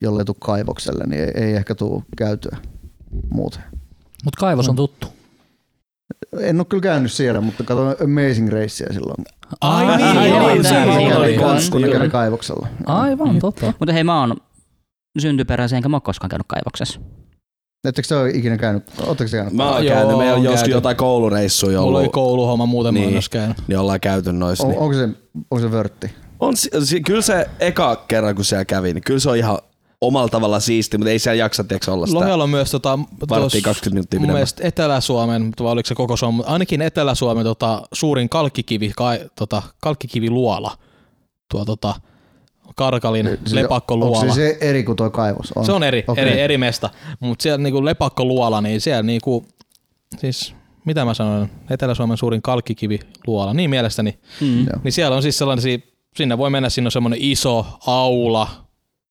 jolle 0.00 0.24
tuu 0.24 0.36
kaivokselle, 0.40 1.04
niin 1.06 1.22
ei, 1.24 1.30
ei 1.34 1.54
ehkä 1.54 1.74
tule 1.74 2.02
käytyä 2.16 2.56
muuten. 3.30 3.62
Mut 4.24 4.36
kaivos 4.36 4.68
on 4.68 4.76
tuttu. 4.76 5.06
En 6.40 6.60
ole 6.60 6.64
kyllä 6.68 6.82
käynyt 6.82 7.12
siellä, 7.12 7.40
mutta 7.40 7.64
katsoin 7.64 7.96
Amazing 8.04 8.48
Racea 8.52 8.92
silloin. 8.92 9.24
Ai 9.60 9.86
Ai, 9.86 9.96
niin, 9.96 10.14
joo, 10.14 10.24
joo, 10.40 10.54
joo, 10.54 10.62
se 10.62 10.74
joo, 10.84 10.94
oli. 10.94 11.08
joo, 11.08 11.18
oli. 11.20 11.34
joo. 11.34 11.54
Kun 11.70 11.82
ne 11.82 11.88
kävi 11.88 12.08
kaivoksella. 12.08 12.68
Aivan, 12.86 13.38
totta. 13.38 13.72
Mutta 13.78 13.92
hei, 13.92 14.04
mä 14.04 14.20
oon 14.20 14.36
syntyperäisen 15.20 15.76
enkä 15.76 15.88
mä 15.88 15.96
oon 15.96 16.02
koskaan 16.02 16.28
käynyt 16.28 16.46
kaivoksessa. 16.48 17.00
Ettekö 17.84 18.08
te 18.08 18.16
ole 18.16 18.30
ikinä 18.30 18.56
käynyt? 18.56 18.84
Oletteko 19.06 19.30
te 19.30 19.36
käynyt? 19.36 19.52
Mä 19.54 19.70
oon 19.70 19.84
käynyt, 19.86 20.18
meillä 20.18 20.34
on 20.34 20.42
käyty. 20.56 20.70
jotain 20.70 20.96
koulureissuja 20.96 21.80
Mulla 21.80 21.98
oli 21.98 22.02
ollut, 22.02 22.12
kouluhomma 22.12 22.66
muuten 22.66 22.94
niin. 22.94 23.02
Niin. 23.02 23.12
myös 23.12 23.28
käynyt. 23.28 23.56
niin 23.68 23.78
ollaan 23.78 24.00
käyty 24.00 24.32
noissa. 24.32 24.64
On, 24.64 24.70
Niin. 24.70 24.80
onko, 24.80 24.94
se, 24.94 25.08
onko 25.50 25.60
se 25.60 25.70
vörtti? 25.70 26.10
On, 26.40 26.56
si- 26.56 27.00
kyllä 27.00 27.22
se 27.22 27.46
eka 27.60 27.96
kerran, 28.08 28.34
kun 28.34 28.44
siellä 28.44 28.64
kävi, 28.64 28.94
niin 28.94 29.04
kyllä 29.04 29.20
se 29.20 29.30
on 29.30 29.36
ihan 29.36 29.58
omalla 30.00 30.28
tavalla 30.28 30.60
siisti, 30.60 30.98
mutta 30.98 31.10
ei 31.10 31.18
siellä 31.18 31.36
jaksa 31.38 31.64
tiiäks, 31.64 31.88
olla 31.88 32.06
sitä. 32.06 32.18
Lohjalla 32.18 32.44
on 32.44 32.50
myös 32.50 32.70
tota, 32.70 32.98
Varttia 33.30 33.60
20 33.62 33.90
minuuttia 33.94 34.20
mun 34.20 34.30
mielestä 34.32 34.68
Etelä-Suomen, 34.68 35.52
vai 35.60 35.72
oliko 35.72 35.86
se 35.86 35.94
koko 35.94 36.16
Suomen, 36.16 36.36
mutta 36.36 36.52
ainakin 36.52 36.82
Etelä-Suomen 36.82 37.44
tota, 37.44 37.82
suurin 37.92 38.28
kalkkikivi, 38.28 38.92
kai, 38.96 39.20
tota, 39.38 39.62
kalkkikiviluola. 39.82 40.76
Tuo 41.52 41.64
tota, 41.64 41.94
Karkalin 42.78 43.26
Onko 43.26 43.42
lepakkoluola. 43.52 44.20
se, 44.20 44.34
se 44.34 44.58
eri 44.60 44.84
kuin 44.84 44.96
tuo 44.96 45.10
kaivos? 45.10 45.52
On. 45.56 45.66
Se 45.66 45.72
on 45.72 45.82
eri, 45.82 46.04
Okei. 46.08 46.24
eri, 46.28 46.40
eri 46.40 46.58
mesta, 46.58 46.90
mutta 47.20 47.42
siellä 47.42 47.58
niinku 47.58 47.84
lepakkoluola, 47.84 48.60
niin 48.60 48.80
siellä 48.80 49.02
niinku, 49.02 49.44
siis 50.18 50.54
mitä 50.84 51.04
mä 51.04 51.14
sanoin, 51.14 51.50
Etelä-Suomen 51.70 52.16
suurin 52.16 52.42
kalkkikiviluola, 52.42 53.54
niin 53.54 53.70
mielestäni, 53.70 54.18
Mm. 54.40 54.66
Niin 54.84 54.92
siellä 54.92 55.16
on 55.16 55.22
siis 55.22 55.38
sellaisia, 55.38 55.78
sinne 56.16 56.38
voi 56.38 56.50
mennä, 56.50 56.68
siinä 56.68 56.86
on 56.86 56.92
semmoinen 56.92 57.18
iso 57.22 57.66
aula, 57.86 58.48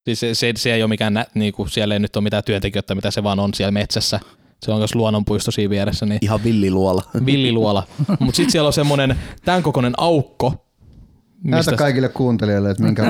siis 0.06 0.20
se, 0.20 0.34
se, 0.36 0.54
se 0.58 0.74
ei 0.74 0.84
ole 0.84 0.90
mikään, 0.90 1.14
nä, 1.14 1.26
niinku, 1.34 1.68
siellä 1.68 1.94
ei 1.96 2.00
nyt 2.00 2.16
ole 2.16 2.24
mitään 2.24 2.44
työntekijöitä, 2.44 2.96
mitä 2.96 3.12
se 3.12 3.24
vaan 3.24 3.40
on 3.40 3.54
siellä 3.54 3.72
metsässä, 3.72 4.20
se 4.66 4.72
on 4.72 4.78
myös 4.78 4.96
luonnonpuisto 4.96 5.52
siinä 5.52 5.70
vieressä, 5.70 6.06
niin 6.06 6.20
Ihan 6.22 6.44
villiluola. 6.44 7.02
villiluola. 7.26 7.84
Mutta 8.20 8.36
sitten 8.36 8.52
siellä 8.52 8.68
on 8.68 8.74
semmoinen 8.74 9.20
tämän 9.46 9.64
kokoinen 9.64 9.94
aukko, 9.98 10.67
Näytä 11.44 11.72
kaikille 11.76 12.10
kuuntelijoille, 12.10 12.70
että 12.70 12.84
minkä... 12.84 13.04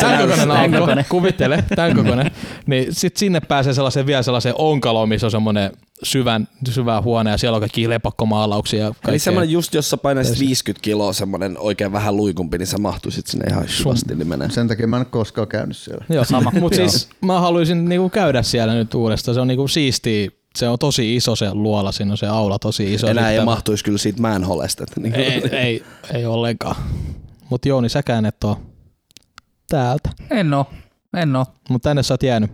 Tämän 0.00 0.20
kokoinen 0.20 0.50
aukko, 0.50 1.02
kuvittele, 1.08 1.64
tämän 1.76 1.96
kokoinen. 1.96 2.30
Niin 2.66 2.94
sit 2.94 3.16
sinne 3.16 3.40
pääsee 3.40 3.74
sellaiseen 3.74 4.06
vielä 4.06 4.22
sellaiseen 4.22 4.54
onkaloon, 4.58 5.08
missä 5.08 5.26
on 5.26 5.30
semmoinen 5.30 5.70
syvän, 6.02 6.48
syvä 6.70 7.00
huone 7.00 7.30
ja 7.30 7.38
siellä 7.38 7.56
on 7.56 7.60
kaikki 7.60 7.88
lepakkomaalauksia. 7.88 8.80
ja 8.80 8.86
Eli 8.86 8.94
kaikkea. 9.02 9.18
semmoinen 9.18 9.52
just, 9.52 9.74
jos 9.74 9.90
sä 9.90 9.96
painaisit 9.96 10.40
50 10.40 10.82
kiloa, 10.82 11.12
semmoinen 11.12 11.58
oikein 11.58 11.92
vähän 11.92 12.16
luikumpi, 12.16 12.58
niin 12.58 12.66
sä 12.66 12.78
mahtuisit 12.78 13.26
sinne 13.26 13.46
ihan 13.50 13.64
hyvästi, 13.84 14.14
niin 14.14 14.28
menee. 14.28 14.50
Sen 14.50 14.68
takia 14.68 14.86
mä 14.86 14.96
en 14.96 15.00
ole 15.00 15.06
koskaan 15.10 15.48
käynyt 15.48 15.76
siellä. 15.76 16.04
Joo, 16.08 16.24
sama. 16.24 16.52
Mutta 16.60 16.76
siis 16.76 17.08
mä 17.20 17.40
haluaisin 17.40 17.84
niinku 17.88 18.08
käydä 18.10 18.42
siellä 18.42 18.74
nyt 18.74 18.94
uudestaan. 18.94 19.34
Se 19.34 19.40
on 19.40 19.48
niinku 19.48 19.68
siistiä. 19.68 20.30
Se 20.56 20.68
on 20.68 20.78
tosi 20.78 21.16
iso 21.16 21.36
se 21.36 21.54
luola, 21.54 21.92
siinä 21.92 22.10
on 22.12 22.18
se 22.18 22.26
aula 22.26 22.58
tosi 22.58 22.94
iso. 22.94 23.06
Enää 23.06 23.30
ei 23.30 23.34
Sitten- 23.34 23.44
mahtuisi 23.44 23.84
kyllä 23.84 23.98
siitä 23.98 24.20
mäenholesta. 24.20 24.82
Että 24.84 25.00
niin 25.00 25.14
ei, 25.14 25.42
ei, 25.52 25.84
ei 26.14 26.26
ollenkaan. 26.26 26.76
Mutta 27.50 27.68
Jouni, 27.68 27.88
säkään 27.88 28.26
et 28.26 28.44
oo 28.44 28.60
täältä. 29.68 30.10
En 30.30 30.54
oo, 30.54 30.66
en 31.16 31.36
oo. 31.36 31.46
Mutta 31.68 31.88
tänne 31.88 32.02
sä 32.02 32.14
oot 32.14 32.22
jäänyt. 32.22 32.50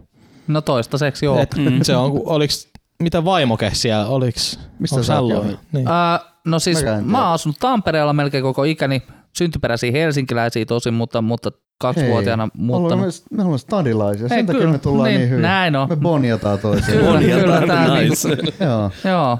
No 0.47 0.61
toistaiseksi 0.61 1.25
joo. 1.27 1.39
Et, 1.39 1.51
se 1.83 1.97
on, 1.97 2.21
oliks, 2.25 2.69
mitä 3.03 3.25
vaimoke 3.25 3.71
siellä, 3.75 4.07
oliks, 4.07 4.61
Mistä 4.79 5.03
sä? 5.03 5.15
Niin. 5.73 5.89
Ää, 5.89 6.21
no 6.47 6.59
siis 6.59 6.77
mä 6.85 6.91
tiedä. 7.03 7.19
oon 7.19 7.33
asunut 7.33 7.57
Tampereella 7.61 8.13
melkein 8.13 8.43
koko 8.43 8.65
ikäni, 8.65 9.03
syntyperäisiä 9.37 9.93
helsinkiläisiä 9.93 10.65
tosin, 10.65 10.95
mutta, 10.95 11.23
mutta 11.23 11.51
kaksivuotiaana 11.79 12.47
Me 12.47 12.51
muuttanut. 12.55 12.93
ollaan, 12.93 13.13
me 13.31 13.43
ollaan 13.43 13.59
stadilaisia, 13.59 14.29
sen 14.29 14.47
takia 14.47 14.61
kyllä, 14.61 14.73
me 14.73 14.79
tullaan 14.79 15.09
niin, 15.09 15.19
niin, 15.19 15.31
hyvin. 15.31 15.43
näin 15.43 15.77
on. 15.77 15.89
Me 15.89 15.97
bonjataan 15.97 16.59
toisiaan. 16.59 16.93
Kyllä, 16.99 17.13
Bonjataan, 17.13 17.63
kyllä 17.63 17.67
tää 17.67 18.01
nice. 18.01 18.29
niinku, 18.29 18.65
Joo. 18.65 18.91
joo. 19.05 19.39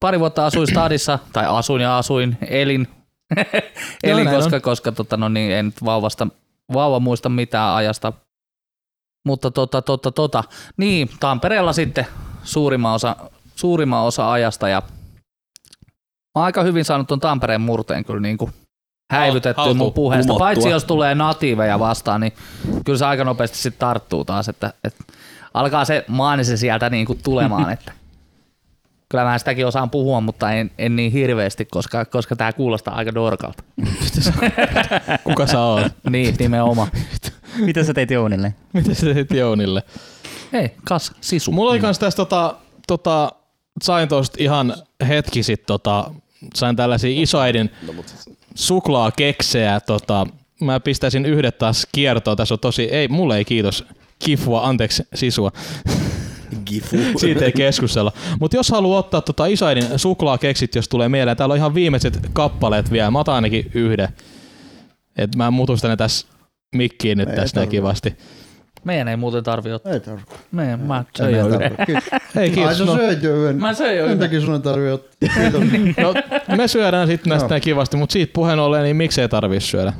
Pari 0.00 0.20
vuotta 0.20 0.46
asuin 0.46 0.66
stadissa, 0.66 1.18
tai 1.32 1.44
asuin 1.48 1.82
ja 1.82 1.98
asuin, 1.98 2.38
elin, 2.48 2.88
elin 4.02 4.24
näin 4.24 4.36
koska, 4.36 4.60
koska 4.60 4.92
tota, 4.92 5.16
no 5.16 5.28
niin, 5.28 5.52
en 5.52 5.66
nyt 5.66 5.84
vauvasta, 5.84 6.26
vauva 6.72 7.00
muista 7.00 7.28
mitään 7.28 7.74
ajasta. 7.74 8.12
Mutta 9.26 9.50
tota, 9.50 9.82
tota, 9.82 10.12
tota, 10.12 10.44
niin, 10.76 11.10
Tampereella 11.20 11.72
sitten 11.72 12.06
suurimman 12.44 12.94
osa, 12.94 13.16
suurimman 13.56 14.02
osa 14.02 14.32
ajasta 14.32 14.68
ja 14.68 14.82
mä 16.38 16.44
aika 16.44 16.62
hyvin 16.62 16.84
saanut 16.84 17.06
tuon 17.08 17.20
Tampereen 17.20 17.60
murteen 17.60 18.04
kyllä 18.04 18.20
niin 18.20 18.38
kuin 18.38 18.52
häivytettyä 19.12 19.62
Haltuun, 19.62 19.76
mun 19.76 19.92
puheesta. 19.92 20.26
kumottua. 20.26 20.46
Paitsi 20.46 20.70
jos 20.70 20.84
tulee 20.84 21.14
natiiveja 21.14 21.78
vastaan, 21.78 22.20
niin 22.20 22.32
kyllä 22.84 22.98
se 22.98 23.06
aika 23.06 23.24
nopeasti 23.24 23.58
sitten 23.58 23.80
tarttuu 23.80 24.24
taas, 24.24 24.48
että, 24.48 24.72
että 24.84 25.04
alkaa 25.54 25.84
se 25.84 26.04
maanise 26.08 26.56
sieltä 26.56 26.90
niin 26.90 27.06
kuin 27.06 27.18
tulemaan, 27.22 27.72
että 27.76 27.92
kyllä 29.10 29.24
mä 29.24 29.38
sitäkin 29.38 29.66
osaan 29.66 29.90
puhua, 29.90 30.20
mutta 30.20 30.52
en, 30.52 30.70
en 30.78 30.96
niin 30.96 31.12
hirveästi, 31.12 31.64
koska, 31.64 32.04
koska 32.04 32.36
tämä 32.36 32.52
kuulostaa 32.52 32.94
aika 32.94 33.14
dorkalta. 33.14 33.62
Kuka 35.24 35.46
sä 35.46 35.60
oot? 35.60 35.92
niin, 36.10 36.36
nimenomaan. 36.38 36.88
Mitä 37.66 37.84
sä 37.84 37.94
teit 37.94 38.10
Jounille? 38.10 38.54
Mitä 38.72 38.94
sä 38.94 39.14
teit 39.14 39.30
Jounille? 39.30 39.82
Ei, 40.52 40.74
kas, 40.84 41.12
sisu. 41.20 41.52
Mulla 41.52 41.70
oli 41.70 41.80
kans 41.80 41.98
tässä 41.98 42.16
tota, 42.16 42.54
tota, 42.86 43.32
sain 43.82 44.08
tosta 44.08 44.36
ihan 44.40 44.74
hetki 45.08 45.42
sit 45.42 45.66
tota, 45.66 46.10
sain 46.54 46.76
tällaisia 46.76 47.22
isoäidin 47.22 47.70
suklaakeksejä, 48.54 49.80
tota, 49.80 50.26
mä 50.60 50.80
pistäisin 50.80 51.26
yhdet 51.26 51.58
taas 51.58 51.86
kiertoon, 51.92 52.36
tässä 52.36 52.54
on 52.54 52.58
tosi, 52.58 52.82
ei, 52.82 53.08
mulle 53.08 53.36
ei 53.36 53.44
kiitos, 53.44 53.84
kifua, 54.18 54.68
anteeksi, 54.68 55.02
sisua. 55.14 55.52
Gifu. 56.70 56.96
Siitä 57.18 57.44
ei 57.44 57.52
keskustella. 57.52 58.12
Mutta 58.40 58.56
jos 58.56 58.68
haluaa 58.70 58.98
ottaa 58.98 59.20
tota 59.20 59.46
isoäidin 59.46 59.84
suklaakeksit, 59.98 60.74
jos 60.74 60.88
tulee 60.88 61.08
mieleen, 61.08 61.36
täällä 61.36 61.52
on 61.52 61.56
ihan 61.58 61.74
viimeiset 61.74 62.18
kappaleet 62.32 62.90
vielä. 62.92 63.10
Mä 63.10 63.18
otan 63.18 63.34
ainakin 63.34 63.70
yhden. 63.74 64.08
Et 65.18 65.36
mä 65.36 65.50
mutustan 65.50 65.90
ne 65.90 65.96
tässä 65.96 66.26
mikkiin 66.74 67.18
nyt 67.18 67.28
Ei 67.28 67.36
tässä 67.36 67.56
näin 67.56 67.68
tarvi. 67.68 67.76
kivasti. 67.76 68.16
Meidän 68.84 69.08
ei 69.08 69.16
muuten 69.16 69.44
tarvi 69.44 69.72
ottaa. 69.72 69.92
Ei 69.92 70.00
tarvitse. 70.00 70.34
Meidän, 70.52 70.80
mä 70.80 70.98
Ei 70.98 71.04
söin 71.16 71.36
jo 71.36 71.48
yhden. 71.48 71.60
tarvitse. 71.60 71.84
Kiitos. 72.54 72.80
Ai 72.80 72.86
No, 72.86 72.94
söit 72.96 73.22
jo 73.22 73.34
yhden. 73.42 73.56
Mä 73.56 73.74
söin 73.74 73.96
jo 73.96 74.02
Sen 74.02 74.12
yhden. 74.12 74.18
takia 74.18 74.40
sun 74.40 74.54
ei 74.54 74.60
tarvitse 74.60 74.92
ottaa. 74.92 75.28
no, 76.48 76.56
me 76.56 76.68
syödään 76.68 77.06
sitten 77.08 77.30
näistä 77.30 77.48
näin 77.48 77.62
kivasti, 77.62 77.96
mutta 77.96 78.12
siitä 78.12 78.32
puheen 78.32 78.58
ollen, 78.58 78.82
niin 78.82 78.96
miksei 78.96 79.28
tarvii 79.28 79.60
syödä? 79.60 79.92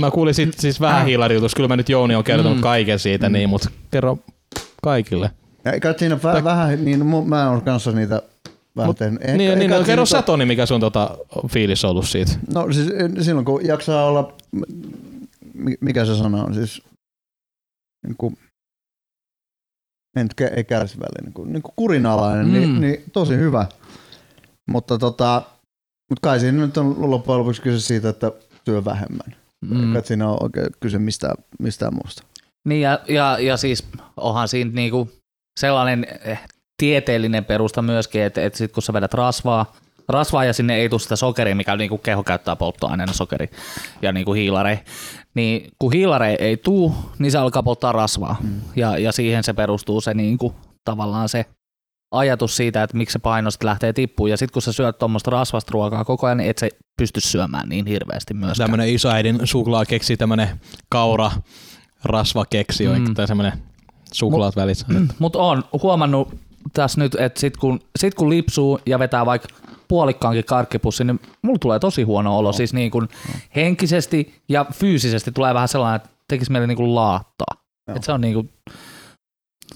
Mä 0.00 0.10
kuulin 0.10 0.34
sit, 0.34 0.58
siis 0.58 0.80
vähän 0.80 1.06
hiilariutus, 1.06 1.54
kyllä 1.54 1.68
mä 1.68 1.76
nyt 1.76 1.88
Jouni 1.88 2.14
on 2.14 2.24
kertonut 2.24 2.56
Mm. 2.58 2.62
kaiken 2.62 2.98
siitä, 2.98 3.28
niin, 3.28 3.48
mutta 3.48 3.70
kerro 3.90 4.18
kaikille. 4.82 5.30
Ja 5.64 5.72
Eikä 5.72 5.94
siinä 5.98 6.14
väh- 6.14 6.44
vähän, 6.44 6.84
niin 6.84 7.06
mä 7.26 7.50
oon 7.50 7.62
kanssa 7.62 7.92
niitä 7.92 8.22
vähän 8.76 8.88
Mut- 8.90 8.98
tehnyt. 8.98 9.20
Eikä- 9.20 9.32
niin, 9.36 9.48
niin, 9.58 9.62
eikä 9.62 9.78
no, 9.78 9.84
kerro 9.84 10.06
sä 10.06 10.22
Toni, 10.22 10.46
mikä 10.46 10.66
sun 10.66 10.80
tota, 10.80 11.18
fiilis 11.48 11.84
on 11.84 11.90
ollut 11.90 12.08
siitä. 12.08 12.32
No 12.54 12.72
siis 12.72 12.88
eh, 12.90 13.10
silloin 13.24 13.44
kun 13.44 13.66
jaksaa 13.66 14.04
olla, 14.04 14.32
mi- 15.54 15.78
mikä 15.80 16.04
se 16.04 16.16
sana 16.16 16.44
on 16.44 16.54
siis, 16.54 16.82
niin 18.06 18.16
kuin, 18.18 18.38
en 20.16 20.28
ei 20.56 20.64
kärsivällinen, 20.64 21.24
niin 21.24 21.32
kuin, 21.32 21.52
niin 21.52 21.62
kuin 21.62 21.72
kurinalainen, 21.76 22.46
mm. 22.46 22.52
Mm. 22.52 22.58
niin, 22.60 22.80
niin, 22.80 23.04
tosi 23.12 23.36
hyvä. 23.36 23.66
Mutta 24.70 24.98
tota, 24.98 25.42
mutta 26.10 26.20
kai 26.28 26.40
siinä 26.40 26.58
nyt 26.66 26.76
on 26.76 27.10
loppujen 27.10 27.38
lopuksi 27.40 27.62
kyse 27.62 27.80
siitä, 27.80 28.08
että 28.08 28.32
syö 28.64 28.84
vähemmän. 28.84 29.36
Mm. 29.60 29.76
Mm. 29.76 29.96
Eikä 29.96 30.06
siinä 30.08 30.28
ole 30.28 30.38
oikein 30.40 30.66
kyse 30.80 30.98
mistään, 30.98 31.34
mistään 31.58 31.94
muusta. 31.94 32.22
Niin 32.64 32.80
ja, 32.80 33.00
ja, 33.08 33.38
ja 33.40 33.56
siis 33.56 33.88
onhan 34.16 34.48
siinä 34.48 34.70
niinku 34.74 35.10
sellainen 35.60 36.06
eh, 36.24 36.40
tieteellinen 36.76 37.44
perusta 37.44 37.82
myöskin, 37.82 38.22
että, 38.22 38.44
että 38.44 38.58
sit 38.58 38.72
kun 38.72 38.82
sä 38.82 38.92
vedät 38.92 39.14
rasvaa, 39.14 39.72
rasvaa 40.08 40.44
ja 40.44 40.52
sinne 40.52 40.76
ei 40.76 40.88
tule 40.88 41.00
sitä 41.00 41.16
sokeria, 41.16 41.54
mikä 41.54 41.76
niinku 41.76 41.98
keho 41.98 42.22
käyttää 42.22 42.56
polttoaineena 42.56 43.12
sokeri 43.12 43.50
ja 44.02 44.12
niinku 44.12 44.32
hiilare, 44.32 44.84
niin 45.34 45.70
kun 45.78 45.92
hiilare 45.92 46.36
ei 46.38 46.56
tuu, 46.56 46.94
niin 47.18 47.32
se 47.32 47.38
alkaa 47.38 47.62
polttaa 47.62 47.92
rasvaa 47.92 48.36
mm. 48.42 48.60
ja, 48.76 48.98
ja 48.98 49.12
siihen 49.12 49.44
se 49.44 49.52
perustuu 49.52 50.00
se 50.00 50.14
niinku, 50.14 50.54
tavallaan 50.84 51.28
se 51.28 51.46
ajatus 52.14 52.56
siitä, 52.56 52.82
että 52.82 52.96
miksi 52.96 53.12
se 53.12 53.18
paino 53.18 53.50
sitten 53.50 53.66
lähtee 53.66 53.92
tippuun 53.92 54.30
ja 54.30 54.36
sitten 54.36 54.52
kun 54.52 54.62
sä 54.62 54.72
syöt 54.72 54.98
tuommoista 54.98 55.30
rasvasta 55.30 55.70
ruokaa 55.72 56.04
koko 56.04 56.26
ajan, 56.26 56.38
niin 56.38 56.50
et 56.50 56.58
se 56.58 56.68
pysty 56.98 57.20
syömään 57.20 57.68
niin 57.68 57.86
hirveästi 57.86 58.34
myöskään. 58.34 58.70
Tämmönen 58.70 58.94
isoäidin 58.94 59.40
suklaakeksi, 59.44 60.16
tämmönen 60.16 60.60
kaura 60.88 61.30
rasvakeksi, 62.04 62.86
Mm. 62.88 62.98
mm. 62.98 63.14
tai 63.14 63.26
semmonen 63.26 63.52
suklaat 64.12 64.56
välissä. 64.56 64.86
Mutta 65.18 65.38
on 65.38 65.64
huomannut 65.82 66.34
tässä 66.72 67.00
nyt, 67.00 67.14
että 67.14 67.40
sit 67.40 67.56
kun, 67.56 67.80
sit 67.98 68.14
kun 68.14 68.30
lipsuu 68.30 68.80
ja 68.86 68.98
vetää 68.98 69.26
vaikka 69.26 69.48
puolikkaankin 69.88 70.44
karkkipussin, 70.44 71.06
niin 71.06 71.20
mulla 71.42 71.58
tulee 71.58 71.78
tosi 71.78 72.02
huono 72.02 72.38
olo. 72.38 72.52
Siis 72.52 72.74
niin 72.74 72.90
kuin 72.90 73.08
henkisesti 73.56 74.42
ja 74.48 74.66
fyysisesti 74.72 75.32
tulee 75.32 75.54
vähän 75.54 75.68
sellainen, 75.68 75.96
että 75.96 76.08
tekisi 76.28 76.52
mieli 76.52 76.66
niin 76.66 76.76
kuin 76.76 76.94
laattaa. 76.94 77.54
Et 77.96 78.04
se 78.04 78.12
on, 78.12 78.20
niin 78.20 78.34
kuin, 78.34 78.50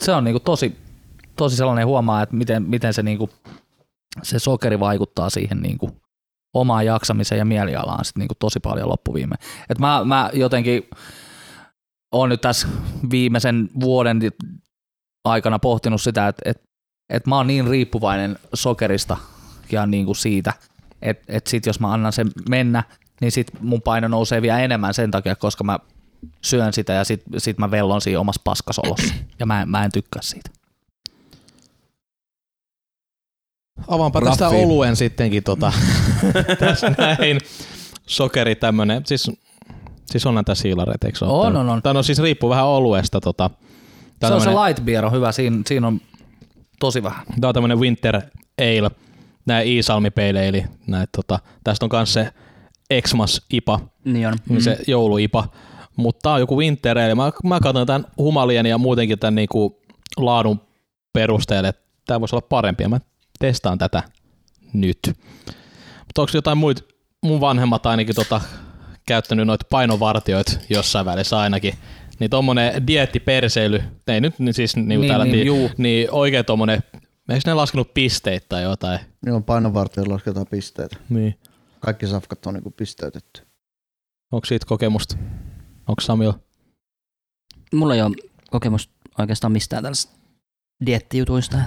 se 0.00 0.12
on 0.12 0.24
niin 0.24 0.34
kuin 0.34 0.42
tosi, 0.42 0.76
tosi 1.36 1.56
sellainen 1.56 1.86
huomaa, 1.86 2.22
että 2.22 2.36
miten, 2.36 2.62
miten 2.62 2.94
se, 2.94 3.02
niin 3.02 3.18
kuin, 3.18 3.30
se 4.22 4.38
sokeri 4.38 4.80
vaikuttaa 4.80 5.30
siihen 5.30 5.62
niin 5.62 5.78
kuin 5.78 5.92
omaan 6.54 6.86
jaksamiseen 6.86 7.38
ja 7.38 7.44
mielialaan 7.44 8.04
sit 8.04 8.16
niin 8.16 8.28
kuin 8.28 8.38
tosi 8.38 8.60
paljon 8.60 8.88
loppuviime. 8.88 9.36
Et 9.70 9.78
mä, 9.78 10.04
mä 10.04 10.30
jotenkin 10.32 10.88
on 12.12 12.28
nyt 12.28 12.40
tässä 12.40 12.68
viimeisen 13.10 13.68
vuoden 13.80 14.20
aikana 15.24 15.58
pohtinut 15.58 16.02
sitä, 16.02 16.28
että, 16.28 16.42
että, 16.50 16.64
että 17.08 17.28
mä 17.28 17.36
oon 17.36 17.46
niin 17.46 17.66
riippuvainen 17.66 18.38
sokerista 18.54 19.16
ja 19.72 19.86
niin 19.86 20.06
kuin 20.06 20.16
siitä, 20.16 20.52
että 21.02 21.24
et 21.28 21.46
sit 21.46 21.66
jos 21.66 21.80
mä 21.80 21.92
annan 21.92 22.12
sen 22.12 22.30
mennä, 22.48 22.84
niin 23.20 23.32
sit 23.32 23.46
mun 23.60 23.82
paino 23.82 24.08
nousee 24.08 24.42
vielä 24.42 24.60
enemmän 24.60 24.94
sen 24.94 25.10
takia, 25.10 25.36
koska 25.36 25.64
mä 25.64 25.78
syön 26.42 26.72
sitä 26.72 26.92
ja 26.92 27.04
sit, 27.04 27.22
sit 27.38 27.58
mä 27.58 27.70
vellon 27.70 28.00
siinä 28.00 28.20
omassa 28.20 28.40
paskasolossa 28.44 29.14
ja 29.38 29.46
mä, 29.46 29.62
en- 29.62 29.68
mä 29.68 29.84
en 29.84 29.92
tykkää 29.92 30.22
siitä. 30.22 30.50
Avaanpa 33.88 34.20
Raffi. 34.20 34.38
tästä 34.38 34.48
oluen 34.48 34.96
sittenkin 34.96 35.42
tota, 35.42 35.72
tässä 36.58 36.94
näin. 36.98 37.38
Sokeri 38.06 38.54
tämmönen, 38.54 39.06
siis, 39.06 39.30
siis 40.06 40.26
onhan 40.26 40.44
tässä 40.44 40.62
siilareita, 40.62 41.06
eikö 41.06 41.18
se 41.18 41.24
ole? 41.24 41.46
On, 41.46 41.56
on, 41.56 41.68
on. 41.68 41.82
Tai 41.82 41.94
no 41.94 42.02
siis 42.02 42.18
riippuu 42.18 42.50
vähän 42.50 42.66
oluesta. 42.66 43.20
Tota, 43.20 43.50
tää 44.20 44.30
Se 44.30 44.34
on 44.34 44.40
se 44.40 44.44
tämmönen- 44.46 44.68
light 44.68 44.84
beer 44.84 45.04
on 45.06 45.12
hyvä, 45.12 45.32
siinä, 45.32 45.62
siinä 45.66 45.86
on 45.86 46.00
tosi 46.80 47.02
vähän. 47.02 47.26
Tää 47.40 47.48
on 47.48 47.54
tämmönen 47.54 47.80
winter 47.80 48.16
ale, 48.60 48.90
nää 49.46 49.60
Iisalmi 49.60 50.10
Pale 50.10 50.48
Ale, 50.48 50.68
näet, 50.86 51.10
tota, 51.16 51.38
tästä 51.64 51.86
on 51.86 51.90
kans 51.90 52.12
se 52.12 52.32
Xmas 53.08 53.42
IPA, 53.52 53.80
Niin 54.04 54.28
on. 54.28 54.34
mm. 54.48 54.60
se 54.60 54.78
jouluipa, 54.86 55.48
mutta 55.96 56.20
tää 56.22 56.32
on 56.32 56.40
joku 56.40 56.58
winter 56.58 56.98
ale. 56.98 57.14
Mä, 57.14 57.32
mä 57.44 57.60
katson 57.60 57.86
tämän 57.86 58.04
humalien 58.18 58.66
ja 58.66 58.78
muutenkin 58.78 59.18
tämän 59.18 59.34
niinku 59.34 59.80
laadun 60.16 60.60
perusteelle, 61.12 61.68
että 61.68 61.82
tää 62.06 62.20
voisi 62.20 62.36
olla 62.36 62.46
parempi 62.48 62.82
ja 62.82 62.88
mä 62.88 63.00
testaan 63.38 63.78
tätä 63.78 64.02
nyt. 64.72 64.98
Mutta 65.98 66.22
onko 66.22 66.30
jotain 66.34 66.58
muita, 66.58 66.82
mun 67.22 67.40
vanhemmat 67.40 67.86
ainakin 67.86 68.14
tota, 68.14 68.40
käyttänyt 69.06 69.46
noita 69.46 69.66
painovartioita 69.70 70.52
jossain 70.68 71.06
välissä 71.06 71.38
ainakin, 71.38 71.74
niin 72.18 72.30
tommonen 72.30 72.86
diettiperseily, 72.86 73.82
ei 74.08 74.20
nyt 74.20 74.38
niin 74.38 74.54
siis 74.54 74.76
niinku 74.76 75.00
Niin, 75.00 75.08
täällä, 75.08 75.24
niin, 75.24 75.46
niin, 75.46 75.70
niin 75.76 76.08
oikein 76.10 76.44
tommonen, 76.44 76.82
eikö 77.28 77.42
ne 77.46 77.54
laskenut 77.54 77.94
pisteitä 77.94 78.46
tai 78.48 78.62
jotain? 78.62 78.98
Joo, 79.26 79.40
painonvartijoilla 79.40 80.14
lasketaan 80.14 80.46
pisteitä. 80.46 80.96
Niin. 81.08 81.38
Kaikki 81.80 82.06
safkat 82.06 82.46
on 82.46 82.54
niinku 82.54 82.70
pisteytetty. 82.70 83.42
Onko 84.32 84.44
siitä 84.44 84.66
kokemusta? 84.66 85.16
Onko 85.88 86.00
Samilla? 86.00 86.38
Mulla 87.72 87.94
ei 87.94 88.02
ole 88.02 88.16
kokemusta 88.50 88.92
oikeastaan 89.18 89.52
mistään 89.52 89.82
tällaisista 89.82 90.16
diettijutuista. 90.86 91.58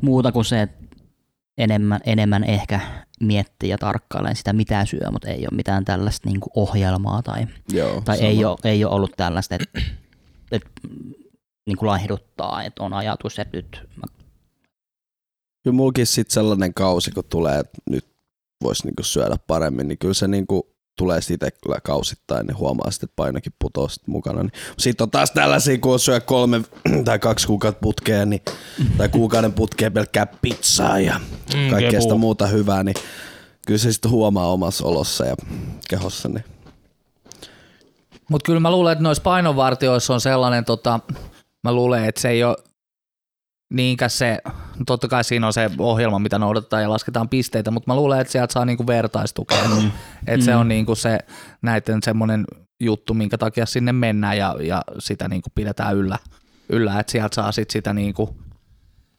Muuta 0.00 0.32
kuin 0.32 0.44
se, 0.44 0.62
että 0.62 0.86
enemmän, 1.58 2.00
enemmän 2.06 2.44
ehkä 2.44 2.80
miettii 3.20 3.68
ja 3.70 3.78
tarkkailee 3.78 4.34
sitä, 4.34 4.52
mitä 4.52 4.84
syö, 4.84 5.10
mutta 5.12 5.28
ei 5.28 5.40
ole 5.40 5.56
mitään 5.56 5.84
tällaista 5.84 6.28
niin 6.28 6.40
ohjelmaa 6.56 7.22
tai, 7.22 7.46
Joo, 7.72 8.00
tai 8.04 8.16
sama. 8.16 8.28
ei, 8.28 8.44
ole, 8.44 8.58
ei 8.64 8.84
ole 8.84 8.94
ollut 8.94 9.12
tällaista, 9.16 9.54
että, 9.54 9.80
että 10.52 10.70
niin 11.66 11.76
kuin 11.76 11.86
laihduttaa, 11.86 12.62
että 12.62 12.82
on 12.82 12.92
ajatus, 12.92 13.38
että 13.38 13.56
nyt 13.56 13.88
mä 13.96 14.02
Kyllä 15.62 15.76
mulkin 15.76 16.06
sit 16.06 16.30
sellainen 16.30 16.74
kausi, 16.74 17.10
kun 17.10 17.24
tulee, 17.24 17.58
että 17.58 17.78
nyt 17.90 18.06
voisi 18.62 18.84
niinku 18.84 19.02
syödä 19.02 19.36
paremmin, 19.46 19.88
niin 19.88 19.98
kyllä 19.98 20.14
se 20.14 20.28
niinku 20.28 20.75
tulee 20.96 21.20
siitä 21.22 21.50
kyllä 21.62 21.78
kausittain, 21.82 22.46
niin 22.46 22.56
huomaa 22.58 22.90
sitten, 22.90 23.06
että 23.06 23.16
painokin 23.16 23.52
putoaa 23.58 23.88
sit 23.88 24.06
mukana. 24.06 24.42
Niin. 24.42 24.52
Sitten 24.78 25.04
on 25.04 25.10
taas 25.10 25.30
tällaisia, 25.30 25.78
kun 25.78 26.00
syö 26.00 26.20
kolme 26.20 26.60
tai 27.04 27.18
kaksi 27.18 27.46
kuukautta 27.46 27.80
putkeen, 27.80 28.30
niin, 28.30 28.42
tai 28.98 29.08
kuukauden 29.08 29.52
putkeen 29.52 29.92
pelkkää 29.92 30.26
pizzaa 30.26 31.00
ja 31.00 31.20
Mm, 31.54 31.70
kaikkea 31.70 32.00
sitä 32.00 32.14
muuta 32.14 32.46
hyvää, 32.46 32.82
niin 32.82 32.96
kyllä 33.66 33.78
se 33.78 33.92
sitten 33.92 34.10
huomaa 34.10 34.52
omassa 34.52 34.86
olossa 34.86 35.26
ja 35.26 35.34
kehossa. 35.88 36.28
Niin. 36.28 36.44
Mutta 38.30 38.46
kyllä 38.46 38.60
mä 38.60 38.70
luulen, 38.70 38.92
että 38.92 39.02
noissa 39.02 39.22
painonvartioissa 39.22 40.14
on 40.14 40.20
sellainen, 40.20 40.64
tota, 40.64 41.00
mä 41.64 41.72
luulen, 41.72 42.04
että 42.04 42.20
se 42.20 42.28
ei 42.28 42.44
ole 42.44 42.56
niinkään 43.72 44.10
se, 44.10 44.38
totta 44.86 45.08
kai 45.08 45.24
siinä 45.24 45.46
on 45.46 45.52
se 45.52 45.70
ohjelma, 45.78 46.18
mitä 46.18 46.38
noudatetaan 46.38 46.82
ja 46.82 46.90
lasketaan 46.90 47.28
pisteitä, 47.28 47.70
mutta 47.70 47.90
mä 47.90 47.96
luulen, 47.96 48.20
että 48.20 48.32
sieltä 48.32 48.52
saa 48.52 48.64
niinku 48.64 48.86
vertaistukea. 48.86 49.58
että 50.26 50.46
se 50.46 50.56
on 50.56 50.68
niinku 50.68 50.94
se 50.94 51.18
näiden 51.62 52.02
semmoinen 52.02 52.44
juttu, 52.80 53.14
minkä 53.14 53.38
takia 53.38 53.66
sinne 53.66 53.92
mennään 53.92 54.38
ja, 54.38 54.56
ja 54.60 54.82
sitä 54.98 55.28
niinku 55.28 55.50
pidetään 55.54 55.96
yllä, 55.96 56.18
yllä 56.68 57.00
että 57.00 57.12
sieltä 57.12 57.34
saa 57.34 57.52
sit 57.52 57.70
sitä 57.70 57.92
niinku 57.92 58.36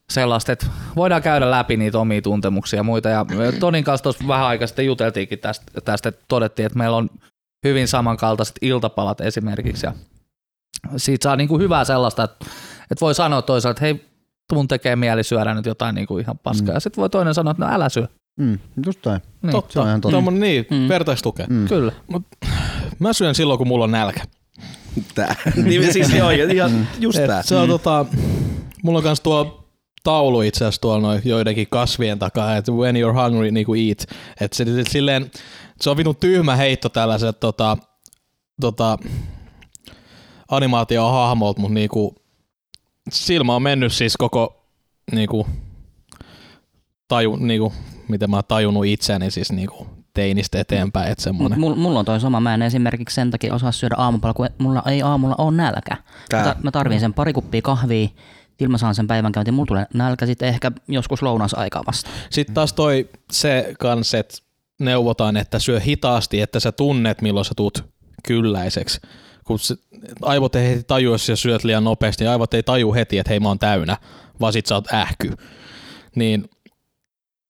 sellaista, 0.10 0.52
että 0.52 0.66
voidaan 0.95 1.22
käydä 1.22 1.52
läpi 1.52 1.78
niitä 1.78 2.00
omia 2.00 2.22
tuntemuksia 2.22 2.80
ja 2.80 2.84
muita. 2.84 3.10
Ja 3.10 3.26
Tonin 3.60 3.84
kanssa 3.84 4.04
tuossa 4.04 4.28
vähän 4.28 4.45
aikaa 4.45 4.68
sitten 4.68 4.86
juteltiinkin 4.86 5.39
tästä, 5.39 5.82
tästä, 5.86 6.10
että 6.10 6.26
todettiin, 6.28 6.66
että 6.66 6.78
meillä 6.78 6.98
on 6.98 7.10
hyvin 7.66 7.88
samankaltaiset 7.88 8.56
iltapalat 8.62 9.22
esimerkiksi. 9.22 9.86
Ja 9.86 9.93
siitä 10.98 11.24
saa 11.24 11.36
niinku 11.36 11.60
hyvää 11.60 11.84
sellaista, 11.84 12.24
että, 12.24 12.45
että 12.91 13.02
voi 13.02 13.16
sanoa 13.16 13.41
toisaalta, 13.41 13.72
että 13.72 13.86
hei, 13.86 14.16
mun 14.56 14.68
tekee 14.68 14.95
mieli 14.95 15.24
syödä 15.24 15.54
nyt 15.54 15.66
jotain 15.66 15.95
niinku 15.95 16.18
ihan 16.18 16.38
paskaa. 16.43 16.68
Mm. 16.72 16.74
Ja 16.74 16.80
sitten 16.80 17.02
voi 17.02 17.10
toinen 17.10 17.34
sanoa, 17.34 17.52
että 17.52 17.66
no 17.66 17.74
älä 17.74 17.89
syö. 17.89 18.08
Mm, 18.39 18.60
just 18.86 19.06
näin. 19.06 19.22
Niin, 19.41 19.52
Totta. 19.52 19.74
se 19.74 19.80
on 19.80 19.88
ihan 19.88 20.02
totta. 20.02 20.16
Tommonen, 20.18 20.39
niin, 20.39 20.66
Mm. 20.72 20.78
mm. 20.78 20.88
vertaistukea. 20.88 21.48
Mm. 21.50 21.68
Kyllä. 21.68 21.91
Mä 23.00 23.14
syön 23.14 23.36
silloin, 23.36 23.58
kun 23.58 23.68
mulla 23.68 23.84
on 23.84 23.91
nälkä. 23.91 24.24
Tää. 25.16 25.36
niin 25.64 25.93
siis 25.93 26.14
joo, 26.14 26.30
ihan 26.30 26.88
just 27.00 27.20
Et 27.20 27.28
tää. 27.28 27.43
Se 27.43 27.56
on 27.56 27.70
tota, 27.70 28.06
mulla 28.84 28.98
on 28.98 29.04
kans 29.04 29.22
tuo 29.22 29.64
taulu 30.04 30.41
itse 30.41 30.58
asiassa 30.66 30.82
tuolla 30.82 31.02
noin 31.08 31.22
joidenkin 31.26 31.68
kasvien 31.70 32.20
takaa, 32.20 32.58
että 32.58 32.72
when 32.72 32.95
you're 32.95 33.24
hungry, 33.24 33.52
niinku 33.52 33.74
eat. 33.76 34.06
Et 34.41 34.54
se, 34.54 34.66
se, 34.66 34.84
silleen, 34.89 35.32
se 35.82 35.89
on 35.89 35.98
vitun 35.98 36.16
tyhmä 36.16 36.56
heitto 36.56 36.89
tällaiset 36.89 37.39
tota, 37.39 37.78
tota, 38.62 38.98
animaatiohahmolta, 40.52 41.62
mutta 41.62 41.74
niinku, 41.74 42.16
silmä 43.12 43.55
on 43.55 43.62
mennyt 43.62 43.93
siis 43.93 44.18
koko 44.18 44.66
niinku, 45.12 45.47
taju, 47.08 47.36
niinku, 47.36 47.74
miten 48.08 48.30
mä 48.30 48.38
oon 48.38 48.43
tajunnut 48.47 48.86
itseäni 48.86 49.32
siis 49.32 49.51
niinku, 49.51 49.88
teinistä 50.14 50.60
eteenpäin, 50.60 51.12
että 51.12 51.24
semmonen. 51.24 51.60
Mulla, 51.60 51.76
mulla 51.76 51.99
on 51.99 52.05
toi 52.05 52.20
sama. 52.20 52.39
Mä 52.39 52.53
en 52.53 52.62
esimerkiksi 52.62 53.16
sen 53.16 53.32
takia 53.32 53.53
osaa 53.53 53.72
syödä 53.72 53.95
aamupalan, 53.97 54.36
kun 54.36 54.49
mulla 54.58 54.84
ei 54.86 55.01
aamulla 55.01 55.36
ole 55.38 55.58
nälkä. 55.58 55.95
Mä, 55.95 56.03
Tää. 56.30 56.43
ta- 56.43 56.55
mä 56.64 56.72
tarvin 56.72 56.99
sen 56.99 57.14
pari 57.14 57.34
kuppia 57.34 57.62
kahvia, 57.62 58.08
sillä 58.60 58.72
mä 58.72 58.78
saan 58.78 58.95
sen 58.95 59.08
päivän 59.08 59.32
käyntiin. 59.32 59.53
Mulla 59.53 59.68
tulee 59.68 59.86
nälkä 59.93 60.26
sitten 60.26 60.49
ehkä 60.49 60.72
joskus 60.88 61.22
lounasaikaa 61.22 61.84
vasta. 61.88 62.10
Sitten 62.30 62.53
taas 62.55 62.74
toi 62.74 63.10
se 63.32 63.74
kans, 63.80 64.14
että 64.14 64.38
neuvotaan, 64.80 65.38
että 65.38 65.60
syö 65.60 65.80
hitaasti, 65.80 66.41
että 66.41 66.60
sä 66.60 66.72
tunnet, 66.72 67.22
milloin 67.22 67.45
sä 67.45 67.53
tuut 67.55 67.86
kylläiseksi. 68.28 69.01
Kun 69.48 69.60
se, 69.60 69.76
aivot 70.22 70.56
ei 70.56 70.70
heti 70.70 70.84
taju, 70.84 71.12
jos 71.12 71.32
syöt 71.36 71.64
liian 71.64 71.84
nopeasti, 71.84 72.24
niin 72.24 72.32
aivot 72.32 72.54
ei 72.54 72.64
taju 72.64 72.93
heti, 72.93 73.18
että 73.18 73.30
hei 73.30 73.39
mä 73.39 73.48
oon 73.48 73.60
täynnä, 73.60 73.98
vaan 74.39 74.54
sit 74.54 74.66
sä 74.66 74.76
oot 74.76 74.93
ähky. 74.93 75.32
Niin 76.16 76.50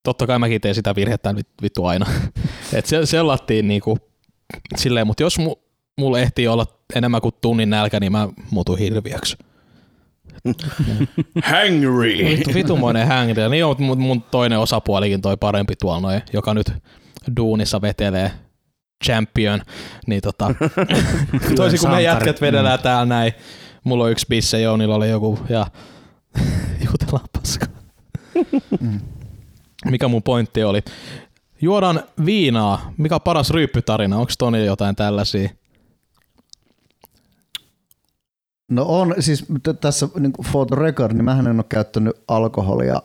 totta 0.02 0.26
kai 0.26 0.38
mäkin 0.38 0.60
teen 0.60 0.74
sitä 0.74 0.94
virhettä 0.94 1.32
nyt 1.32 1.48
vittu 1.62 1.84
aina. 1.84 2.06
Et 2.76 2.86
se, 2.86 3.06
sellattiin 3.06 3.68
niinku 3.68 3.98
silleen, 4.76 5.06
mutta 5.06 5.22
jos 5.22 5.38
mu, 5.38 5.54
mulla 5.98 6.20
ehtii 6.20 6.48
olla 6.48 6.66
enemmän 6.94 7.20
kuin 7.20 7.34
tunnin 7.40 7.70
nälkä, 7.70 8.00
niin 8.00 8.12
mä 8.12 8.28
muutun 8.50 8.78
hirviöksi. 8.78 9.36
Hangry. 11.44 12.24
Vittu, 12.24 12.54
vitumoinen 12.54 13.06
hangri. 13.06 13.48
Niin 13.48 13.64
on, 13.64 13.76
mun, 13.78 14.00
mun 14.00 14.22
toinen 14.22 14.58
osapuolikin 14.58 15.22
toi 15.22 15.36
parempi 15.36 15.74
tuolla 15.76 16.00
noin, 16.00 16.22
joka 16.32 16.54
nyt 16.54 16.72
duunissa 17.36 17.80
vetelee 17.82 18.30
champion, 19.04 19.60
niin 20.06 20.20
tota, 20.20 20.54
toisin 21.56 21.80
kuin 21.80 21.90
me 21.90 22.02
jätkät 22.02 22.40
vedellään 22.40 22.78
täällä 22.78 23.04
näin, 23.04 23.32
mulla 23.84 24.04
on 24.04 24.10
yksi 24.10 24.26
bisse, 24.28 24.60
Jounilla 24.60 24.94
oli 24.94 25.10
joku, 25.10 25.38
ja 25.48 25.66
jutellaan 26.86 27.28
paskaa. 27.32 27.68
Mikä 29.84 30.08
mun 30.08 30.22
pointti 30.22 30.64
oli? 30.64 30.82
Juodaan 31.60 32.02
viinaa. 32.24 32.92
Mikä 32.96 33.14
on 33.14 33.20
paras 33.20 33.50
ryyppytarina? 33.50 34.16
Onko 34.16 34.32
Toni 34.38 34.66
jotain 34.66 34.96
tällaisia? 34.96 35.50
No 38.70 38.84
on, 38.88 39.14
siis 39.20 39.44
tässä 39.80 40.08
niin 40.18 40.32
for 40.52 40.66
the 40.66 40.76
record, 40.76 41.12
niin 41.12 41.24
mähän 41.24 41.46
en 41.46 41.56
ole 41.56 41.64
käyttänyt 41.68 42.16
alkoholia 42.28 43.02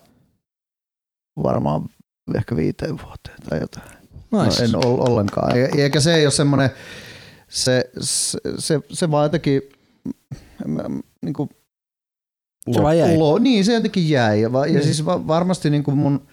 varmaan 1.44 1.90
ehkä 2.36 2.56
viiteen 2.56 2.98
vuoteen 3.02 3.38
tai 3.50 3.60
jotain. 3.60 4.03
Nice. 4.34 4.68
No, 4.68 4.80
en 4.80 4.88
ol, 4.88 4.98
ollenkaan. 5.10 5.58
E- 5.58 5.70
Eikä 5.78 6.00
se 6.00 6.16
ei 6.16 6.26
ole 6.26 6.32
semmoinen, 6.32 6.70
se, 7.50 7.90
se, 8.00 8.40
se, 8.58 8.80
se 8.92 9.12
vaan 9.12 9.26
jotenkin, 9.26 9.62
mm, 10.68 11.04
niin 11.22 11.34
kuin, 11.34 11.50
Se 12.72 12.82
vaan 12.84 12.98
jäi. 12.98 13.18
Lo, 13.18 13.38
niin, 13.40 13.66
se 13.66 13.74
jotenkin 13.74 14.10
jäi. 14.10 14.42
Ja, 14.42 14.50
ja 14.54 14.66
Niin. 14.66 14.84
siis 14.84 15.06
va, 15.06 15.28
varmasti 15.28 15.70
niin 15.70 15.84
kuin 15.84 15.98
mun, 15.98 16.28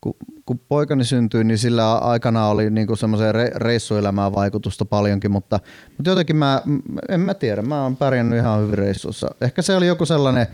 kun, 0.00 0.14
kun 0.46 0.58
poikani 0.68 1.04
syntyi, 1.04 1.44
niin 1.44 1.58
sillä 1.58 1.94
aikana 1.98 2.48
oli 2.48 2.70
niin 2.70 2.86
kuin 2.86 2.98
semmoiseen 2.98 3.34
re, 3.34 3.50
reissuelämään 3.54 4.34
vaikutusta 4.34 4.84
paljonkin, 4.84 5.30
mutta, 5.30 5.60
mutta 5.96 6.10
jotenkin 6.10 6.36
mä, 6.36 6.62
en 7.08 7.20
mä 7.20 7.34
tiedä, 7.34 7.62
mä 7.62 7.82
oon 7.82 7.96
pärjännyt 7.96 8.38
ihan 8.38 8.62
hyvin 8.62 8.78
reissuissa. 8.78 9.28
Ehkä 9.40 9.62
se 9.62 9.76
oli 9.76 9.86
joku 9.86 10.06
sellainen, 10.06 10.46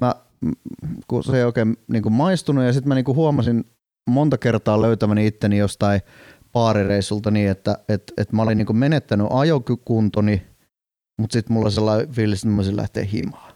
mä, 0.00 0.14
kun 1.08 1.24
se 1.24 1.36
ei 1.38 1.44
oikein 1.44 1.76
niin 1.88 2.02
kuin 2.02 2.12
maistunut 2.12 2.64
ja 2.64 2.72
sitten 2.72 2.88
mä 2.88 2.94
niin 2.94 3.04
kuin 3.04 3.16
huomasin 3.16 3.64
monta 4.10 4.38
kertaa 4.38 4.82
löytäväni 4.82 5.26
itteni 5.26 5.58
jostain 5.58 6.00
baarireissulta 6.52 7.30
niin, 7.30 7.50
että 7.50 7.78
et, 7.88 8.12
et 8.16 8.32
mä 8.32 8.42
olin 8.42 8.58
niin 8.58 8.66
kuin 8.66 8.76
menettänyt 8.76 9.26
ajokuntoni, 9.30 10.42
mutta 11.20 11.32
sitten 11.32 11.52
mulla 11.52 11.66
oli 11.66 11.72
sellainen 11.72 12.12
fiilis, 12.12 12.38
että 12.38 12.48
mä 12.48 12.56
voisin 12.56 12.76
lähteä 12.76 13.04
himaan. 13.04 13.52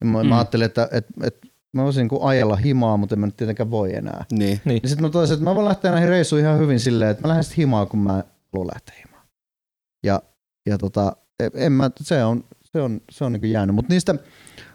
Ja 0.00 0.06
mä, 0.06 0.22
mm. 0.22 0.28
Mä 0.28 0.36
ajattelin, 0.36 0.66
että 0.66 0.88
et, 0.92 1.06
et 1.22 1.38
mä 1.76 1.84
voisin 1.84 2.08
niin 2.08 2.22
ajella 2.22 2.56
himaa, 2.56 2.96
mutta 2.96 3.14
en 3.14 3.18
mä 3.18 3.26
nyt 3.26 3.36
tietenkään 3.36 3.70
voi 3.70 3.94
enää. 3.94 4.24
Niin. 4.32 4.60
Niin. 4.64 4.80
Ja 4.82 4.88
sitten 4.88 5.06
mä 5.06 5.10
totesin, 5.10 5.34
että 5.34 5.44
mä 5.44 5.54
voin 5.54 5.68
lähteä 5.68 5.90
näihin 5.90 6.08
reissuihin 6.08 6.46
ihan 6.46 6.58
hyvin 6.58 6.80
silleen, 6.80 7.10
että 7.10 7.22
mä 7.22 7.28
lähden 7.28 7.44
sitten 7.44 7.56
himaa, 7.56 7.86
kun 7.86 8.00
mä 8.00 8.24
haluan 8.52 8.70
lähteä 8.74 8.94
himaan. 9.04 9.26
Ja, 10.04 10.22
ja 10.66 10.78
tota, 10.78 11.16
en 11.54 11.72
mä, 11.72 11.90
se 12.00 12.24
on, 12.24 12.44
se 12.64 12.80
on, 12.80 13.00
se 13.10 13.24
on 13.24 13.32
niin 13.32 13.50
jäänyt. 13.50 13.74
Mutta 13.74 13.92
niistä, 13.92 14.14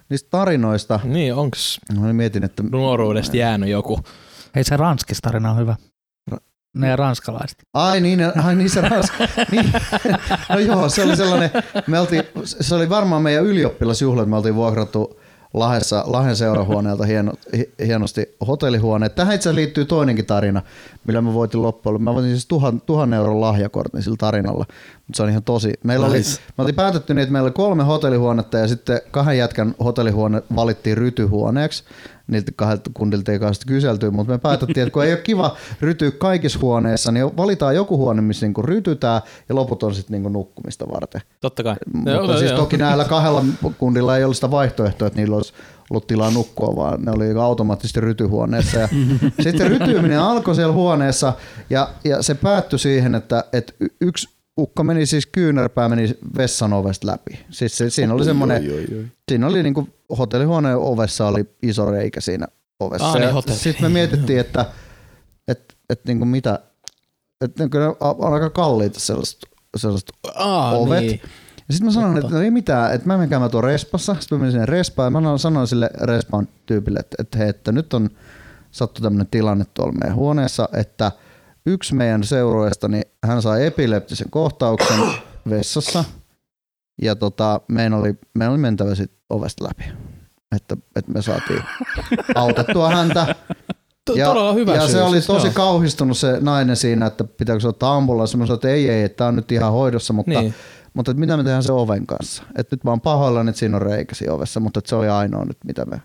niistä 0.09 0.29
tarinoista, 0.29 0.99
Niin, 1.03 1.35
onks 1.35 1.79
mä 1.99 2.13
mietin, 2.13 2.43
että 2.43 2.63
nuoruudesta 2.63 3.37
jäänyt 3.37 3.69
joku? 3.69 3.99
Hei 4.55 4.63
se 4.63 4.77
ranskis 4.77 5.21
tarina 5.21 5.51
on 5.51 5.57
hyvä. 5.57 5.75
Ne 6.77 6.95
ranskalaiset. 6.95 7.57
Ai 7.73 7.99
niin, 8.01 8.19
ai 8.43 8.55
niin 8.55 8.69
se 8.69 8.81
ras... 8.81 9.05
niin. 9.51 9.73
No 10.49 10.59
joo, 10.59 10.89
se 10.89 11.03
oli 11.03 11.15
sellainen, 11.15 11.49
me 11.87 11.99
oltiin, 11.99 12.23
se 12.43 12.75
oli 12.75 12.89
varmaan 12.89 13.21
meidän 13.21 13.45
ylioppilasjuhla, 13.45 14.21
että 14.21 14.29
me 14.29 14.35
oltiin 14.35 14.55
vuokrattu 14.55 15.19
Lahdessa, 15.53 16.03
Lahden 16.07 16.35
seurahuoneelta 16.35 17.05
hieno, 17.05 17.33
hi- 17.57 17.73
hienosti 17.85 18.35
hotellihuone. 18.47 19.09
Tähän 19.09 19.35
itse 19.35 19.55
liittyy 19.55 19.85
toinenkin 19.85 20.25
tarina, 20.25 20.61
millä 21.07 21.21
mä 21.21 21.33
voitin 21.33 21.61
loppujen. 21.61 22.03
Mä 22.03 22.13
voitin 22.15 22.31
siis 22.31 22.45
tuhan, 22.45 22.81
tuhannen 22.81 23.17
euron 23.17 23.41
lahjakortin 23.41 24.03
sillä 24.03 24.17
tarinalla, 24.19 24.65
mutta 25.07 25.17
se 25.17 25.23
on 25.23 25.29
ihan 25.29 25.43
tosi. 25.43 25.73
Meillä 25.83 26.07
Nice. 26.07 26.17
oli, 26.29 26.39
me 26.57 26.61
oltiin 26.61 26.75
päätetty 26.75 27.13
niin, 27.13 27.21
että 27.23 27.31
meillä 27.33 27.45
oli 27.45 27.53
kolme 27.53 27.83
hotellihuonetta 27.83 28.57
ja 28.57 28.67
sitten 28.67 29.01
kahden 29.11 29.37
jätkän 29.37 29.75
hotellihuone 29.83 30.41
valittiin 30.55 30.97
rytyhuoneeksi. 30.97 31.83
Niiltä 32.27 32.51
kahdelta 32.55 32.89
kundilta 32.93 33.31
ei 33.31 33.39
kauheasti 33.39 33.65
kyselty, 33.67 34.09
mutta 34.09 34.33
me 34.33 34.37
päätettiin, 34.37 34.83
että 34.83 34.93
kun 34.93 35.03
ei 35.03 35.11
ole 35.13 35.21
kiva 35.21 35.55
rytyä 35.81 36.11
kaikissa 36.11 36.59
huoneissa, 36.59 37.11
niin 37.11 37.37
valitaan 37.37 37.75
joku 37.75 37.97
huone, 37.97 38.21
missä 38.21 38.45
niinku 38.45 38.61
rytytään 38.61 39.21
ja 39.49 39.55
loput 39.55 39.83
on 39.83 39.95
sitten 39.95 40.11
niinku 40.11 40.29
nukkumista 40.29 40.85
varten. 40.91 41.21
Totta 41.41 41.63
kai. 41.63 41.75
Mutta 41.93 42.11
Joo, 42.11 42.37
siis 42.37 42.51
joo. 42.51 42.59
toki 42.59 42.77
näillä 42.77 43.05
kahdella 43.05 43.43
kundilla 43.77 44.17
ei 44.17 44.23
ollut 44.23 44.37
sitä 44.37 44.51
vaihtoehtoa, 44.51 45.07
että 45.07 45.19
niillä 45.19 45.35
olisi 45.35 45.53
ollut 45.89 46.07
tilaa 46.07 46.31
nukkua, 46.31 46.75
vaan 46.75 47.01
ne 47.01 47.11
oli 47.11 47.39
automaattisesti 47.41 48.01
rytyhuoneessa. 48.01 48.79
Ja 48.79 48.89
sitten 49.43 49.67
rytyminen 49.67 50.19
alkoi 50.19 50.55
siellä 50.55 50.73
huoneessa 50.73 51.33
ja, 51.69 51.89
ja 52.03 52.23
se 52.23 52.35
päättyi 52.35 52.79
siihen, 52.79 53.15
että, 53.15 53.43
että 53.53 53.73
yksi 54.01 54.36
ukko 54.57 54.83
meni 54.83 55.05
siis 55.05 55.25
kyynärpää 55.25 55.89
meni 55.89 56.17
vessan 56.37 56.73
ovesta 56.73 57.07
läpi. 57.07 57.39
Siis 57.49 57.77
se, 57.77 57.89
siinä 57.89 58.13
oli 58.13 58.25
semmoinen, 58.25 58.63
siinä 59.29 59.47
oli 59.47 59.63
niinku 59.63 59.87
hotellihuoneen 60.17 60.77
ovessa 60.77 61.27
oli 61.27 61.45
iso 61.61 61.91
reikä 61.91 62.21
siinä 62.21 62.47
ovessa. 62.79 63.07
Ah, 63.07 63.15
niin. 63.15 63.57
Sitten 63.57 63.83
me 63.83 63.89
mietittiin, 63.89 64.39
että 64.39 64.65
et, 65.47 65.75
et 65.89 66.05
niinku 66.05 66.25
mitä, 66.25 66.59
että 67.41 67.63
niinku 67.63 67.77
on 67.99 68.33
aika 68.33 68.49
kalliita 68.49 68.99
sellaiset, 68.99 69.39
sellaiset 69.77 70.09
Aa, 70.35 70.77
ovet. 70.77 70.99
Niin. 70.99 71.21
ja 71.67 71.73
sitten 71.73 71.85
mä 71.85 71.91
sanoin, 71.91 72.17
että 72.17 72.33
no 72.33 72.41
ei 72.41 72.51
mitään, 72.51 72.93
että 72.93 73.07
mä 73.07 73.17
menen 73.17 73.29
käymään 73.29 73.51
tuon 73.51 73.63
respassa. 73.63 74.15
Sitten 74.19 74.37
mä 74.37 74.39
menin 74.39 74.51
sinne 74.51 74.65
respaan 74.65 75.13
ja 75.13 75.21
mä 75.21 75.37
sanoin 75.37 75.67
sille 75.67 75.89
respan 76.01 76.47
tyypille, 76.65 76.99
että, 76.99 77.15
että 77.19 77.37
hei, 77.37 77.49
että 77.49 77.71
nyt 77.71 77.93
on 77.93 78.09
sattu 78.71 79.01
tämmöinen 79.01 79.27
tilanne 79.31 79.65
tuolla 79.73 79.93
meidän 79.93 80.15
huoneessa, 80.15 80.69
että 80.73 81.11
yksi 81.67 81.95
meidän 81.95 82.23
seurueesta, 82.23 82.87
niin 82.87 83.03
hän 83.23 83.41
sai 83.41 83.65
epileptisen 83.65 84.29
kohtauksen 84.29 84.99
vessassa 85.49 86.03
ja 87.01 87.15
tota, 87.15 87.61
meidän, 87.67 87.93
oli, 87.93 88.15
meidän 88.33 88.51
oli 88.51 88.59
mentävä 88.61 88.95
sit 88.95 89.11
ovesta 89.29 89.63
läpi. 89.63 89.83
Että, 90.55 90.77
että 90.95 91.11
me 91.11 91.21
saatiin 91.21 91.63
autettua 92.35 92.89
häntä. 92.89 93.35
Ja, 94.15 94.27
Todella 94.27 94.53
hyvä 94.53 94.75
ja 94.75 94.87
se 94.87 95.01
oli 95.01 95.15
siis, 95.15 95.27
tosi 95.27 95.47
joo. 95.47 95.53
kauhistunut 95.53 96.17
se 96.17 96.37
nainen 96.41 96.75
siinä, 96.75 97.05
että 97.05 97.23
pitääkö 97.23 97.59
se 97.59 97.67
ottaa 97.67 97.95
ambulanssi. 97.95 98.37
Mä 98.37 98.45
sanoin, 98.45 98.57
että 98.57 98.69
ei, 98.69 98.89
ei, 98.89 99.03
että 99.03 99.17
tämä 99.17 99.27
on 99.27 99.35
nyt 99.35 99.51
ihan 99.51 99.71
hoidossa, 99.71 100.13
mutta, 100.13 100.41
Niin. 100.41 100.53
mutta 100.93 101.11
että 101.11 101.19
mitä 101.19 101.37
me 101.37 101.43
tehdään 101.43 101.63
sen 101.63 101.75
oven 101.75 102.07
kanssa. 102.07 102.43
Että 102.57 102.75
nyt 102.75 102.83
mä 102.83 102.89
oon 102.91 103.01
pahoillani, 103.01 103.49
että 103.49 103.59
siinä 103.59 103.75
on 103.77 103.81
reikä 103.81 104.15
siinä 104.15 104.33
ovessa, 104.33 104.59
mutta 104.59 104.79
että 104.79 104.89
se 104.89 104.95
oli 104.95 105.09
ainoa 105.09 105.45
nyt, 105.45 105.57
mitä 105.65 105.85
me 105.85 106.01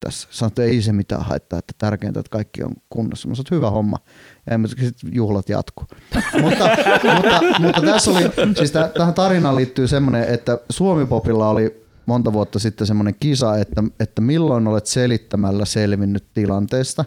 tässä. 0.00 0.28
Sanoin, 0.30 0.50
että 0.50 0.62
ei 0.62 0.82
se 0.82 0.92
mitään 0.92 1.22
haittaa, 1.22 1.58
että 1.58 1.74
tärkeintä, 1.78 2.20
että 2.20 2.30
kaikki 2.30 2.62
on 2.62 2.72
kunnossa. 2.90 3.28
Mä 3.28 3.34
sanoin, 3.34 3.46
että 3.46 3.54
hyvä 3.54 3.70
homma. 3.70 3.96
Ja 4.46 4.54
en 4.54 4.60
mä- 4.60 4.68
sit 4.68 4.96
juhlat 5.12 5.48
jatku. 5.48 5.84
mutta, 6.42 6.68
mutta, 7.14 7.40
mutta, 7.58 7.80
tässä 7.80 8.10
oli, 8.10 8.22
siis 8.56 8.72
täh- 8.74 8.98
tähän 8.98 9.14
tarinaan 9.14 9.56
liittyy 9.56 9.88
semmoinen, 9.88 10.24
että 10.24 10.58
Suomipopilla 10.70 11.48
oli 11.48 11.84
monta 12.06 12.32
vuotta 12.32 12.58
sitten 12.58 12.86
semmoinen 12.86 13.14
kisa, 13.20 13.56
että, 13.58 13.82
että 14.00 14.20
milloin 14.20 14.66
olet 14.68 14.86
selittämällä 14.86 15.64
selvinnyt 15.64 16.24
tilanteesta. 16.34 17.04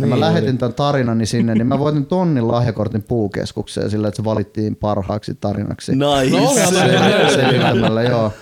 Ja 0.00 0.06
mä 0.06 0.14
Niin 0.14 0.20
lähetin 0.20 0.58
tämän 0.58 0.74
tarinani 0.74 1.26
sinne, 1.26 1.54
niin 1.54 1.66
mä 1.66 1.78
voitin 1.78 2.06
tonnin 2.06 2.48
lahjakortin 2.48 3.02
puukeskukseen 3.02 3.90
sillä, 3.90 4.08
että 4.08 4.16
se 4.16 4.24
valittiin 4.24 4.76
parhaaksi 4.76 5.34
tarinaksi. 5.34 5.92
Nice. 5.92 6.36
No, 6.36 6.52
ihan 6.52 6.74
Sel- 6.74 7.18
hyvä. 7.18 7.30
selittämällä, 7.30 8.02
joo. 8.02 8.32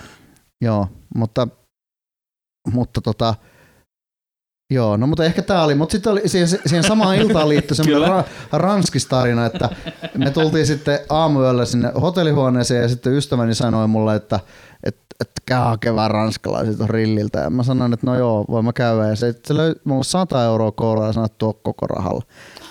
Joo, 0.61 0.87
mutta, 1.15 1.47
mutta 2.73 3.01
tota, 3.01 3.35
Joo, 4.75 4.97
no 4.97 5.07
mutta 5.07 5.25
ehkä 5.25 5.41
tää 5.41 5.63
oli, 5.63 5.75
mutta 5.75 5.91
sitten 5.91 6.11
oli 6.11 6.21
siihen, 6.25 6.47
siihen 6.47 6.83
samaan 6.83 7.15
iltaan 7.15 7.49
liittyi 7.49 7.77
semmoinen 7.77 8.09
ra, 8.09 8.23
ranskistarina, 8.51 9.45
että 9.45 9.69
me 10.17 10.31
tultiin 10.31 10.67
sitten 10.67 10.99
aamuyöllä 11.09 11.65
sinne 11.65 11.91
hotellihuoneeseen 12.01 12.81
ja 12.81 12.89
sitten 12.89 13.13
ystäväni 13.13 13.55
sanoi 13.55 13.87
mulle, 13.87 14.15
että 14.15 14.39
että 14.83 15.05
että 15.19 15.41
käy 15.45 15.59
hakemaan 15.59 16.11
ranskalaiset 16.11 16.79
rilliltä. 16.79 17.39
Ja 17.39 17.49
mä 17.49 17.63
sanoin, 17.63 17.93
että 17.93 18.05
no 18.07 18.15
joo, 18.15 18.45
voin 18.49 18.65
mä 18.65 18.73
käydä. 18.73 19.07
Ja 19.07 19.15
se, 19.15 19.35
se 19.47 19.57
löi 19.57 19.75
mulle 19.83 20.03
100 20.03 20.43
euroa 20.43 20.71
koolaa 20.71 21.07
ja 21.07 21.13
sanoi, 21.13 21.25
että 21.25 21.37
tuo 21.37 21.53
koko 21.53 21.87
rahalla. 21.87 22.23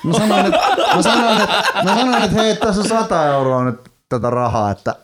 Mä 0.04 0.12
sanoin, 0.12 0.46
että, 0.46 0.60
mä 0.96 1.02
sanoin, 1.02 1.40
että, 1.40 1.64
mä 1.84 1.94
sanoin, 1.96 2.22
että 2.22 2.36
hei, 2.36 2.56
tässä 2.56 2.80
on 2.80 2.88
100 2.88 3.26
euroa 3.26 3.64
nyt 3.64 3.80
tätä 4.08 4.30
rahaa, 4.30 4.70
että 4.70 4.94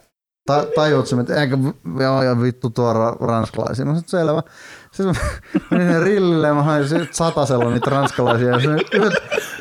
ta, 0.47 0.65
tajuut 0.75 1.07
sen, 1.07 1.21
että 1.21 1.41
eikä 1.41 1.59
joo, 2.01 2.23
ja 2.23 2.43
vittu 2.43 2.71
tuo 2.71 2.93
ra- 2.93 3.27
ranskalaisia. 3.27 3.85
Mä 3.85 3.91
sanoin, 3.91 4.01
että 4.01 4.11
selvä. 4.11 4.43
Sitten 5.03 5.23
mä 5.71 5.71
menin 5.79 6.03
rillille 6.03 6.47
ja 6.47 6.55
mä 6.55 6.63
hain 6.63 6.89
sit 6.89 7.15
satasella 7.15 7.71
niitä 7.71 7.91
ranskalaisia. 7.91 8.57
Yhdet, 8.57 9.13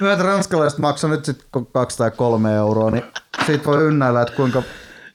yhdet 0.01 0.19
ranskalaiset 0.19 0.79
maksoi 0.79 1.09
nyt 1.09 1.25
sitten 1.25 1.65
kaksi 1.65 1.97
tai 1.97 2.11
kolme 2.11 2.55
euroa, 2.55 2.91
niin 2.91 3.03
siitä 3.45 3.65
voi 3.65 3.83
ynnäillä, 3.83 4.21
että 4.21 4.35
kuinka 4.35 4.63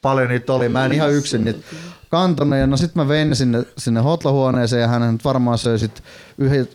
paljon 0.02 0.28
niitä 0.28 0.52
oli. 0.52 0.68
Mä 0.68 0.84
en 0.84 0.92
ihan 0.92 1.12
yksin 1.12 1.44
niitä 1.44 1.60
kantanut. 2.08 2.58
Ja 2.58 2.66
no 2.66 2.76
sit 2.76 2.94
mä 2.94 3.08
vein 3.08 3.28
ne 3.28 3.34
sinne, 3.34 3.64
sinne 3.78 4.00
hotlahuoneeseen 4.00 4.82
ja 4.82 4.88
hän 4.88 5.18
varmaan 5.24 5.58
söi 5.58 5.78
sit 5.78 6.02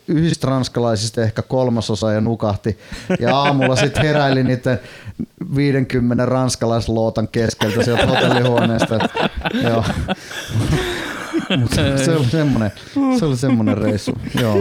yhdistä 0.07 0.47
ranskalaisista 0.47 1.21
ehkä 1.21 1.41
kolmasosa 1.41 2.11
ja 2.11 2.21
nukahti. 2.21 2.77
Ja 3.19 3.37
aamulla 3.37 3.75
sitten 3.75 4.05
heräili 4.05 4.43
niiden 4.43 4.79
50 5.55 6.25
ranskalaislootan 6.25 7.27
keskeltä 7.27 7.83
sieltä 7.83 8.07
hotellihuoneesta. 8.07 8.99
Joo. 9.63 9.83
Se 12.05 12.15
oli 12.15 12.25
semmonen, 12.25 12.71
se 13.19 13.25
oli 13.25 13.37
semmonen 13.37 13.77
reissu. 13.77 14.11
Joo. 14.41 14.55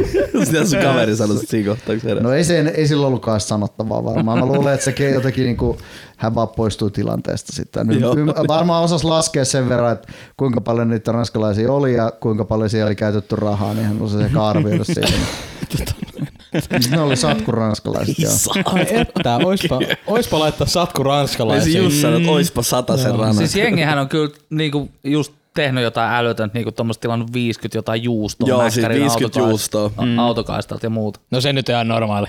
Sitä 0.44 0.64
sun 0.64 0.78
kaveri 0.82 1.16
sanoi 1.16 1.38
sit 1.38 1.48
siinä 1.48 1.76
se 2.02 2.14
No 2.14 2.32
ei, 2.32 2.44
se, 2.44 2.58
ei 2.76 2.88
sillä 2.88 3.06
ollutkaan 3.06 3.40
sanottavaa 3.40 4.04
varmaan. 4.04 4.38
Mä 4.38 4.46
luulen, 4.46 4.74
että 4.74 4.84
sekin 4.84 5.10
jotenkin 5.10 5.44
niinku, 5.44 5.78
hän 6.16 6.34
vaan 6.34 6.48
poistui 6.48 6.90
tilanteesta 6.90 7.52
sitten. 7.52 7.86
Nyt 7.86 8.02
varmaan 8.48 8.84
osas 8.84 9.04
laskea 9.04 9.44
sen 9.44 9.68
verran, 9.68 9.92
että 9.92 10.12
kuinka 10.36 10.60
paljon 10.60 10.88
niitä 10.88 11.12
ranskalaisia 11.12 11.72
oli 11.72 11.94
ja 11.94 12.12
kuinka 12.20 12.44
paljon 12.44 12.70
siellä 12.70 12.86
oli 12.86 12.96
käytetty 12.96 13.36
rahaa, 13.36 13.74
niin 13.74 13.86
hän 13.86 14.02
osasi 14.02 14.24
ehkä 14.24 14.44
arvioida 14.44 14.84
siitä. 14.84 15.12
ne 16.90 17.00
oli 17.00 17.16
satku 17.16 17.52
ranskalaiset, 17.52 18.18
joo. 18.18 18.32
Ai 18.64 18.86
että, 18.90 19.36
oispa, 19.44 19.80
oispa 20.06 20.38
laittaa 20.38 20.66
satku 20.66 21.02
Ei 21.02 21.04
se 21.04 21.08
ranskalaisiin. 21.08 21.84
just 21.84 21.96
sanoi, 21.96 22.20
että 22.20 22.32
oispa 22.32 22.62
sata 22.62 22.96
sen 22.96 23.14
ranan. 23.14 23.34
Siis 23.34 23.56
jengihän 23.56 23.98
on 23.98 24.08
kyllä 24.08 24.34
niinku 24.50 24.90
just 25.04 25.37
tehnyt 25.62 25.84
jotain 25.84 26.12
älytöntä, 26.12 26.54
niinku 26.54 26.72
tuommoista 26.72 27.00
tilannut 27.02 27.32
50 27.32 27.78
jotain 27.78 28.02
juustoa. 28.02 28.48
Joo, 28.48 28.62
siis 28.62 28.76
mäkkärin 28.76 29.00
50 29.02 29.38
autokaist- 29.40 29.48
juustoa. 29.48 29.90
a- 29.96 30.22
Autokaistalta 30.22 30.86
ja 30.86 30.90
muuta. 30.90 31.20
No 31.30 31.40
se 31.40 31.52
nyt 31.52 31.68
on 31.68 31.72
ihan 31.72 31.88
normaali. 31.88 32.26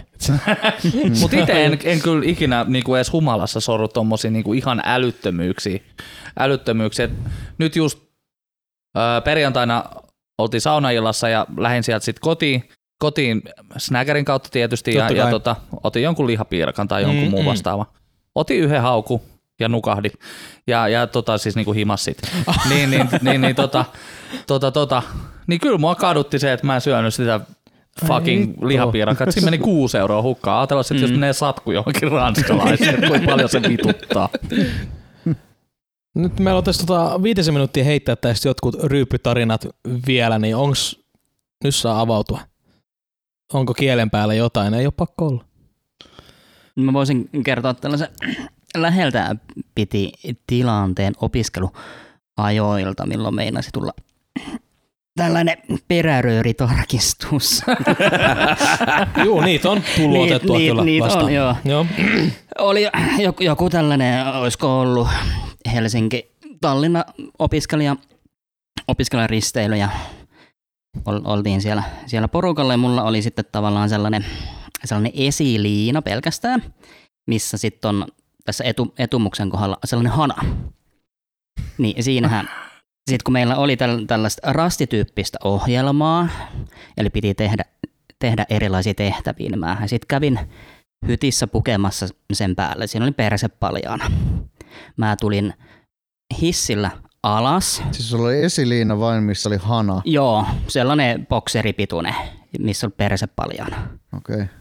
Mutta 1.20 1.38
itse 1.38 1.66
en, 1.66 1.80
en 1.84 2.02
kyllä 2.02 2.22
ikinä 2.26 2.66
niinku 2.68 2.96
edes 2.96 3.12
humalassa 3.12 3.60
sorru 3.60 3.88
tommosia 3.88 4.32
niinku 4.32 4.54
ihan 4.54 4.82
älyttömyyksiä. 4.86 5.80
älyttömyyksiä. 6.40 7.06
Et 7.06 7.12
nyt 7.58 7.76
just 7.76 8.00
ö, 8.98 9.22
perjantaina 9.24 9.84
oltiin 10.38 10.62
saunaillassa 10.62 11.30
ja 11.30 11.46
lähdin 11.58 11.84
sieltä 11.84 12.06
sitten 12.06 12.22
kotiin, 12.22 12.70
kotiin 13.00 13.42
snäkärin 13.78 14.26
kautta 14.26 14.50
tietysti 14.52 14.94
ja, 14.96 15.02
Totta 15.02 15.14
ja 15.14 15.24
kai. 15.24 15.32
tota, 15.32 15.56
otin 15.84 16.04
jonkun 16.04 16.28
lihapiirakan 16.28 16.88
tai 16.88 17.02
jonkun 17.02 17.24
Mm, 17.24 17.30
muun 17.30 17.44
mm. 17.44 17.50
vastaava. 17.50 17.86
Otin 18.36 18.58
yhden 18.60 18.82
hauku 18.82 19.22
ja 19.60 19.70
nukahdin. 19.70 20.12
Ja, 20.68 20.88
ja 20.88 21.08
tota, 21.08 21.38
siis 21.38 21.56
niinku 21.56 21.74
himassit. 21.74 22.18
niin, 22.70 22.92
niin, 22.92 23.10
niin, 23.22 23.42
niin, 23.42 23.56
tota, 23.56 23.86
tota, 24.48 24.72
tota, 24.72 25.04
niin 25.48 25.60
kyllä 25.60 25.78
mua 25.78 25.96
kadutti 25.96 26.40
se, 26.40 26.54
että 26.54 26.66
mä 26.66 26.76
en 26.76 26.82
syönyt 26.82 27.14
sitä 27.14 27.40
fucking. 28.08 28.54
Et 29.22 29.34
Siinä 29.34 29.46
meni 29.46 29.58
kuusi 29.58 29.98
euroa 29.98 30.22
hukkaan. 30.22 30.58
Ajatellaan, 30.60 30.86
että 30.92 31.04
jos 31.04 31.12
menee 31.12 31.34
satku 31.34 31.72
johonkin 31.72 32.12
ranskalaiseen, 32.12 33.08
kuinka 33.08 33.26
paljon 33.26 33.50
se 33.50 33.62
vituttaa. 33.62 34.30
Nyt 36.16 36.40
meillä 36.40 36.58
on 36.58 36.64
tässä 36.64 36.86
tota 36.86 37.24
viitisen 37.24 37.54
minuuttia 37.54 37.84
heittää 37.84 38.16
tästä 38.16 38.48
jotkut 38.48 38.84
ryyppytarinat 38.84 39.68
vielä, 40.08 40.40
niin 40.40 40.56
onks, 40.56 41.00
nyt 41.64 41.76
saa 41.76 42.02
avautua. 42.02 42.40
Onko 43.54 43.74
kielen 43.74 44.10
päällä 44.10 44.34
jotain? 44.34 44.74
Ei 44.74 44.86
ole 44.86 44.94
pakko 44.98 45.28
olla. 45.28 45.46
Mä 46.76 46.94
voisin 46.94 47.30
kertoa 47.46 47.74
tällaisen 47.74 48.08
läheltä 48.78 49.36
piti 49.76 50.12
tilanteen 50.48 51.14
opiskeluajoilta, 51.22 53.06
milloin 53.06 53.36
meinasi 53.36 53.70
tulla 53.74 53.92
tällainen 55.16 55.58
perärööritarkistus. 55.88 57.62
Juu, 59.26 59.42
niitä 59.42 59.70
on 59.70 59.84
tullut 59.96 60.18
Niit- 60.28 60.34
otettua 60.36 60.58
niit- 60.58 60.70
kyllä 60.70 60.84
niitä 60.84 61.06
on, 61.06 61.12
vastaan. 61.12 61.34
joo. 61.34 61.56
joo. 61.66 61.86
Oli 62.60 62.88
joku, 63.20 63.44
joku 63.44 63.70
tällainen, 63.70 64.28
olisiko 64.28 64.80
ollut 64.82 65.08
Helsinki, 65.74 66.32
Tallinna 66.62 67.06
opiskelija, 67.40 67.96
opiskelijaristeily 68.88 69.76
ja 69.76 69.90
ol, 71.06 71.20
oltiin 71.24 71.62
siellä, 71.62 71.84
siellä 72.06 72.28
porukalla 72.28 72.74
ja 72.74 72.78
mulla 72.78 73.04
oli 73.04 73.22
sitten 73.22 73.46
tavallaan 73.52 73.90
sellainen, 73.90 74.26
sellainen 74.86 75.12
esiliina 75.16 76.02
pelkästään, 76.02 76.64
missä 77.28 77.58
sitten 77.58 77.90
on 77.90 78.08
tässä 78.50 78.64
etu, 78.64 78.94
etumuksen 79.00 79.50
kohdalla 79.50 79.78
sellainen 79.86 80.14
hana. 80.14 80.36
Niin 81.78 82.04
siinähän, 82.04 82.50
sitten 83.10 83.24
kun 83.26 83.34
meillä 83.34 83.56
oli 83.56 83.78
täl, 83.78 84.06
tällaista 84.06 84.54
rastityyppistä 84.54 85.38
ohjelmaa, 85.44 86.28
eli 86.98 87.10
piti 87.10 87.34
tehdä, 87.34 87.66
tehdä 88.20 88.46
erilaisia 88.50 88.94
tehtäviä, 88.94 89.50
niin 89.50 89.60
mä 89.60 89.78
sitten 89.86 90.08
kävin 90.08 90.40
hytissä 91.08 91.48
pukemassa 91.48 92.08
sen 92.34 92.56
päälle. 92.56 92.88
Siinä 92.88 93.06
oli 93.06 93.12
perse 93.12 93.48
paljaana. 93.48 94.12
Mä 94.98 95.16
tulin 95.22 95.54
hissillä 96.42 96.92
alas. 97.24 97.84
Siis 97.92 98.10
sulla 98.10 98.28
oli 98.28 98.44
esiliina 98.44 99.00
vain, 99.00 99.24
missä 99.24 99.50
oli 99.50 99.58
hana. 99.58 100.02
Joo, 100.06 100.46
sellainen 100.68 101.28
bokseripituinen, 101.28 102.16
missä 102.60 102.88
oli 102.88 102.94
perse 102.98 103.28
paljaana. 103.28 103.88
Okei. 104.18 104.36
Okay. 104.36 104.59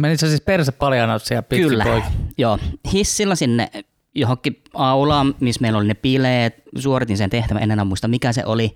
Menit 0.00 0.20
sä 0.20 0.28
siis 0.28 0.40
perse 0.40 0.72
paljana 0.72 1.18
siellä 1.18 1.42
pitkin 1.42 1.68
Kyllä. 1.68 1.84
poikki? 1.84 2.10
Joo, 2.38 2.58
hissillä 2.92 3.34
sinne 3.34 3.70
johonkin 4.14 4.62
aulaan, 4.74 5.34
missä 5.40 5.60
meillä 5.60 5.78
oli 5.78 5.86
ne 5.86 5.94
bileet. 5.94 6.62
Suoritin 6.78 7.16
sen 7.16 7.30
tehtävän, 7.30 7.62
en 7.62 7.70
enää 7.70 7.84
muista 7.84 8.08
mikä 8.08 8.32
se 8.32 8.44
oli. 8.44 8.74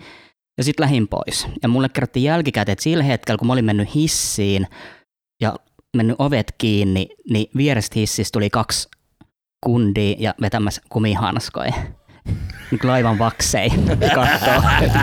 Ja 0.59 0.65
sitten 0.65 0.85
lähin 0.85 1.09
pois. 1.09 1.47
Ja 1.63 1.69
mulle 1.69 1.89
kerrottiin 1.89 2.25
jälkikäteen, 2.25 2.73
että 2.73 2.83
sillä 2.83 3.05
hetkellä, 3.05 3.39
kun 3.39 3.47
mä 3.47 3.53
olin 3.53 3.65
mennyt 3.65 3.95
hissiin 3.95 4.67
ja 5.41 5.57
mennyt 5.97 6.17
ovet 6.19 6.55
kiinni, 6.59 7.09
niin 7.31 7.51
vierestä 7.57 7.99
hissistä 7.99 8.33
tuli 8.33 8.51
kaksi 8.51 8.89
kundia 9.65 10.17
ja 10.19 10.35
vetämässä 10.41 10.83
kumihanskoja. 10.89 11.73
Niin 12.71 12.79
kuin 12.81 12.91
laivan 12.91 13.19
vaksei 13.19 13.71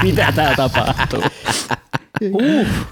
mitä 0.04 0.32
tää 0.36 0.56
tapahtuu. 0.56 1.24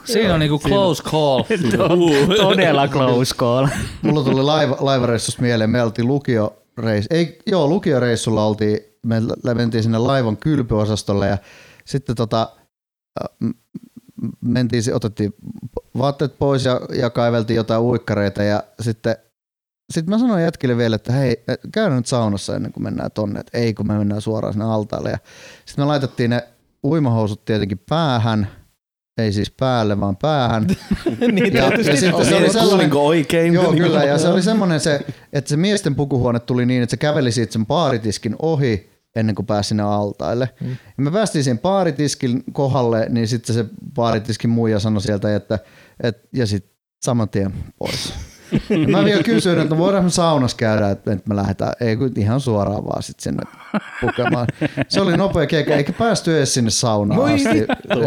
Siinä 0.05 0.33
on 0.33 0.39
niinku 0.39 0.59
close 0.59 1.03
call. 1.03 1.43
Todella 2.41 2.87
close 2.87 3.35
call. 3.35 3.67
Mulla 4.01 4.23
tuli 4.23 4.43
laiva, 4.43 4.77
laivareissusta 4.79 5.41
mieleen, 5.41 5.69
me 5.69 5.83
oltiin 5.83 6.07
lukioreissu, 6.07 7.07
ei, 7.11 7.39
joo, 7.47 7.67
lukioreissulla 7.67 8.45
oltiin, 8.45 8.79
me 9.05 9.21
mentiin 9.53 9.83
sinne 9.83 9.97
laivan 9.97 10.37
kylpyosastolle 10.37 11.27
ja 11.27 11.37
sitten 11.85 12.15
tota, 12.15 12.49
mentiin, 14.41 14.83
otettiin 14.93 15.33
vaatteet 15.97 16.39
pois 16.39 16.65
ja, 16.65 16.81
ja 16.95 17.09
kaiveltiin 17.09 17.57
jotain 17.57 17.81
uikkareita 17.81 18.43
ja 18.43 18.63
sitten 18.81 19.15
sitten 19.93 20.15
mä 20.15 20.19
sanoin 20.19 20.43
jätkille 20.43 20.77
vielä, 20.77 20.95
että 20.95 21.13
hei, 21.13 21.43
käy 21.71 21.89
nyt 21.89 22.05
saunassa 22.05 22.55
ennen 22.55 22.71
kuin 22.71 22.83
mennään 22.83 23.11
tonne. 23.11 23.39
Että 23.39 23.57
ei, 23.57 23.73
kun 23.73 23.87
me 23.87 23.97
mennään 23.97 24.21
suoraan 24.21 24.53
sinne 24.53 24.65
altaalle. 24.65 25.09
Ja 25.09 25.17
sitten 25.65 25.85
me 25.85 25.87
laitettiin 25.87 26.29
ne 26.29 26.47
uimahousut 26.83 27.45
tietenkin 27.45 27.81
päähän, 27.89 28.47
ei 29.19 29.33
siis 29.33 29.51
päälle, 29.51 29.99
vaan 29.99 30.17
päähän. 30.17 30.67
niin 31.31 31.53
Ja, 31.53 31.63
ja 31.63 31.69
tietysti 31.69 31.97
sitten 31.97 32.25
se 32.25 32.35
oli 32.35 32.49
sellainen, 32.49 32.93
oikein? 32.93 33.53
Joo, 33.53 33.73
kyllä. 33.73 34.03
Ja 34.03 34.17
se 34.17 34.27
oli 34.27 34.41
semmoinen 34.41 34.79
se, 34.79 35.05
että 35.33 35.49
se 35.49 35.57
miesten 35.57 35.95
pukuhuone 35.95 36.39
tuli 36.39 36.65
niin, 36.65 36.83
että 36.83 36.91
se 36.91 36.97
käveli 36.97 37.31
siitä 37.31 37.53
sen 37.53 37.65
baaritiskin 37.65 38.35
ohi 38.39 38.89
ennen 39.15 39.35
kuin 39.35 39.45
pääsi 39.45 39.67
sinne 39.67 39.83
altaille. 39.83 40.49
Mm. 40.61 40.69
Ja 40.69 41.03
me 41.03 41.11
päästiin 41.11 41.43
siihen 41.43 41.59
baaritiskin 41.59 42.43
kohdalle, 42.51 43.05
niin 43.09 43.27
sitten 43.27 43.55
se 43.55 43.65
baaritiskin 43.93 44.49
muija 44.49 44.79
sanoi 44.79 45.01
sieltä, 45.01 45.35
että, 45.35 45.59
että 46.03 46.27
ja 46.33 46.47
sitten 46.47 46.71
saman 47.01 47.29
tien 47.29 47.53
pois. 47.79 48.13
Mä 48.91 49.05
vielä 49.05 49.23
kysyin, 49.23 49.59
että 49.59 49.77
voidaan 49.77 50.03
me 50.03 50.09
saunassa 50.09 50.57
käydä, 50.57 50.89
että 50.89 51.17
me 51.25 51.35
lähdetään, 51.35 51.73
ei 51.79 51.95
kun 51.95 52.11
ihan 52.17 52.39
suoraan 52.39 52.85
vaan 52.85 53.03
sitten 53.03 53.23
sinne 53.23 53.43
pukemaan. 54.01 54.47
Se 54.87 55.01
oli 55.01 55.17
nopea 55.17 55.47
keikka, 55.47 55.73
eikä 55.73 55.93
päästy 55.93 56.37
edes 56.37 56.53
sinne 56.53 56.69
saunaan 56.69 57.21
Voi 57.21 57.33
asti. 57.33 57.59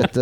Että, 0.04 0.20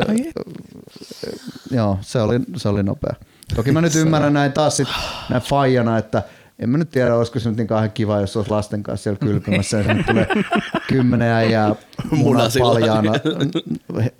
joo, 1.70 1.98
se 2.00 2.20
oli, 2.20 2.40
se 2.56 2.68
oli 2.68 2.82
nopea. 2.82 3.14
Toki 3.54 3.72
mä 3.72 3.80
nyt 3.80 3.94
ymmärrän 3.94 4.32
näin 4.32 4.52
taas 4.52 4.76
sit 4.76 4.88
näin 5.30 5.42
faijana, 5.42 5.98
että 5.98 6.22
en 6.60 6.68
mä 6.68 6.78
nyt 6.78 6.90
tiedä, 6.90 7.16
olisiko 7.16 7.38
se 7.38 7.48
nyt 7.48 7.58
niin 7.58 7.66
kauhean 7.66 7.90
kiva, 7.90 8.20
jos 8.20 8.36
olisi 8.36 8.50
lasten 8.50 8.82
kanssa 8.82 9.02
siellä 9.02 9.18
kylpymässä 9.18 9.76
ja 9.76 9.84
sinne 9.84 10.02
tulee 10.02 10.26
kymmenen 10.88 11.28
äijää 11.28 11.68
munat 12.10 12.24
Munasilla. 12.24 12.72
paljaana 12.72 13.12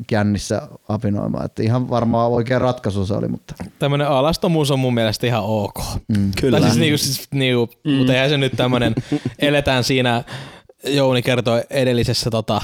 kännissä 0.07 0.63
apinoimaan. 0.89 1.45
Että 1.45 1.63
ihan 1.63 1.91
varmaan 1.91 2.31
oikea 2.31 2.59
ratkaisu 2.59 3.07
se 3.07 3.15
oli, 3.15 3.29
mutta 3.29 3.55
Tämmönen 3.79 4.09
alastomuus 4.09 4.71
on 4.71 4.79
mun 4.79 4.95
mielestä 4.95 5.27
ihan 5.27 5.43
ok. 5.45 5.79
mm. 6.09 6.31
Kyllä. 6.41 6.61
Tai 6.61 6.69
siis 6.69 6.81
niinku, 6.81 6.99
siis 6.99 7.29
niinku, 7.35 7.73
mm. 7.85 7.93
mutta 7.93 8.13
eihän 8.13 8.31
se 8.31 8.39
nyt 8.39 8.53
tämmönen, 8.57 8.95
eletään 9.39 9.85
siinä, 9.85 10.25
Jouni 10.87 11.23
kertoi 11.23 11.63
edellisessä 11.71 12.31
tota, 12.31 12.61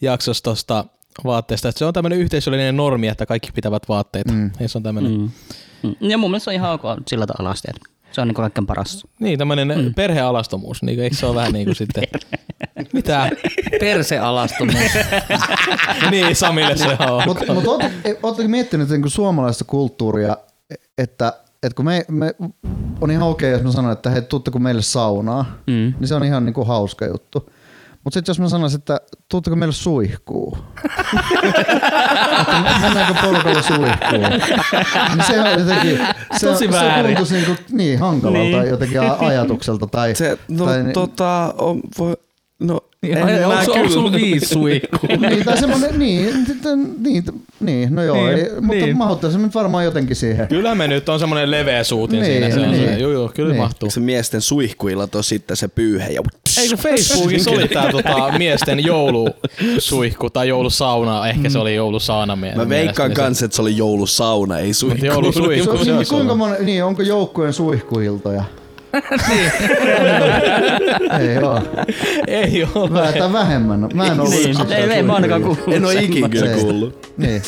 jaksossa 0.00 0.42
tosta 0.42 0.84
vaatteesta, 1.24 1.68
että 1.68 1.78
se 1.78 1.84
on 1.84 1.92
tämmöinen 1.92 2.18
yhteisöllinen 2.18 2.76
normi, 2.76 3.08
että 3.08 3.26
kaikki 3.26 3.52
pitävät 3.54 3.82
vaatteita. 3.88 4.32
Mm. 4.32 4.50
Ja 4.60 4.68
se 4.68 4.78
on 4.78 4.82
tämmöinen, 4.82 5.12
mm. 5.12 5.30
Mm. 5.82 5.94
Mm. 6.00 6.10
Ja 6.10 6.18
mun 6.18 6.30
mielestä 6.30 6.44
se 6.44 6.50
on 6.50 6.54
ihan 6.54 6.72
ok 6.72 6.82
sillä 7.06 7.26
tavalla 7.26 7.50
asti, 7.50 7.68
että 7.70 7.97
se 8.12 8.20
on 8.20 8.28
niin 8.28 8.34
kaikkein 8.34 8.66
paras. 8.66 9.06
niin 9.20 9.38
tämmöinen 9.38 9.68
mm. 9.68 9.94
perhealastomuus, 9.94 10.82
niin 10.82 11.00
eikö 11.00 11.16
se 11.16 11.26
ole 11.26 11.34
vähän 11.34 11.52
niinku 11.52 11.74
sitten, 11.74 12.04
mitä? 12.92 13.30
Persealastumus. 13.80 14.74
niin, 16.10 16.36
Samille 16.36 16.76
se 16.76 16.96
on. 17.10 17.22
Mutta 17.26 17.54
mut 17.54 17.66
oletteko 18.22 18.48
miettinyt 18.48 18.88
niin 18.88 19.10
suomalaista 19.10 19.64
kulttuuria, 19.64 20.36
että, 20.98 21.32
että 21.62 21.76
kun 21.76 21.84
me, 21.84 22.04
me 22.08 22.34
on 23.00 23.10
ihan 23.10 23.28
okei, 23.28 23.50
jos 23.50 23.62
mä 23.62 23.72
sanon, 23.72 23.92
että 23.92 24.10
hei, 24.10 24.22
tuutteko 24.22 24.58
meille 24.58 24.82
saunaa, 24.82 25.44
Mm. 25.66 25.94
niin 26.00 26.08
se 26.08 26.14
on 26.14 26.24
ihan 26.24 26.44
niin 26.44 26.54
kuin 26.54 26.66
hauska 26.66 27.06
juttu. 27.06 27.50
Mutta 28.08 28.16
sitten 28.16 28.30
jos 28.30 28.40
mä 28.40 28.48
sanoisin, 28.48 28.78
että 28.78 29.00
tuutteko 29.30 29.56
meille 29.56 29.74
suihkuu, 29.74 30.58
mennäänkö 32.80 33.14
polkalla 33.22 33.62
suihkuun, 33.62 34.30
niin 35.14 35.24
se 35.26 35.40
on 35.40 35.50
jotenkin, 35.60 35.98
se, 36.38 36.46
Tosi 36.46 36.64
se 36.66 36.70
väärin. 36.72 37.16
tuntuisi 37.16 37.34
niin, 37.34 37.46
kuin, 37.46 37.58
niin 37.70 37.98
hankalalta 37.98 38.38
niin. 38.60 38.68
jotenkin 38.68 39.00
ajatukselta. 39.00 39.86
Tai, 39.86 40.14
Se, 40.14 40.38
no 40.48 40.64
tai, 40.64 40.84
tota, 40.92 41.54
on, 41.58 41.80
voi, 41.98 42.16
no 42.60 42.80
en 43.02 43.24
Ai, 43.24 43.40
mä 43.40 43.46
onko, 43.46 43.62
su- 43.62 43.70
onko 43.70 43.74
kyllä. 43.74 43.88
sulla 43.90 44.12
viisi 44.12 44.46
suihkua? 44.54 45.28
niin, 45.28 45.44
tai 45.44 45.58
semmoinen, 45.58 45.98
niin, 45.98 46.46
sitten- 46.46 46.94
niin, 47.02 47.24
niin, 47.60 47.94
no 47.94 48.02
joo, 48.02 48.16
Niin, 48.26 48.34
niin, 48.36 48.64
mutta 48.64 48.84
niin. 48.84 48.96
mahuttaisiin 48.96 49.42
nyt 49.42 49.54
varmaan 49.54 49.84
jotenkin 49.84 50.16
siihen. 50.16 50.48
Kyllä 50.48 50.74
me 50.74 50.88
nyt 50.88 51.08
on 51.08 51.18
semmoinen 51.18 51.50
leveä 51.50 51.84
suutin 51.84 52.20
Niin, 52.20 52.32
siinä. 52.32 52.50
Se 52.54 52.60
on 52.60 52.70
niin. 52.70 52.88
se. 52.88 52.98
Juu, 52.98 53.12
juu, 53.12 53.30
kyllä 53.34 53.52
Niin. 53.52 53.62
mahtuu. 53.62 53.90
Se 53.90 54.00
miesten 54.00 54.40
suihkuilla 54.40 55.08
on 55.14 55.24
sitten 55.24 55.56
se 55.56 55.68
pyyhe 55.68 56.08
ja 56.08 56.22
Eikö 56.58 56.76
Facebookissa 56.76 57.50
oli 57.50 57.68
tää 57.68 57.90
tota, 57.92 58.32
miesten 58.38 58.84
joulusuihku 58.84 60.30
tai 60.30 60.48
joulusauna, 60.48 61.28
ehkä 61.28 61.50
se 61.50 61.58
oli 61.58 61.74
joulusauna 61.74 62.36
mie- 62.36 62.54
Mä 62.54 62.68
veikkaan 62.68 63.12
kanssa, 63.14 63.44
että 63.44 63.56
se 63.56 63.62
oli 63.62 63.76
joulusauna, 63.76 64.58
ei 64.58 64.74
suihku. 64.74 65.04
Joulusuihku. 65.06 65.78
Se, 65.78 65.84
se 65.84 65.90
on 65.92 65.98
niin, 65.98 66.08
kuinka 66.08 66.34
moni, 66.34 66.54
niin, 66.64 66.84
onko 66.84 67.02
joukkueen 67.02 67.52
suihkuiltoja? 67.52 68.44
ei 71.20 71.38
oo. 71.42 71.60
Ei 72.26 72.66
ole. 72.74 72.90
Mä, 72.90 73.12
tai 73.18 73.32
vähemmän. 73.32 73.88
Mä 73.94 74.06
en 74.06 74.20
ollut 74.20 74.34
Niin, 74.34 74.72
ei- 74.72 74.92
ei 74.92 75.02
mä 75.02 75.14
ainakaan 75.14 75.42
kuullut 75.42 75.68
En 75.72 75.84
oo 75.84 75.90
ikin 75.90 76.30
kyllä 76.30 76.56
kuullut. 76.56 77.12
Niin. 77.16 77.42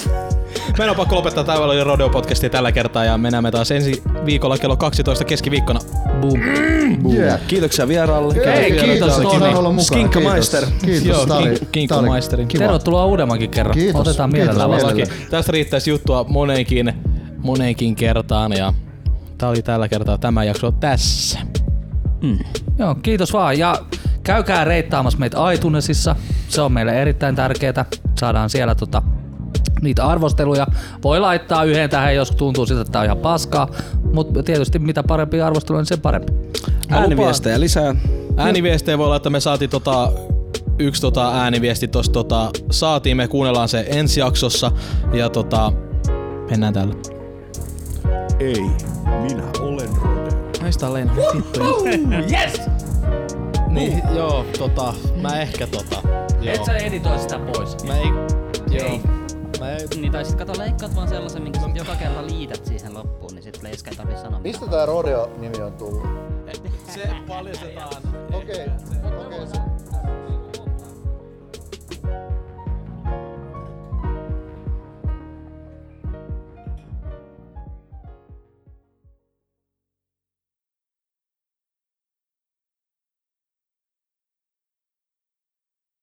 Meidän 0.78 0.90
on 0.90 0.96
pakko 0.96 1.14
lopettaa 1.16 1.44
tämä 1.44 1.58
oli 1.58 1.84
Rodeo 1.84 2.08
podcasti 2.08 2.50
tällä 2.50 2.72
kertaa 2.72 3.04
ja 3.04 3.18
me 3.18 3.30
näemme 3.30 3.50
taas 3.50 3.70
ensi 3.70 4.02
viikolla 4.24 4.58
kello 4.58 4.76
12 4.76 5.24
keskiviikkona. 5.24 5.80
Boom. 6.20 6.40
Yeah. 7.14 7.40
Kiitoksia 7.46 7.88
vieraalle. 7.88 8.34
Hei, 8.34 8.70
kiitos, 8.72 8.86
kiitos, 8.86 9.16
Toni. 9.16 9.28
kiitos. 9.98 10.12
Kiitos, 11.72 11.72
kiitos. 11.72 11.88
Tervetuloa 12.58 13.06
uudemmankin 13.06 13.50
kerran. 13.50 13.74
Kiitos. 13.74 14.00
Otetaan 14.00 14.32
mielellään. 14.32 14.70
Tästä 15.30 15.52
riittäisi 15.52 15.90
juttua 15.90 16.24
moneenkin, 16.28 16.92
moneenkin 17.42 17.96
kertaan 17.96 18.52
ja 18.52 18.72
tämä 19.40 19.50
oli 19.50 19.62
tällä 19.62 19.88
kertaa 19.88 20.18
tämä 20.18 20.44
jakso 20.44 20.72
tässä. 20.72 21.38
Joo, 22.78 22.94
kiitos 22.94 23.32
vaan. 23.32 23.58
Ja 23.58 23.78
käykää 24.22 24.64
reittaamassa 24.64 25.18
meitä 25.18 25.52
iTunesissa. 25.52 26.16
Se 26.48 26.60
on 26.60 26.72
meille 26.72 27.02
erittäin 27.02 27.36
tärkeää. 27.36 27.84
Saadaan 28.18 28.50
siellä 28.50 28.74
tota, 28.74 29.02
niitä 29.82 30.06
arvosteluja. 30.06 30.66
Voi 31.02 31.20
laittaa 31.20 31.64
yhden 31.64 31.90
tähän, 31.90 32.14
jos 32.14 32.30
tuntuu 32.30 32.66
siltä, 32.66 32.80
että 32.80 32.92
tämä 32.92 33.00
on 33.00 33.06
ihan 33.06 33.18
paskaa. 33.18 33.68
Mutta 34.12 34.42
tietysti 34.42 34.78
mitä 34.78 35.02
parempi 35.02 35.40
arvostelu, 35.40 35.78
niin 35.78 35.86
sen 35.86 36.00
parempi. 36.00 36.32
Ääniviestejä 36.88 37.60
lisää. 37.60 37.94
Ääniviestejä 38.36 38.98
voi 38.98 39.06
olla, 39.06 39.16
että 39.16 39.30
me 39.30 39.40
saatiin 39.40 39.70
tota, 39.70 40.12
yksi 40.78 41.00
tota 41.00 41.32
ääniviesti 41.34 41.88
tosta 41.88 42.12
tota, 42.12 42.50
saatiin, 42.70 43.16
me 43.16 43.28
kuunnellaan 43.28 43.68
se 43.68 43.86
ensi 43.88 44.20
jaksossa 44.20 44.72
ja 45.12 45.28
tota, 45.28 45.72
mennään 46.50 46.74
tällä. 46.74 46.94
Ei, 48.40 48.70
minä 49.10 49.42
olen 49.60 49.88
Rode. 50.02 50.30
Näistä 50.62 50.86
on 50.86 50.94
Leena. 50.94 51.12
Yes! 52.30 52.60
Niin, 53.68 54.02
joo, 54.16 54.44
tota, 54.58 54.94
mä 55.20 55.40
ehkä 55.40 55.66
tota, 55.66 56.02
joo. 56.40 56.54
Et 56.54 56.64
sä 56.64 56.76
editoi 56.76 57.18
sitä 57.18 57.38
pois. 57.38 57.84
Mä 57.84 57.96
ei, 57.96 58.08
joo. 58.70 58.98
Mä 59.60 59.70
ei, 59.72 59.86
Niin, 60.00 60.12
tai 60.12 60.24
sit 60.24 60.38
kato 60.38 60.52
leikkaat 60.58 60.96
vaan 60.96 61.08
sellaisen, 61.08 61.42
minkä 61.42 61.60
sit 61.60 61.76
joka 61.76 61.94
kerta 61.96 62.26
liität 62.26 62.66
siihen 62.66 62.94
loppuun, 62.94 63.34
niin 63.34 63.42
sit 63.42 63.62
Leiska 63.62 63.90
ei 63.90 63.96
tarvii 63.96 64.16
sanoa 64.16 64.40
Mistä 64.40 64.66
tää 64.66 64.86
rodeo-nimi 64.86 65.62
on 65.62 65.72
tullut? 65.72 66.06
se 66.94 67.08
paljastetaan. 67.28 68.02
Okei, 68.32 68.66
okei. 69.12 69.69